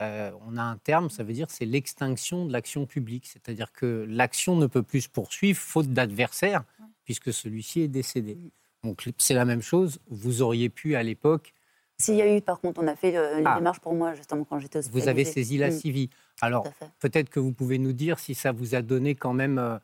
euh, 0.00 0.30
on 0.48 0.56
a 0.56 0.62
un 0.62 0.76
terme, 0.76 1.10
ça 1.10 1.24
veut 1.24 1.32
dire 1.32 1.50
c'est 1.50 1.64
l'extinction 1.66 2.46
de 2.46 2.52
l'action 2.52 2.86
publique. 2.86 3.26
C'est-à-dire 3.26 3.72
que 3.72 4.06
l'action 4.08 4.56
ne 4.56 4.66
peut 4.66 4.82
plus 4.84 5.02
se 5.02 5.08
poursuivre 5.08 5.58
faute 5.58 5.88
d'adversaire, 5.92 6.64
puisque 7.04 7.32
celui-ci 7.32 7.80
est 7.82 7.88
décédé. 7.88 8.38
Donc, 8.84 9.08
c'est 9.18 9.34
la 9.34 9.44
même 9.44 9.62
chose. 9.62 9.98
Vous 10.08 10.40
auriez 10.42 10.68
pu, 10.68 10.94
à 10.94 11.02
l'époque, 11.02 11.52
S'il 12.00 12.14
y 12.14 12.22
a 12.22 12.36
eu, 12.36 12.40
par 12.40 12.60
contre, 12.60 12.80
on 12.80 12.86
a 12.86 12.94
fait 12.94 13.16
euh, 13.16 13.38
les 13.38 13.42
Ah. 13.44 13.56
démarches 13.56 13.80
pour 13.80 13.92
moi, 13.92 14.14
justement, 14.14 14.44
quand 14.44 14.60
j'étais 14.60 14.78
hospitalisée. 14.78 15.02
vous 15.04 15.08
avez 15.08 15.24
saisi 15.24 15.58
la 15.58 15.68
Mm, 15.70 15.72
CIVI. 15.72 16.10
Alors, 16.40 16.66
peut-être 17.00 17.30
que 17.30 17.40
vous 17.40 17.52
pouvez 17.52 17.78
nous 17.78 17.92
dire 17.92 18.18
si 18.18 18.34
ça 18.34 18.52
vous 18.52 18.74
a 18.74 18.82
donné 18.82 19.14
quand 19.14 19.32
même 19.32 19.58
euh, 19.58 19.74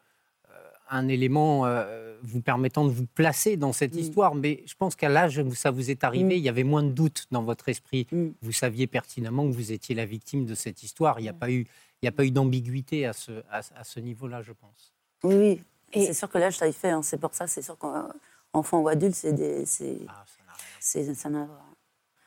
euh, 0.50 0.54
un 0.90 1.08
élément 1.08 1.66
euh, 1.66 2.16
vous 2.22 2.40
permettant 2.40 2.84
de 2.84 2.90
vous 2.90 3.06
placer 3.06 3.56
dans 3.56 3.72
cette 3.72 3.94
Mm. 3.94 3.98
histoire. 3.98 4.34
Mais 4.34 4.62
je 4.66 4.74
pense 4.76 4.94
qu'à 4.96 5.08
l'âge 5.08 5.38
où 5.38 5.54
ça 5.54 5.70
vous 5.70 5.90
est 5.90 6.04
arrivé, 6.04 6.34
Mm. 6.36 6.38
il 6.38 6.44
y 6.44 6.48
avait 6.48 6.64
moins 6.64 6.82
de 6.82 6.90
doute 6.90 7.26
dans 7.30 7.42
votre 7.42 7.68
esprit. 7.68 8.06
Mm. 8.12 8.28
Vous 8.40 8.52
saviez 8.52 8.86
pertinemment 8.86 9.46
que 9.48 9.52
vous 9.54 9.72
étiez 9.72 9.94
la 9.94 10.04
victime 10.06 10.46
de 10.46 10.54
cette 10.54 10.82
histoire. 10.82 11.18
Il 11.20 11.24
n'y 11.24 11.28
a 11.28 11.32
pas 11.34 11.50
eu, 11.50 11.66
il 12.02 12.06
y 12.06 12.08
a 12.08 12.12
pas 12.12 12.24
eu 12.24 12.30
d'ambiguïté 12.30 13.04
à 13.06 13.12
ce, 13.12 13.32
à, 13.50 13.60
à 13.76 13.84
ce 13.84 14.00
niveau-là, 14.00 14.42
je 14.42 14.52
pense. 14.52 14.92
Oui, 15.22 15.34
oui. 15.34 15.60
Et- 15.92 16.06
C'est 16.06 16.14
sûr 16.14 16.28
que 16.28 16.38
l'âge, 16.38 16.56
ça 16.56 16.66
y 16.68 16.72
fait. 16.72 16.90
hein. 16.90 17.02
C'est 17.02 17.18
pour 17.18 17.34
ça, 17.34 17.46
c'est 17.46 17.62
sûr 17.62 17.76
qu'enfant 17.78 18.80
ou 18.80 18.88
adulte, 18.88 19.14
c'est 19.14 19.32
des, 19.32 19.64
c'est, 19.66 19.98
Ah, 20.08 20.24
ça 20.26 20.42
n'a 20.46 20.52
rien. 20.52 20.64
c'est- 20.80 21.14
ça 21.14 21.30
n'a 21.30 21.42
à 21.42 21.46
voir. 21.46 21.64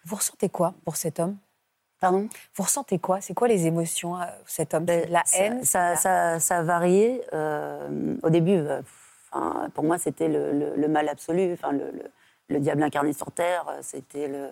Vous 0.06 0.16
ressentez 0.16 0.48
quoi 0.50 0.74
pour 0.86 0.96
cet 0.96 1.20
homme? 1.20 1.38
Pardon? 2.00 2.28
Vous 2.56 2.64
ressentez 2.64 3.00
quoi? 3.00 3.22
C'est 3.22 3.34
quoi 3.34 3.48
les 3.48 3.66
émotions, 3.66 4.16
euh, 4.22 4.26
cet 4.46 4.74
homme? 4.74 4.86
Ben, 4.86 5.08
La 5.10 5.24
haine 5.34 5.64
ça, 5.64 5.96
ça, 5.96 6.40
ça 6.40 6.58
a 6.60 6.64
varié. 6.64 7.22
Euh, 7.34 8.16
au 8.24 8.30
début, 8.30 8.56
euh, 8.58 8.82
enfin, 9.32 9.70
pour 9.74 9.84
moi, 9.84 9.98
c'était 9.98 10.28
le, 10.28 10.52
le- 10.52 10.76
le 10.76 10.88
mal 10.88 11.10
absolu, 11.10 11.54
enfin, 11.54 11.72
le, 11.72 11.90
le- 11.92 12.12
le 12.50 12.60
diable 12.60 12.84
incarné 12.84 13.14
sur 13.14 13.32
terre. 13.32 13.66
C'était 13.82 14.28
le, 14.28 14.50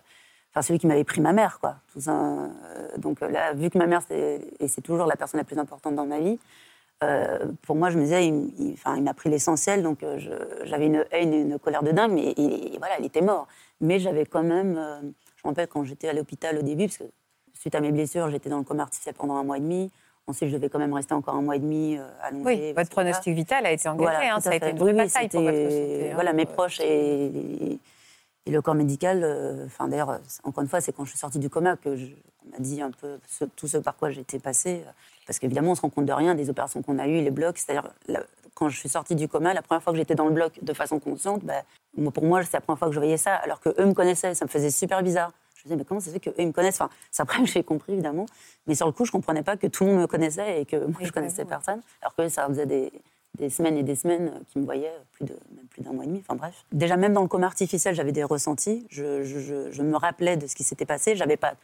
enfin, 0.52 0.64
celui 0.64 0.80
qui 0.80 0.88
m'avait 0.88 1.04
pris 1.04 1.22
ma 1.22 1.34
mère, 1.34 1.60
quoi. 1.60 1.76
Tout 1.94 2.02
ça, 2.02 2.14
euh, 2.14 2.48
donc 2.98 3.22
là, 3.22 3.54
vu 3.54 3.70
que 3.70 3.78
ma 3.78 3.86
mère, 3.86 4.02
c'est, 4.08 4.42
et 4.60 4.68
c'est 4.68 4.82
toujours 4.82 5.06
la 5.06 5.16
personne 5.16 5.38
la 5.40 5.44
plus 5.46 5.60
importante 5.60 5.94
dans 5.96 6.06
ma 6.08 6.20
vie, 6.20 6.40
pour 7.62 7.76
moi, 7.76 7.92
je 7.92 7.98
me 8.00 8.04
disais, 8.04 8.26
il, 8.28 8.52
il- 8.58 8.74
enfin, 8.74 8.96
il 8.96 9.04
m'a 9.04 9.14
pris 9.14 9.30
l'essentiel, 9.30 9.84
donc 9.84 10.04
j'avais 10.64 10.88
une 10.88 11.06
haine, 11.12 11.34
une 11.34 11.60
colère 11.60 11.84
de 11.84 11.92
dingue, 11.92 12.12
mais 12.14 12.34
il, 12.38 12.76
voilà, 12.80 12.98
il 13.00 13.06
était 13.06 13.22
mort. 13.22 13.48
Mais 13.82 14.00
j'avais 14.00 14.26
quand 14.26 14.42
même, 14.42 14.74
je 15.36 15.42
me 15.44 15.50
rappelle 15.52 15.68
quand 15.68 15.84
j'étais 15.84 16.08
à 16.10 16.14
l'hôpital 16.14 16.58
au 16.58 16.64
début, 16.64 16.86
parce 16.88 16.98
que 16.98 17.04
suite 17.66 17.74
à 17.74 17.80
mes 17.82 17.92
blessures, 17.92 18.30
j'étais 18.30 18.48
dans 18.48 18.60
le 18.60 18.64
coma 18.64 18.84
artificiel 18.84 19.16
pendant 19.16 19.38
un 19.38 19.44
mois 19.44 19.58
et 19.58 19.60
demi. 19.60 19.92
Ensuite, 20.28 20.50
je 20.50 20.56
devais 20.56 20.70
quand 20.70 20.78
même 20.78 20.94
rester 20.94 21.16
encore 21.16 21.34
un 21.34 21.42
mois 21.42 21.56
et 21.56 21.60
demi 21.60 21.98
euh, 21.98 22.08
allongée. 22.22 22.44
Oui, 22.46 22.74
votre 22.74 22.90
pronostic 22.92 23.34
vital 23.34 23.66
a 23.66 23.72
été 23.72 23.90
engagé. 23.90 24.04
Voilà, 24.12 24.36
hein, 24.36 24.40
ça 24.40 24.52
a 24.52 24.56
été 24.56 24.70
une 24.70 24.78
vraie 24.78 24.94
Oui, 24.94 25.00
oui, 25.00 25.06
bataille 25.08 25.30
pour 25.30 25.42
votre 25.42 25.58
santé. 25.58 26.10
hein. 26.12 26.14
Voilà, 26.14 26.34
mes 26.34 26.44
Euh, 26.44 26.46
proches 26.54 26.80
et, 26.82 27.80
et 28.46 28.52
le 28.52 28.62
corps 28.62 28.76
médical. 28.76 29.22
euh, 29.24 29.66
d'ailleurs, 29.88 30.20
encore 30.44 30.62
une 30.62 30.70
fois, 30.70 30.80
c'est 30.80 30.94
quand 30.94 31.06
je 31.06 31.10
suis 31.10 31.18
sortie 31.18 31.40
du 31.40 31.50
coma 31.50 31.76
que 31.76 31.96
je, 31.96 32.06
on 32.46 32.52
m'a 32.52 32.60
dit 32.60 32.84
un 32.84 32.92
peu 32.92 33.18
ce- 33.28 33.46
tout 33.46 33.68
ce 33.68 33.78
par 33.78 33.96
quoi 33.96 34.12
j'étais 34.12 34.38
passée. 34.38 34.84
euh, 34.86 34.92
Parce 35.26 35.40
qu'évidemment, 35.40 35.72
on 35.72 35.76
se 35.76 35.82
rend 35.82 35.90
compte 35.90 36.06
de 36.06 36.14
rien 36.14 36.36
des 36.36 36.52
opérations 36.52 36.84
qu'on 36.84 37.00
a 37.00 37.08
eues, 37.08 37.22
les 37.24 37.32
blocs. 37.32 37.58
C'est-à-dire, 37.58 37.90
quand 38.54 38.70
je 38.70 38.78
suis 38.80 38.90
sortie 38.90 39.16
du 39.16 39.28
coma, 39.28 39.56
la 39.56 39.64
première 39.64 39.82
fois 39.82 39.92
que 39.92 39.98
j'étais 39.98 40.14
dans 40.16 40.26
le 40.28 40.34
bloc 40.34 40.54
de 40.64 40.74
façon 40.74 41.00
consciente, 41.00 41.44
bah, 41.44 41.64
pour 42.14 42.24
moi, 42.26 42.44
c'est 42.44 42.54
la 42.54 42.62
première 42.62 42.78
fois 42.78 42.88
que 42.90 42.94
je 42.94 43.00
voyais 43.00 43.18
ça, 43.18 43.34
alors 43.36 43.60
que 43.60 43.70
eux 43.80 43.86
me 43.86 43.94
connaissaient. 43.96 44.36
Ça 44.36 44.46
me 44.46 44.50
faisait 44.52 44.70
super 44.72 45.02
bizarre. 45.02 45.32
Je 45.66 45.70
me 45.72 45.74
disais, 45.74 45.76
mais 45.78 45.86
comment 45.86 46.00
ça 46.00 46.08
se 46.08 46.12
fait 46.12 46.20
qu'eux 46.20 46.34
ils 46.38 46.46
me 46.48 46.52
connaissent? 46.52 46.80
Enfin, 46.80 46.92
c'est 47.12 47.24
après 47.24 47.40
que 47.42 47.48
j'ai 47.50 47.64
compris, 47.64 47.94
évidemment. 47.94 48.28
Mais 48.68 48.76
sur 48.76 48.86
le 48.86 48.92
coup, 48.92 49.04
je 49.06 49.12
comprenais 49.12 49.42
pas 49.42 49.58
que 49.58 49.66
tout 49.68 49.84
le 49.86 49.92
monde 49.92 50.02
me 50.02 50.08
connaissait 50.08 50.62
et 50.62 50.66
que 50.66 50.76
moi, 50.78 51.00
je 51.02 51.12
connaissais 51.12 51.38
que 51.38 51.42
vous, 51.44 51.50
personne. 51.50 51.82
Alors 52.02 52.14
que 52.16 52.30
ça 52.30 52.48
faisait 52.48 52.68
des, 52.68 52.92
des 53.40 53.50
semaines 53.50 53.76
et 53.78 53.84
des 53.84 53.96
semaines 53.96 54.28
euh, 54.36 54.40
qui 54.50 54.60
me 54.60 54.66
voyaient, 54.66 54.90
euh, 54.90 55.00
plus 55.14 55.26
de, 55.26 55.34
même 55.56 55.66
plus 55.68 55.82
d'un 55.82 55.92
mois 55.92 56.04
et 56.04 56.08
demi. 56.08 56.20
Enfin 56.20 56.36
bref. 56.36 56.66
Déjà, 56.72 56.98
même 56.98 57.14
dans 57.14 57.24
le 57.24 57.28
coma 57.28 57.48
artificiel, 57.48 57.96
j'avais 57.96 58.12
des 58.12 58.24
ressentis. 58.24 58.86
Je, 58.92 59.24
je- 59.24 59.82
me 59.82 59.98
rappelais 59.98 60.38
de 60.38 60.46
ce 60.46 60.56
qui 60.56 60.64
s'était 60.64 60.86
passé. 60.86 61.16
J'avais 61.16 61.38
pas 61.38 61.56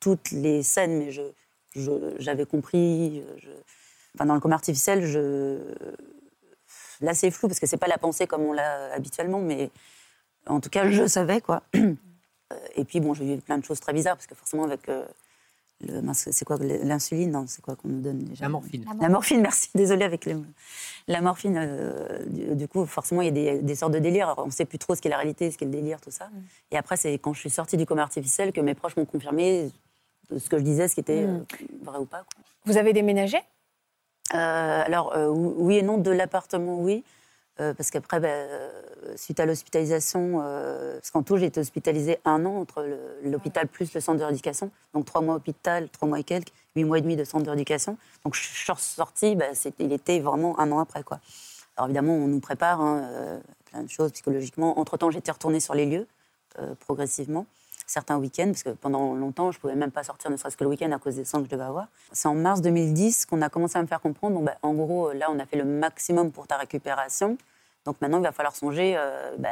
toutes 0.00 0.30
les 0.30 0.62
scènes, 0.62 0.98
mais 0.98 1.10
je, 1.12 1.22
je- 1.76 2.14
j'avais 2.18 2.46
compris. 2.46 3.22
je- 3.38 3.48
Enfin, 4.14 4.24
dans 4.26 4.34
le 4.34 4.40
coma 4.40 4.54
artificiel, 4.56 5.04
je... 5.04 5.58
là, 7.02 7.12
c'est 7.14 7.30
flou 7.30 7.46
parce 7.48 7.60
que 7.60 7.66
c'est 7.66 7.76
pas 7.76 7.86
la 7.88 7.98
pensée 7.98 8.26
comme 8.26 8.42
on 8.42 8.52
l'a 8.52 8.92
habituellement, 8.94 9.38
mais 9.40 9.70
en 10.46 10.60
tout 10.60 10.70
cas, 10.70 10.88
je 10.90 11.06
savais 11.06 11.40
quoi. 11.42 11.62
Euh, 12.52 12.56
et 12.76 12.84
puis, 12.84 13.00
bon, 13.00 13.14
j'ai 13.14 13.34
eu 13.34 13.38
plein 13.38 13.58
de 13.58 13.64
choses 13.64 13.80
très 13.80 13.92
bizarres, 13.92 14.16
parce 14.16 14.26
que 14.26 14.34
forcément, 14.34 14.64
avec 14.64 14.88
euh, 14.88 15.04
le. 15.86 16.02
C'est 16.12 16.44
quoi 16.44 16.56
L'insuline 16.60 17.30
Non, 17.30 17.44
c'est 17.46 17.62
quoi 17.62 17.76
qu'on 17.76 17.88
nous 17.88 18.00
donne 18.00 18.18
déjà 18.24 18.44
La 18.44 18.48
morphine. 18.48 18.84
La 19.00 19.08
morphine, 19.08 19.40
merci. 19.40 19.70
Désolée 19.74 20.04
avec 20.04 20.24
les... 20.24 20.36
La 21.08 21.20
morphine, 21.22 21.56
euh, 21.58 22.24
du, 22.26 22.54
du 22.54 22.68
coup, 22.68 22.84
forcément, 22.86 23.22
il 23.22 23.26
y 23.26 23.28
a 23.28 23.30
des, 23.54 23.58
des 23.62 23.74
sortes 23.74 23.92
de 23.92 23.98
délires. 23.98 24.26
Alors, 24.28 24.40
on 24.44 24.46
ne 24.46 24.52
sait 24.52 24.64
plus 24.66 24.78
trop 24.78 24.94
ce 24.94 25.00
qu'est 25.00 25.08
la 25.08 25.16
réalité, 25.16 25.50
ce 25.50 25.56
qu'est 25.58 25.64
le 25.64 25.70
délire, 25.70 26.00
tout 26.00 26.10
ça. 26.10 26.28
Et 26.70 26.76
après, 26.76 26.96
c'est 26.96 27.14
quand 27.18 27.32
je 27.32 27.40
suis 27.40 27.50
sortie 27.50 27.76
du 27.76 27.86
coma 27.86 28.02
artificiel 28.02 28.52
que 28.52 28.60
mes 28.60 28.74
proches 28.74 28.96
m'ont 28.96 29.06
confirmé 29.06 29.70
ce 30.30 30.48
que 30.48 30.58
je 30.58 30.62
disais, 30.62 30.86
ce 30.88 30.94
qui 30.94 31.00
était 31.00 31.26
Mm. 31.26 31.44
vrai 31.82 31.98
ou 31.98 32.04
pas. 32.04 32.18
quoi. 32.18 32.42
Vous 32.66 32.76
avez 32.76 32.92
déménagé? 32.92 33.38
Euh, 34.34 34.82
alors, 34.86 35.16
euh, 35.16 35.28
oui 35.28 35.78
et 35.78 35.82
non, 35.82 35.98
de 35.98 36.10
l'appartement, 36.10 36.78
oui. 36.80 37.02
Euh, 37.60 37.74
parce 37.74 37.90
qu'après, 37.90 38.20
bah, 38.20 38.28
euh, 38.28 38.70
suite 39.16 39.38
à 39.38 39.44
l'hospitalisation, 39.44 40.40
euh, 40.42 40.94
parce 40.94 41.10
qu'en 41.10 41.22
tout, 41.22 41.36
j'ai 41.36 41.46
été 41.46 41.60
hospitalisée 41.60 42.18
un 42.24 42.46
an 42.46 42.56
entre 42.56 42.86
l'hôpital 43.22 43.68
plus 43.68 43.92
le 43.92 44.00
centre 44.00 44.18
de 44.18 44.24
rééducation. 44.24 44.70
Donc, 44.94 45.04
trois 45.04 45.20
mois 45.20 45.34
hôpital, 45.34 45.90
trois 45.90 46.08
mois 46.08 46.18
et 46.20 46.24
quelques, 46.24 46.52
huit 46.74 46.84
mois 46.84 46.98
et 46.98 47.02
demi 47.02 47.16
de 47.16 47.24
centre 47.24 47.44
de 47.44 47.50
rééducation. 47.50 47.98
Donc, 48.24 48.34
je 48.34 48.40
suis 48.40 48.72
sortie, 48.78 49.36
bah, 49.36 49.54
c'était- 49.54 49.84
il 49.84 49.92
était 49.92 50.20
vraiment 50.20 50.58
un 50.58 50.72
an 50.72 50.78
après. 50.78 51.02
Quoi. 51.02 51.20
Alors, 51.76 51.88
évidemment, 51.88 52.14
on 52.14 52.28
nous 52.28 52.40
prépare 52.40 52.80
hein, 52.80 53.40
plein 53.66 53.82
de 53.82 53.90
choses 53.90 54.12
psychologiquement. 54.12 54.78
Entre-temps, 54.78 55.10
j'étais 55.10 55.30
retournée 55.30 55.60
sur 55.60 55.74
les 55.74 55.86
lieux, 55.86 56.06
progressivement. 56.80 57.46
Certains 57.90 58.18
week-ends, 58.18 58.46
parce 58.52 58.62
que 58.62 58.70
pendant 58.70 59.14
longtemps, 59.14 59.50
je 59.50 59.58
ne 59.58 59.60
pouvais 59.62 59.74
même 59.74 59.90
pas 59.90 60.04
sortir, 60.04 60.30
ne 60.30 60.36
serait-ce 60.36 60.56
que 60.56 60.62
le 60.62 60.70
week-end, 60.70 60.92
à 60.92 61.00
cause 61.00 61.16
des 61.16 61.24
soins 61.24 61.40
que 61.40 61.46
je 61.46 61.50
devais 61.50 61.64
avoir. 61.64 61.88
C'est 62.12 62.28
en 62.28 62.36
mars 62.36 62.60
2010 62.60 63.26
qu'on 63.26 63.42
a 63.42 63.48
commencé 63.48 63.78
à 63.78 63.82
me 63.82 63.88
faire 63.88 64.00
comprendre, 64.00 64.36
bon, 64.36 64.44
bah, 64.44 64.54
en 64.62 64.74
gros, 64.74 65.12
là, 65.12 65.26
on 65.28 65.40
a 65.40 65.44
fait 65.44 65.56
le 65.56 65.64
maximum 65.64 66.30
pour 66.30 66.46
ta 66.46 66.56
récupération. 66.56 67.36
Donc 67.84 68.00
maintenant, 68.00 68.18
il 68.18 68.22
va 68.22 68.30
falloir 68.30 68.54
songer. 68.54 68.94
euh, 68.96 69.34
bah, 69.38 69.48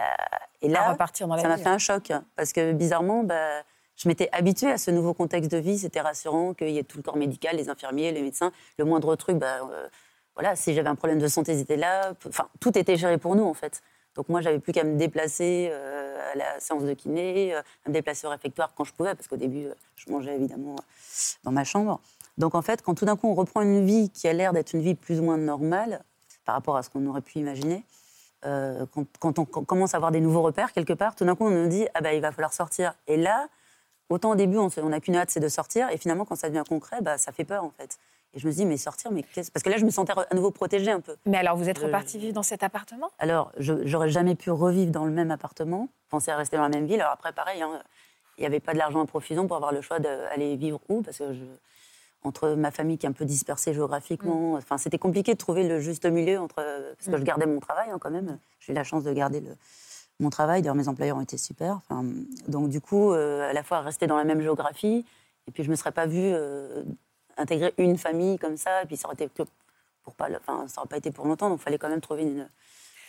et 0.62 0.68
à 0.68 0.72
là, 0.72 0.92
repartir 0.92 1.26
dans 1.26 1.34
la 1.34 1.42
ça 1.42 1.48
m'a 1.48 1.56
fait 1.56 1.68
un 1.68 1.78
choc. 1.78 2.12
Parce 2.36 2.52
que 2.52 2.72
bizarrement, 2.72 3.24
bah, 3.24 3.34
je 3.96 4.06
m'étais 4.06 4.28
habituée 4.30 4.70
à 4.70 4.78
ce 4.78 4.92
nouveau 4.92 5.14
contexte 5.14 5.50
de 5.50 5.58
vie. 5.58 5.76
C'était 5.76 6.00
rassurant 6.00 6.54
qu'il 6.54 6.70
y 6.70 6.78
ait 6.78 6.84
tout 6.84 6.98
le 6.98 7.02
corps 7.02 7.16
médical, 7.16 7.56
les 7.56 7.68
infirmiers, 7.68 8.12
les 8.12 8.22
médecins. 8.22 8.52
Le 8.78 8.84
moindre 8.84 9.16
truc, 9.16 9.36
bah, 9.38 9.56
euh, 9.68 9.88
voilà, 10.34 10.54
si 10.54 10.74
j'avais 10.74 10.88
un 10.88 10.94
problème 10.94 11.18
de 11.18 11.26
santé, 11.26 11.54
ils 11.54 11.60
étaient 11.60 11.76
là. 11.76 12.12
Enfin, 12.28 12.46
tout 12.60 12.78
était 12.78 12.96
géré 12.96 13.18
pour 13.18 13.34
nous, 13.34 13.44
en 13.44 13.54
fait. 13.54 13.82
Donc 14.14 14.28
moi, 14.28 14.40
j'avais 14.40 14.58
plus 14.58 14.72
qu'à 14.72 14.84
me 14.84 14.96
déplacer 14.96 15.68
euh, 15.70 16.32
à 16.32 16.36
la 16.36 16.60
séance 16.60 16.82
de 16.82 16.92
kiné, 16.94 17.54
euh, 17.54 17.60
à 17.84 17.88
me 17.88 17.94
déplacer 17.94 18.26
au 18.26 18.30
réfectoire 18.30 18.72
quand 18.74 18.84
je 18.84 18.92
pouvais, 18.92 19.14
parce 19.14 19.28
qu'au 19.28 19.36
début, 19.36 19.66
euh, 19.66 19.74
je 19.96 20.10
mangeais 20.10 20.34
évidemment 20.34 20.76
dans 21.44 21.52
ma 21.52 21.64
chambre. 21.64 22.00
Donc 22.36 22.54
en 22.54 22.62
fait, 22.62 22.82
quand 22.82 22.94
tout 22.94 23.04
d'un 23.04 23.16
coup, 23.16 23.28
on 23.28 23.34
reprend 23.34 23.62
une 23.62 23.84
vie 23.84 24.10
qui 24.10 24.26
a 24.28 24.32
l'air 24.32 24.52
d'être 24.52 24.72
une 24.72 24.82
vie 24.82 24.94
plus 24.94 25.20
ou 25.20 25.22
moins 25.22 25.36
normale, 25.36 26.02
par 26.44 26.54
rapport 26.54 26.76
à 26.76 26.82
ce 26.82 26.90
qu'on 26.90 27.06
aurait 27.06 27.20
pu 27.20 27.38
imaginer, 27.38 27.84
quand, 28.42 29.38
on 29.38 29.44
co- 29.44 29.62
commence 29.62 29.94
à 29.94 29.96
avoir 29.98 30.12
des 30.12 30.20
nouveaux 30.20 30.42
repères 30.42 30.72
quelque 30.72 30.92
part, 30.92 31.14
tout 31.14 31.24
d'un 31.24 31.34
coup, 31.34 31.44
on 31.44 31.50
nous 31.50 31.68
dit 31.68 31.86
ah 31.94 32.00
bah, 32.00 32.14
il 32.14 32.22
va 32.22 32.32
falloir 32.32 32.52
sortir. 32.52 32.94
Et 33.06 33.16
là, 33.16 33.48
autant 34.08 34.30
au 34.30 34.34
début, 34.34 34.56
on 34.56 34.88
n'a 34.88 35.00
qu'une 35.00 35.16
hâte, 35.16 35.30
c'est 35.30 35.40
de 35.40 35.48
sortir, 35.48 35.90
et 35.90 35.98
finalement, 35.98 36.24
quand 36.24 36.36
ça 36.36 36.48
devient 36.48 36.64
concret, 36.66 37.02
bah, 37.02 37.18
ça 37.18 37.32
fait 37.32 37.44
peur 37.44 37.64
en 37.64 37.70
fait. 37.76 37.98
Et 38.34 38.38
je 38.40 38.46
me 38.46 38.52
dis 38.52 38.66
mais 38.66 38.76
sortir, 38.76 39.10
mais 39.10 39.22
qu'est-ce 39.22 39.50
Parce 39.50 39.62
que 39.62 39.70
là, 39.70 39.78
je 39.78 39.84
me 39.84 39.90
sentais 39.90 40.12
à 40.12 40.34
nouveau 40.34 40.50
protégée 40.50 40.90
un 40.90 41.00
peu. 41.00 41.16
Mais 41.26 41.38
alors, 41.38 41.56
vous 41.56 41.68
êtes 41.68 41.78
Je- 41.80 41.84
reparti 41.86 42.18
vivre 42.18 42.34
dans 42.34 42.42
cet 42.42 42.62
appartement? 42.62 43.10
Alors, 43.18 43.52
je 43.58 43.86
j'aurais 43.86 44.10
jamais 44.10 44.34
pu 44.34 44.50
revivre 44.50 44.92
dans 44.92 45.04
le 45.06 45.12
même 45.12 45.30
appartement, 45.30 45.88
penser 46.10 46.30
à 46.30 46.36
rester 46.36 46.56
dans 46.56 46.62
la 46.64 46.68
même 46.68 46.86
ville. 46.86 47.00
Alors 47.00 47.12
après, 47.12 47.32
pareil, 47.32 47.62
hein, 47.62 47.82
il 48.36 48.42
n'y 48.42 48.46
avait 48.46 48.60
pas 48.60 48.72
de 48.74 48.78
l'argent 48.78 49.02
à 49.02 49.06
profusion 49.06 49.46
pour 49.46 49.56
avoir 49.56 49.72
le 49.72 49.80
choix 49.80 49.98
d'aller 49.98 50.56
vivre 50.56 50.78
où, 50.88 51.00
parce 51.02 51.18
que 51.18 51.32
je, 51.32 51.44
entre 52.22 52.50
ma 52.50 52.70
famille 52.70 52.98
qui 52.98 53.06
est 53.06 53.08
un 53.08 53.12
peu 53.12 53.24
dispersée 53.24 53.72
géographiquement, 53.72 54.54
enfin, 54.54 54.76
c'était 54.76 54.98
compliqué 54.98 55.32
de 55.32 55.38
trouver 55.38 55.66
le 55.66 55.80
juste 55.80 56.04
milieu 56.04 56.38
entre, 56.38 56.56
parce 56.96 57.08
que 57.08 57.16
je 57.16 57.22
gardais 57.24 57.46
mon 57.46 57.60
travail 57.60 57.88
hein, 57.90 57.98
quand 58.00 58.10
même. 58.10 58.38
J'ai 58.60 58.72
eu 58.72 58.76
la 58.76 58.84
chance 58.84 59.04
de 59.04 59.12
garder 59.12 59.40
le, 59.40 59.56
mon 60.20 60.28
travail. 60.30 60.60
D'ailleurs, 60.60 60.74
mes 60.74 60.88
employeurs 60.88 61.16
ont 61.16 61.20
été 61.22 61.38
super. 61.38 61.80
Enfin, 61.88 62.04
donc 62.46 62.68
du 62.68 62.80
coup, 62.82 63.12
euh, 63.12 63.48
à 63.48 63.52
la 63.54 63.62
fois 63.62 63.80
rester 63.80 64.06
dans 64.06 64.16
la 64.16 64.24
même 64.24 64.40
géographie, 64.42 65.06
et 65.46 65.50
puis 65.50 65.62
je 65.64 65.70
me 65.70 65.76
serais 65.76 65.92
pas 65.92 66.06
vue 66.06 66.18
euh, 66.34 66.82
intégrer 67.38 67.72
une 67.78 67.96
famille 67.96 68.38
comme 68.38 68.56
ça, 68.56 68.82
et 68.82 68.86
puis 68.86 68.96
ça 68.96 69.08
aurait 69.08 69.14
été 69.14 69.28
pour 70.02 70.14
pas, 70.14 70.28
enfin, 70.36 70.66
ça 70.68 70.82
pas 70.88 70.96
été 70.96 71.10
pour 71.10 71.26
longtemps, 71.26 71.48
donc 71.50 71.60
il 71.60 71.62
fallait 71.62 71.78
quand 71.78 71.88
même 71.88 72.00
trouver 72.00 72.26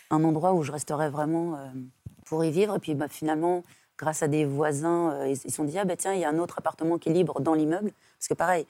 un 0.10 0.24
endroit 0.24 0.54
où 0.54 0.64
je 0.64 0.72
resterais 0.72 1.10
vraiment 1.10 1.56
euh, 1.56 1.68
pour 2.26 2.44
y 2.44 2.52
vivre. 2.52 2.76
Et 2.76 2.80
puis 2.80 2.96
bah, 2.96 3.08
finalement, 3.08 3.64
grâce 3.98 4.24
à 4.24 4.28
des 4.28 4.46
voisins, 4.46 5.12
euh, 5.14 5.28
ils 5.28 5.34
ils 5.34 5.38
se 5.38 5.50
sont 5.50 5.64
dit 5.64 5.78
ah 5.78 5.86
bah 5.86 5.96
tiens, 5.96 6.14
il 6.14 6.20
y 6.20 6.26
a 6.26 6.30
un 6.30 6.40
autre 6.40 6.58
appartement 6.58 6.98
qui 6.98 7.10
est 7.10 7.14
libre 7.14 7.42
dans 7.42 7.54
l'immeuble. 7.54 7.92
Parce 8.18 8.28
que 8.28 8.34
pareil, 8.34 8.66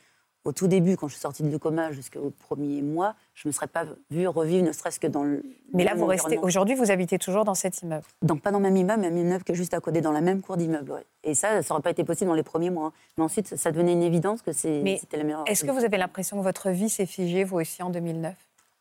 au 0.45 0.51
tout 0.53 0.67
début, 0.67 0.95
quand 0.95 1.07
je 1.07 1.13
suis 1.13 1.21
sortie 1.21 1.43
de 1.43 1.57
coma 1.57 1.91
jusqu'au 1.91 2.31
premier 2.47 2.81
mois, 2.81 3.15
je 3.35 3.47
ne 3.47 3.49
me 3.49 3.53
serais 3.53 3.67
pas 3.67 3.85
vue 4.09 4.27
revivre, 4.27 4.65
ne 4.65 4.71
serait-ce 4.71 4.99
que 4.99 5.07
dans 5.07 5.23
le. 5.23 5.43
Mais 5.73 5.83
là, 5.83 5.95
vous 5.95 6.05
restez. 6.05 6.37
Aujourd'hui, 6.37 6.75
vous 6.75 6.91
habitez 6.91 7.19
toujours 7.19 7.43
dans 7.45 7.55
cet 7.55 7.81
immeuble. 7.81 8.05
Donc 8.21 8.41
pas 8.41 8.51
dans 8.51 8.59
le 8.59 8.63
même 8.63 8.77
immeuble, 8.77 9.01
mais 9.01 9.07
un 9.07 9.15
immeuble 9.15 9.43
qui 9.43 9.51
est 9.51 9.55
juste 9.55 9.73
à 9.73 9.79
côté, 9.81 10.01
dans 10.01 10.11
la 10.13 10.21
même 10.21 10.41
cour 10.41 10.55
d'immeuble. 10.57 10.91
ouais. 10.91 11.05
Et 11.23 11.35
ça, 11.35 11.61
ça 11.61 11.73
n'aurait 11.73 11.83
pas 11.83 11.91
été 11.91 12.03
possible 12.03 12.29
dans 12.29 12.35
les 12.35 12.43
premiers 12.43 12.69
mois. 12.69 12.87
hein. 12.87 12.93
Mais 13.17 13.23
ensuite, 13.23 13.55
ça 13.57 13.71
devenait 13.71 13.93
une 13.93 14.03
évidence 14.03 14.41
que 14.41 14.53
c'était 14.53 14.99
la 15.13 15.23
meilleure. 15.23 15.43
Est-ce 15.45 15.65
que 15.65 15.71
vous 15.71 15.83
avez 15.83 15.97
l'impression 15.97 16.37
que 16.37 16.43
votre 16.43 16.69
vie 16.69 16.89
s'est 16.89 17.05
figée, 17.05 17.43
vous 17.43 17.57
aussi, 17.59 17.83
en 17.83 17.89
2009 17.89 18.33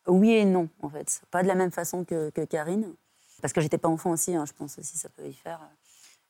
Oui 0.07 0.33
et 0.33 0.45
non, 0.45 0.69
en 0.83 0.89
fait. 0.89 1.23
Pas 1.31 1.43
de 1.43 1.49
la 1.49 1.55
même 1.57 1.73
façon 1.73 2.05
que, 2.05 2.31
que 2.31 2.45
Karine. 2.45 2.93
Parce 3.43 3.53
que 3.53 3.61
j'étais 3.61 3.79
pas 3.79 3.89
enfant 3.89 4.11
aussi, 4.11 4.35
hein, 4.35 4.45
je 4.47 4.53
pense 4.53 4.79
aussi 4.79 4.97
ça 4.99 5.09
peut 5.09 5.27
y 5.27 5.33
faire. 5.33 5.61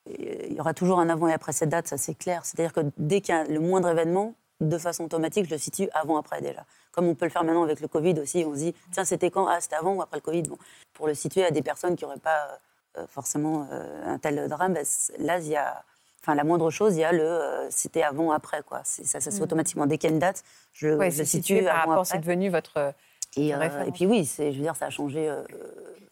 Euh, 0.09 0.13
il 0.49 0.53
y 0.53 0.59
aura 0.59 0.73
toujours 0.73 0.99
un 0.99 1.09
avant 1.09 1.27
et 1.27 1.33
après 1.33 1.53
cette 1.53 1.69
date, 1.69 1.87
ça 1.87 1.97
c'est 1.97 2.13
clair. 2.15 2.45
C'est-à-dire 2.45 2.73
que 2.73 2.81
dès 2.97 3.21
qu'il 3.21 3.33
y 3.33 3.37
a 3.37 3.43
le 3.45 3.59
moindre 3.59 3.89
événement, 3.89 4.33
de 4.59 4.77
façon 4.77 5.05
automatique, 5.05 5.45
je 5.45 5.51
le 5.51 5.57
situe 5.57 5.89
avant-après 5.93 6.41
déjà. 6.41 6.65
Comme 6.91 7.07
on 7.07 7.15
peut 7.15 7.25
le 7.25 7.31
faire 7.31 7.43
maintenant 7.43 7.63
avec 7.63 7.79
le 7.79 7.87
Covid 7.87 8.19
aussi, 8.19 8.43
on 8.45 8.53
se 8.53 8.59
dit, 8.59 8.75
tiens, 8.91 9.05
c'était 9.05 9.31
quand? 9.31 9.47
Ah, 9.47 9.61
c'était 9.61 9.75
avant 9.75 9.95
ou 9.95 10.01
après 10.01 10.17
le 10.17 10.21
Covid? 10.21 10.43
Bon, 10.43 10.57
Pour 10.93 11.07
le 11.07 11.13
situer 11.13 11.45
à 11.45 11.51
des 11.51 11.61
personnes 11.61 11.95
qui 11.95 12.03
n'auraient 12.03 12.17
pas 12.17 12.59
euh, 12.97 13.05
forcément 13.07 13.67
euh, 13.71 14.13
un 14.13 14.17
tel 14.17 14.47
drame, 14.49 14.73
ben, 14.73 14.85
là, 15.19 15.39
il 15.39 15.47
y 15.47 15.55
a. 15.55 15.83
Enfin, 16.21 16.35
la 16.35 16.43
moindre 16.43 16.69
chose, 16.69 16.95
il 16.95 16.99
y 16.99 17.03
a 17.05 17.13
le 17.13 17.23
euh, 17.23 17.69
c'était 17.69 18.03
avant, 18.03 18.31
après. 18.31 18.61
Quoi. 18.63 18.81
Ça, 18.83 19.21
ça 19.21 19.31
se 19.31 19.37
fait 19.37 19.43
automatiquement. 19.43 19.85
Dès 19.85 19.97
qu'il 19.97 20.09
y 20.09 20.11
a 20.11 20.13
une 20.13 20.19
date, 20.19 20.43
je, 20.73 20.89
Ouais, 20.89 21.09
je 21.11 21.23
situe 21.23 21.63
par 21.63 21.79
avant, 21.79 21.89
rapport, 21.91 22.05
c'est 22.05 22.19
devenu 22.19 22.49
votre. 22.49 22.93
Et, 23.37 23.49
et 23.49 23.91
puis 23.93 24.05
oui, 24.05 24.29
je 24.37 24.43
veux 24.43 24.51
dire, 24.51 24.75
ça 24.75 24.87
a 24.87 24.89
changé. 24.89 25.33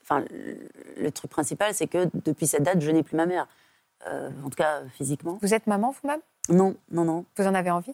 Enfin, 0.04 0.24
le, 0.32 0.70
le 0.98 1.12
truc 1.12 1.30
principal, 1.30 1.74
c'est 1.74 1.88
que 1.88 2.08
depuis 2.14 2.48
cette 2.48 2.64
date, 2.64 2.80
je 2.80 2.92
n'ai 2.92 3.04
plus 3.04 3.18
ma 3.18 3.26
mère. 3.26 3.48
En 4.06 4.50
tout 4.50 4.56
cas, 4.56 4.84
physiquement. 4.94 5.38
Vous 5.42 5.54
êtes 5.54 5.68
maman 5.68 5.94
vous-même? 6.02 6.22
Non, 6.50 6.76
non, 6.92 7.04
non. 7.04 7.26
Vous 7.36 7.46
en 7.46 7.54
avez 7.54 7.72
envie? 7.72 7.94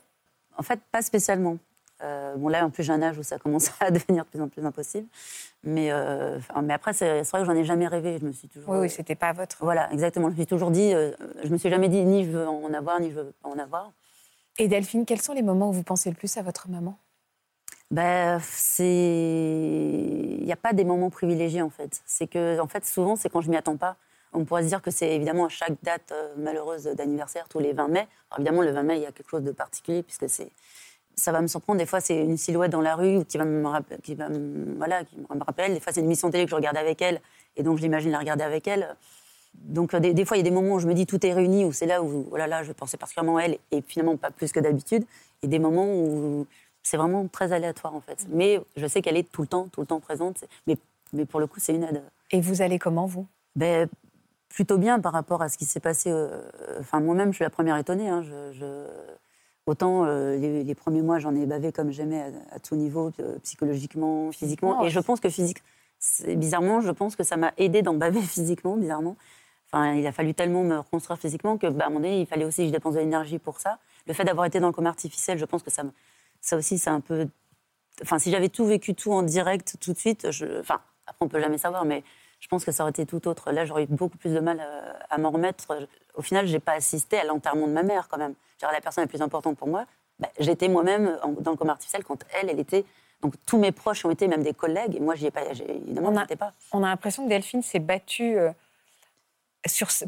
En 0.58 0.64
fait, 0.64 0.80
pas 0.92 1.02
spécialement. 1.02 1.58
Euh, 2.04 2.36
bon, 2.36 2.50
là, 2.50 2.66
en 2.66 2.70
plus, 2.70 2.84
j'ai 2.84 2.92
un 2.92 3.02
âge 3.02 3.18
où 3.18 3.24
ça 3.24 3.38
commence 3.38 3.72
à 3.80 3.92
devenir 3.92 4.26
de 4.26 4.30
plus 4.30 4.42
en 4.42 4.50
plus 4.50 4.66
impossible. 4.66 5.08
Mais, 5.64 5.92
euh, 5.92 6.40
mais 6.62 6.74
après, 6.74 6.94
c'est, 6.94 7.22
vrai 7.22 7.40
que 7.40 7.46
j'en 7.46 7.56
ai 7.56 7.64
jamais 7.64 7.88
rêvé. 7.88 8.18
Je 8.20 8.26
me 8.26 8.32
suis 8.32 8.48
toujours. 8.48 8.70
Oui, 8.70 8.80
oui, 8.80 8.90
c'était 8.90 9.16
pas 9.16 9.34
votre. 9.34 9.58
Voilà, 9.62 9.92
exactement. 9.92 10.28
Je 10.28 10.32
me 10.32 10.38
suis 10.38 10.48
toujours 10.48 10.72
dit, 10.72 10.94
euh, 10.94 11.12
je 11.44 11.50
me 11.50 11.58
suis 11.58 11.70
jamais 11.70 11.90
dit 11.90 12.04
ni 12.04 12.26
je 12.26 12.32
veux 12.32 12.48
en 12.48 12.74
avoir, 12.74 13.00
ni 13.00 13.10
je 13.10 13.16
veux 13.16 13.34
pas 13.42 13.50
en 13.50 13.58
avoir. 13.58 13.92
Et 14.60 14.68
Delphine, 14.68 15.06
quels 15.06 15.22
sont 15.22 15.34
les 15.34 15.42
moments 15.42 15.70
où 15.70 15.74
vous 15.74 15.84
pensez 15.84 16.10
le 16.10 16.16
plus 16.16 16.36
à 16.38 16.42
votre 16.42 16.70
maman? 16.70 16.98
Ben, 17.90 18.40
c'est. 18.44 18.84
Il 18.84 20.46
n'y 20.46 20.52
a 20.52 20.58
pas 20.58 20.74
des 20.74 20.84
moments 20.84 21.10
privilégiés, 21.10 21.62
en 21.62 21.70
fait. 21.70 22.02
C'est 22.06 22.28
que, 22.28 22.60
en 22.60 22.68
fait, 22.68 22.86
souvent, 22.86 23.16
c'est 23.16 23.30
quand 23.30 23.42
je 23.42 23.50
m'y 23.50 23.56
attends 23.56 23.78
pas. 23.78 23.96
On 24.34 24.46
pourrait 24.46 24.64
se 24.64 24.68
dire 24.68 24.82
que 24.82 24.92
c'est 24.92 25.16
évidemment 25.16 25.46
à 25.46 25.50
chaque 25.50 25.76
date 25.84 26.12
euh, 26.12 26.34
malheureuse 26.38 26.84
d'anniversaire, 26.84 27.48
tous 27.50 27.60
les 27.60 27.74
20 27.74 27.88
mai. 27.88 28.08
Alors, 28.32 28.40
évidemment, 28.40 28.62
le 28.62 28.72
20 28.72 28.84
mai, 28.84 28.98
il 28.98 29.04
y 29.04 29.06
a 29.06 29.12
quelque 29.12 29.30
chose 29.30 29.44
de 29.44 29.52
particulier, 29.52 30.04
puisque 30.04 30.28
c'est. 30.30 30.50
Ça 31.16 31.32
va 31.32 31.42
me 31.42 31.48
surprendre. 31.48 31.78
Des 31.80 31.86
fois, 31.86 32.02
c'est 32.02 32.18
une 32.20 32.38
silhouette 32.38 32.72
dans 32.72 32.82
la 32.82 32.96
rue 32.96 33.24
qui 33.26 33.38
va 33.38 33.46
me, 33.46 33.64
qui 34.02 34.16
va 34.16 34.30
me- 34.30 34.74
voilà, 34.78 35.04
qui 35.04 35.16
me 35.18 35.44
rappelle. 35.46 35.74
Des 35.76 35.80
fois, 35.80 35.94
c'est 35.94 36.00
une 36.00 36.08
émission 36.08 36.32
télé 36.32 36.46
que 36.46 36.50
je 36.50 36.56
regarde 36.56 36.76
avec 36.78 37.02
elle, 37.04 37.22
et 37.56 37.62
donc 37.62 37.78
je 37.78 37.84
l'imagine 37.84 38.10
la 38.12 38.18
regarder 38.18 38.44
avec 38.44 38.68
elle. 38.68 38.96
Donc, 39.54 39.94
euh, 39.94 40.00
des, 40.00 40.16
des 40.16 40.26
fois, 40.26 40.38
il 40.38 40.40
y 40.40 40.42
a 40.42 40.44
des 40.44 40.50
moments 40.56 40.74
où 40.76 40.80
je 40.80 40.88
me 40.88 40.96
dis 40.96 41.06
tout 41.06 41.24
est 41.24 41.34
réuni, 41.34 41.66
où 41.66 41.72
c'est 41.72 41.86
là 41.86 42.02
où, 42.02 42.28
oh 42.32 42.36
là 42.38 42.48
là, 42.48 42.64
je 42.64 42.72
pensais 42.72 42.98
particulièrement 42.98 43.38
à 43.38 43.44
elle, 43.44 43.60
et 43.70 43.84
finalement 43.84 44.18
pas 44.18 44.32
plus 44.32 44.52
que 44.52 44.60
d'habitude. 44.60 45.06
Et 45.44 45.48
des 45.48 45.60
moments 45.60 45.86
où 45.94 46.48
c'est 46.82 46.98
vraiment 46.98 47.28
très 47.28 47.54
aléatoire, 47.54 47.94
en 47.94 48.02
fait. 48.02 48.26
Mais 48.30 48.60
je 48.76 48.88
sais 48.88 49.04
qu'elle 49.04 49.18
est 49.18 49.32
tout 49.32 49.42
le 49.44 49.48
temps, 49.48 49.68
tout 49.72 49.82
le 49.82 49.88
temps 49.88 50.00
présente. 50.00 50.44
Mais, 50.66 50.78
mais 51.14 51.26
pour 51.26 51.40
le 51.40 51.46
coup, 51.46 51.60
c'est 51.60 51.76
une 51.76 51.84
aide. 51.84 52.02
Et 52.32 52.42
vous 52.42 52.64
allez 52.64 52.80
comment, 52.80 53.06
vous? 53.06 53.28
Ben, 53.56 53.88
plutôt 54.54 54.78
bien 54.78 55.00
par 55.00 55.12
rapport 55.14 55.42
à 55.42 55.50
ce 55.50 55.58
qui 55.58 55.66
s'est 55.66 55.80
passé. 55.80 56.10
euh, 56.12 56.42
Enfin, 56.80 57.00
moi-même, 57.00 57.32
je 57.32 57.38
suis 57.38 57.44
la 57.44 57.50
première 57.50 57.76
étonnée. 57.78 58.08
hein. 58.10 58.22
Je- 58.22 58.52
je- 58.54 58.88
Autant 59.66 60.04
euh, 60.06 60.36
les, 60.36 60.64
les 60.66 60.76
premiers 60.76 61.02
mois, 61.02 61.20
j'en 61.20 61.34
ai 61.36 61.46
bavé 61.46 61.72
comme 61.72 61.90
j'aimais 61.90 62.22
à, 62.52 62.56
à 62.56 62.60
tout 62.60 62.76
niveau, 62.76 63.12
euh, 63.22 63.40
psychologiquement, 63.44 64.30
physiquement. 64.34 64.72
Physiquement, 64.72 64.86
Et 64.86 64.90
je 64.90 65.00
pense 65.00 65.22
que 65.22 65.30
physique, 65.30 65.64
c'est- 66.00 66.36
bizarrement, 66.36 66.82
je 66.82 66.92
pense 66.92 67.16
que 67.16 67.24
ça 67.24 67.38
m'a 67.38 67.54
aidé 67.58 67.82
d'en 67.82 67.94
baver 67.94 68.22
physiquement, 68.36 68.76
bizarrement. 68.76 69.16
Enfin, 69.72 69.94
il 69.94 70.06
a 70.06 70.12
fallu 70.12 70.34
tellement 70.34 70.64
me 70.64 70.78
reconstruire 70.80 71.18
physiquement 71.18 71.58
que, 71.58 71.68
bah, 71.68 71.86
à 71.86 71.88
un 71.88 71.90
moment 71.92 72.02
donné, 72.02 72.20
il 72.22 72.28
fallait 72.28 72.44
aussi 72.46 72.64
que 72.64 72.68
je 72.68 72.72
dépense 72.74 72.96
de 72.96 73.00
l'énergie 73.00 73.40
pour 73.40 73.60
ça. 73.60 73.80
Le 74.06 74.14
fait 74.14 74.26
d'avoir 74.26 74.46
été 74.46 74.60
dans 74.60 74.68
le 74.68 74.74
coma 74.74 74.90
artificiel, 74.90 75.38
je 75.40 75.46
pense 75.46 75.64
que 75.64 75.72
ça, 75.72 75.84
ça 76.42 76.58
aussi, 76.58 76.78
c'est 76.78 76.90
un 76.90 77.00
peu. 77.00 77.28
Enfin, 78.02 78.20
si 78.20 78.32
j'avais 78.32 78.50
tout 78.50 78.66
vécu 78.66 78.94
tout 78.96 79.14
en 79.14 79.24
direct 79.24 79.78
tout 79.80 79.94
de 79.94 79.98
suite, 79.98 80.30
je... 80.30 80.60
enfin, 80.60 80.82
après 81.08 81.26
on 81.26 81.30
peut 81.30 81.40
jamais 81.40 81.58
savoir, 81.58 81.86
mais 81.86 82.04
je 82.44 82.50
pense 82.50 82.66
que 82.66 82.74
ça 82.74 82.84
aurait 82.84 82.90
été 82.90 83.06
tout 83.06 83.26
autre. 83.30 83.54
Là, 83.54 83.64
j'aurais 83.64 83.84
eu 83.84 83.88
beaucoup 83.88 84.18
plus 84.18 84.34
de 84.34 84.40
mal 84.42 84.60
à, 84.60 85.14
à 85.16 85.18
m'en 85.18 85.32
remettre. 85.32 85.88
Au 86.14 86.22
final, 86.22 86.46
j'ai 86.46 86.60
pas 86.60 86.74
assisté 86.74 87.18
à 87.18 87.24
l'enterrement 87.24 87.68
de 87.68 87.72
ma 87.72 87.84
mère 87.84 88.10
quand 88.10 88.18
même. 88.18 88.34
La 88.62 88.82
personne 88.82 89.06
la 89.06 89.08
plus 89.08 89.22
importante 89.22 89.58
pour 89.58 89.70
moi, 89.70 89.86
bah, 90.20 90.28
j'étais 90.40 90.68
moi-même 90.68 91.18
dans 91.40 91.52
le 91.52 91.58
coma 91.58 91.72
artificiel 91.72 92.04
quand 92.04 92.20
elle, 92.42 92.50
elle 92.50 92.60
était. 92.60 92.84
Donc 93.22 93.36
tous 93.46 93.58
mes 93.58 93.72
proches 93.72 94.04
ont 94.04 94.12
été, 94.12 94.28
même 94.28 94.44
des 94.44 94.54
collègues, 94.54 94.96
et 94.98 95.00
moi, 95.00 95.16
j'y 95.16 95.28
ai 95.28 95.32
pas. 95.32 95.42
Évidemment, 95.46 96.10
On 96.10 96.18
a- 96.18 96.26
pas. 96.36 96.52
On 96.74 96.84
a 96.84 96.88
l'impression 96.90 97.24
que 97.24 97.30
Delphine 97.30 97.62
s'est 97.62 97.80
battue 97.80 98.38
euh, 98.38 98.52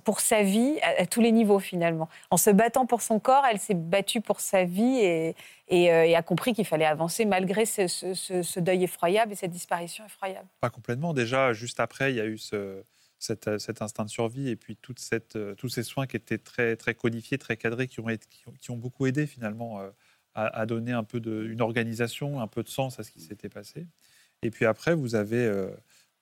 pour 0.04 0.20
sa 0.20 0.44
vie 0.44 0.80
à, 0.82 1.06
tous 1.06 1.22
les 1.22 1.32
niveaux 1.32 1.60
finalement. 1.60 2.10
En 2.30 2.38
se 2.38 2.50
battant 2.50 2.86
pour 2.86 3.02
son 3.02 3.20
corps, 3.20 3.46
elle 3.50 3.60
s'est 3.60 3.74
battue 3.74 4.22
pour 4.22 4.40
sa 4.40 4.66
vie 4.66 5.00
et, 5.00 5.36
euh, 5.72 6.16
a 6.16 6.22
compris 6.22 6.54
qu'il 6.54 6.66
fallait 6.66 6.86
avancer 6.86 7.26
malgré 7.26 7.66
ce, 7.66 8.60
deuil 8.60 8.84
effroyable 8.84 9.32
et 9.32 9.36
cette 9.36 9.52
disparition 9.52 10.06
effroyable. 10.06 10.48
Pas 10.60 10.70
complètement. 10.70 11.14
Déjà, 11.14 11.54
juste 11.54 11.80
après, 11.80 12.12
il 12.12 12.18
y 12.18 12.22
a 12.22 12.26
eu 12.26 12.38
ce, 12.38 12.84
cet, 13.20 13.48
instinct 13.82 14.06
de 14.06 14.10
survie 14.10 14.50
et 14.50 14.56
puis 14.56 14.76
toute 14.76 15.00
euh, 15.36 15.56
tous 15.56 15.70
ces 15.70 15.84
soins 15.84 16.06
qui 16.06 16.18
étaient 16.18 16.38
très, 16.38 16.78
codifiés, 16.96 17.38
très 17.38 17.56
cadrés, 17.58 17.88
qui 17.88 18.00
ont, 18.00 18.78
beaucoup 18.78 19.06
aidé 19.06 19.26
finalement 19.26 19.80
euh, 19.80 19.90
à, 20.34 20.66
donner 20.66 20.92
un 20.92 21.04
peu 21.06 21.22
de, 21.22 21.46
une 21.46 21.62
organisation, 21.62 22.42
un 22.42 22.48
peu 22.48 22.62
de 22.62 22.70
sens 22.70 23.00
à 23.00 23.04
ce 23.04 23.12
qui 23.12 23.22
s'était 23.22 23.50
passé. 23.50 23.88
Et 24.42 24.52
puis 24.52 24.66
après, 24.66 24.94
vous 24.94 25.16
avez 25.16 25.48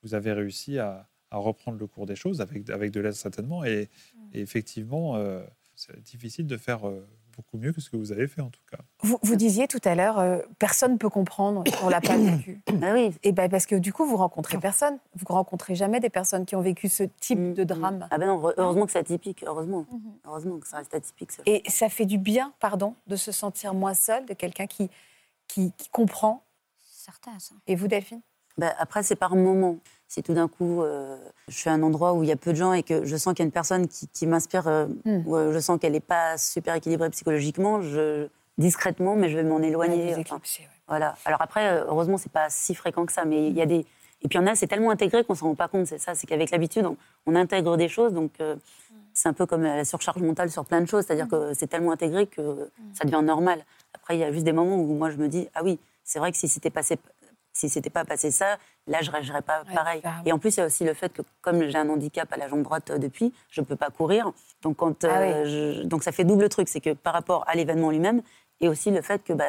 réussi 0.04 0.78
à 0.78 1.08
à 1.34 1.38
reprendre 1.38 1.80
le 1.80 1.88
cours 1.88 2.06
des 2.06 2.16
choses, 2.16 2.42
avec, 2.42 2.70
avec 2.70 2.92
de 2.92 3.00
l'aide 3.02 3.14
certainement. 3.14 3.66
Et, 3.66 3.90
mm. 4.16 4.20
effectivement, 4.34 5.16
euh, 5.16 5.44
c'est 5.76 6.00
difficile 6.04 6.46
de 6.46 6.58
faire 6.58 6.88
euh, 6.88 7.06
beaucoup 7.36 7.58
mieux 7.58 7.74
que 7.74 7.82
ce 7.82 7.90
que 7.90 7.98
vous 7.98 8.12
avez 8.12 8.28
fait 8.28 8.42
en 8.42 8.52
tout 8.52 8.62
cas. 8.72 8.78
Vous, 9.02 9.18
vous 9.24 9.36
disiez 9.36 9.68
tout 9.68 9.82
à 9.84 9.96
l'heure, 9.96 10.20
euh, 10.20 10.40
personne 10.60 10.94
ne 10.94 10.98
peut 10.98 11.10
comprendre 11.10 11.64
qu'on 11.80 11.90
l'a 11.90 12.02
pas 12.02 12.18
vécu. 12.18 12.62
Ah 12.84 12.94
oui. 12.94 13.12
Et 13.24 13.32
ben 13.32 13.50
parce 13.50 13.66
que 13.66 13.76
du 13.76 13.92
coup, 13.94 14.06
vous 14.06 14.18
rencontrez 14.18 14.60
personne. 14.60 15.00
Vous 15.16 15.26
rencontrez 15.34 15.74
jamais 15.74 16.00
des 16.00 16.10
personnes 16.10 16.46
qui 16.46 16.56
ont 16.56 16.62
vécu 16.62 16.90
ce 16.90 17.04
type 17.20 17.40
mm, 17.40 17.54
de 17.54 17.64
drame. 17.64 18.08
Ah 18.12 18.18
ben 18.18 18.28
non, 18.28 18.52
heureusement 18.58 18.86
que 18.86 18.92
c'est 18.92 19.00
atypique, 19.00 19.44
heureusement. 19.48 19.88
Mm-hmm. 19.92 20.28
Heureusement 20.28 20.60
que 20.60 20.68
ça 20.68 20.78
reste 20.78 20.94
atypique. 20.94 21.32
Et 21.46 21.64
ça 21.68 21.90
fait 21.90 22.06
du 22.06 22.20
bien, 22.20 22.54
pardon, 22.60 22.94
de 23.08 23.16
se 23.16 23.32
sentir 23.32 23.74
moins 23.74 23.96
seul, 23.96 24.26
de 24.26 24.34
quelqu'un 24.34 24.68
qui, 24.68 24.90
qui, 25.48 25.72
qui 25.78 25.90
comprend. 25.90 26.44
Certain, 26.80 27.40
ça. 27.40 27.56
Et 27.66 27.76
vous, 27.76 27.88
Delphine? 27.88 28.22
Ben, 28.58 28.74
Après, 28.78 29.02
c'est 29.02 29.16
par 29.16 29.36
moment 29.36 29.80
si 30.08 30.22
tout 30.22 30.34
d'un 30.34 30.48
coup 30.48 30.82
euh, 30.82 31.18
je 31.48 31.56
suis 31.56 31.70
à 31.70 31.74
un 31.74 31.82
endroit 31.82 32.14
où 32.14 32.24
il 32.24 32.30
y 32.30 32.32
a 32.32 32.36
peu 32.36 32.52
de 32.52 32.58
gens 32.58 32.74
et 32.74 32.84
que 32.84 33.06
je 33.06 33.16
sens 33.18 33.34
qu'il 33.34 33.40
y 33.40 33.46
a 33.46 33.46
une 33.46 33.52
personne 33.52 33.88
qui, 33.88 34.28
m'inspire, 34.28 34.68
euh, 34.68 34.86
hmm. 35.06 35.24
euh, 35.34 35.54
je 35.54 35.60
sens 35.60 35.80
qu'elle 35.80 35.94
n'est 35.94 36.00
pas 36.00 36.38
super 36.38 36.76
équilibrée 36.76 37.10
psychologiquement, 37.10 37.82
je, 37.82 38.28
discrètement, 38.58 39.16
mais 39.16 39.30
je 39.30 39.38
vais 39.38 39.44
m'en 39.44 39.60
éloigner. 39.60 40.14
Voilà. 40.88 41.16
Alors 41.26 41.42
après, 41.42 41.84
heureusement, 41.88 42.18
c'est 42.18 42.32
pas 42.32 42.50
si 42.50 42.76
fréquent 42.76 43.06
que 43.06 43.14
ça, 43.14 43.26
mais 43.26 43.48
il 43.48 43.56
y 43.56 43.62
a 43.62 43.66
des. 43.66 43.86
Et 44.22 44.30
puis 44.30 44.38
il 44.38 44.42
y 44.42 44.44
en 44.44 44.48
a, 44.48 44.56
c'est 44.56 44.68
tellement 44.68 44.92
intégré 44.92 45.24
qu'on 45.24 45.36
s'en 45.36 45.48
rend 45.48 45.56
pas 45.56 45.68
compte. 45.68 45.88
C'est 45.88 45.98
ça, 45.98 46.14
c'est 46.14 46.28
qu'avec 46.28 46.52
l'habitude, 46.52 46.88
on, 47.26 47.36
intègre 47.36 47.76
des 47.76 47.90
choses, 47.90 48.14
donc 48.14 48.32
c'est 49.14 49.28
un 49.28 49.34
peu 49.34 49.46
comme 49.46 49.64
la 49.64 49.84
surcharge 49.84 50.22
mentale 50.22 50.50
sur 50.50 50.66
plein 50.66 50.82
de 50.82 50.86
choses, 50.86 51.06
c'est-à-dire 51.06 51.28
que 51.28 51.54
c'est 51.54 51.68
tellement 51.68 51.92
intégré 51.92 52.28
que 52.28 52.70
ça 52.94 53.06
devient 53.06 53.24
normal. 53.24 53.66
Après, 53.94 54.16
il 54.16 54.20
y 54.20 54.24
a 54.24 54.32
juste 54.32 54.46
des 54.46 54.54
moments 54.54 54.78
où 54.78 54.94
moi 54.94 55.10
je 55.10 55.18
me 55.18 55.28
dis, 55.28 55.50
ah 55.56 55.62
oui, 55.64 55.80
c'est 56.04 56.20
vrai 56.20 56.32
que 56.32 56.38
si 56.38 56.48
c'était 56.48 56.70
passé 56.70 56.98
si 57.54 57.70
c'était 57.70 57.90
pas 57.90 58.04
passé 58.04 58.32
ça, 58.32 58.58
là, 58.88 59.00
je 59.02 59.12
ne 59.12 59.42
pas 59.42 59.64
pareil. 59.74 60.02
Et 60.26 60.32
en 60.32 60.40
plus, 60.40 60.58
il 60.58 60.60
y 60.60 60.64
a 60.64 60.66
aussi 60.66 60.84
le 60.84 60.94
fait 60.94 61.14
que, 61.14 61.22
comme 61.42 61.68
j'ai 61.70 61.78
un 61.78 61.88
handicap 61.88 62.32
à 62.34 62.38
la 62.38 62.48
jambe 62.48 62.64
droite 62.64 62.90
euh, 62.90 62.98
depuis, 62.98 63.32
je 63.50 63.62
ne 63.62 63.66
peux 63.66 63.76
pas 63.76 63.90
courir. 63.90 64.32
Donc, 64.64 64.78
quand, 64.78 65.04
ah 65.04 65.22
euh, 65.22 65.84
donc, 65.84 66.04
ça 66.04 66.12
fait 66.12 66.24
double 66.24 66.50
truc. 66.50 66.68
C'est 66.68 66.82
que 66.82 66.94
par 66.94 67.14
rapport 67.14 67.46
à 67.48 67.56
l'événement 67.56 67.92
lui-même, 67.92 68.22
et 68.60 68.68
aussi 68.68 68.92
le 68.92 69.02
fait 69.02 69.24
que. 69.24 69.34
Bah, 69.34 69.46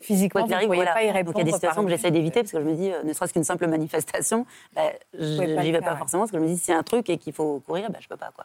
Physiquement, 0.00 0.44
vous 0.44 0.52
arrive, 0.52 0.66
voilà. 0.66 0.94
pas 0.94 1.04
y 1.04 1.12
répondre. 1.12 1.26
Donc 1.26 1.36
il 1.36 1.38
y 1.38 1.42
a 1.42 1.44
des 1.44 1.52
situations 1.52 1.84
que 1.84 1.88
j'essaie 1.88 2.10
d'éviter 2.10 2.40
parce 2.40 2.50
que 2.50 2.58
je 2.58 2.64
me 2.64 2.74
dis, 2.74 2.90
euh, 2.90 3.04
ne 3.04 3.12
serait-ce 3.12 3.32
qu'une 3.32 3.44
simple 3.44 3.68
manifestation, 3.68 4.46
bah, 4.74 4.82
je 5.16 5.42
n'y 5.44 5.70
vais 5.70 5.80
pas 5.80 5.94
forcément 5.94 6.24
parce 6.24 6.32
que 6.32 6.38
je 6.38 6.42
me 6.42 6.48
dis, 6.48 6.72
a 6.72 6.76
un 6.76 6.82
truc 6.82 7.08
et 7.08 7.18
qu'il 7.18 7.32
faut 7.32 7.60
courir, 7.60 7.88
bah, 7.88 7.98
je 8.00 8.06
ne 8.06 8.08
peux 8.08 8.16
pas. 8.16 8.32
Quoi. 8.34 8.44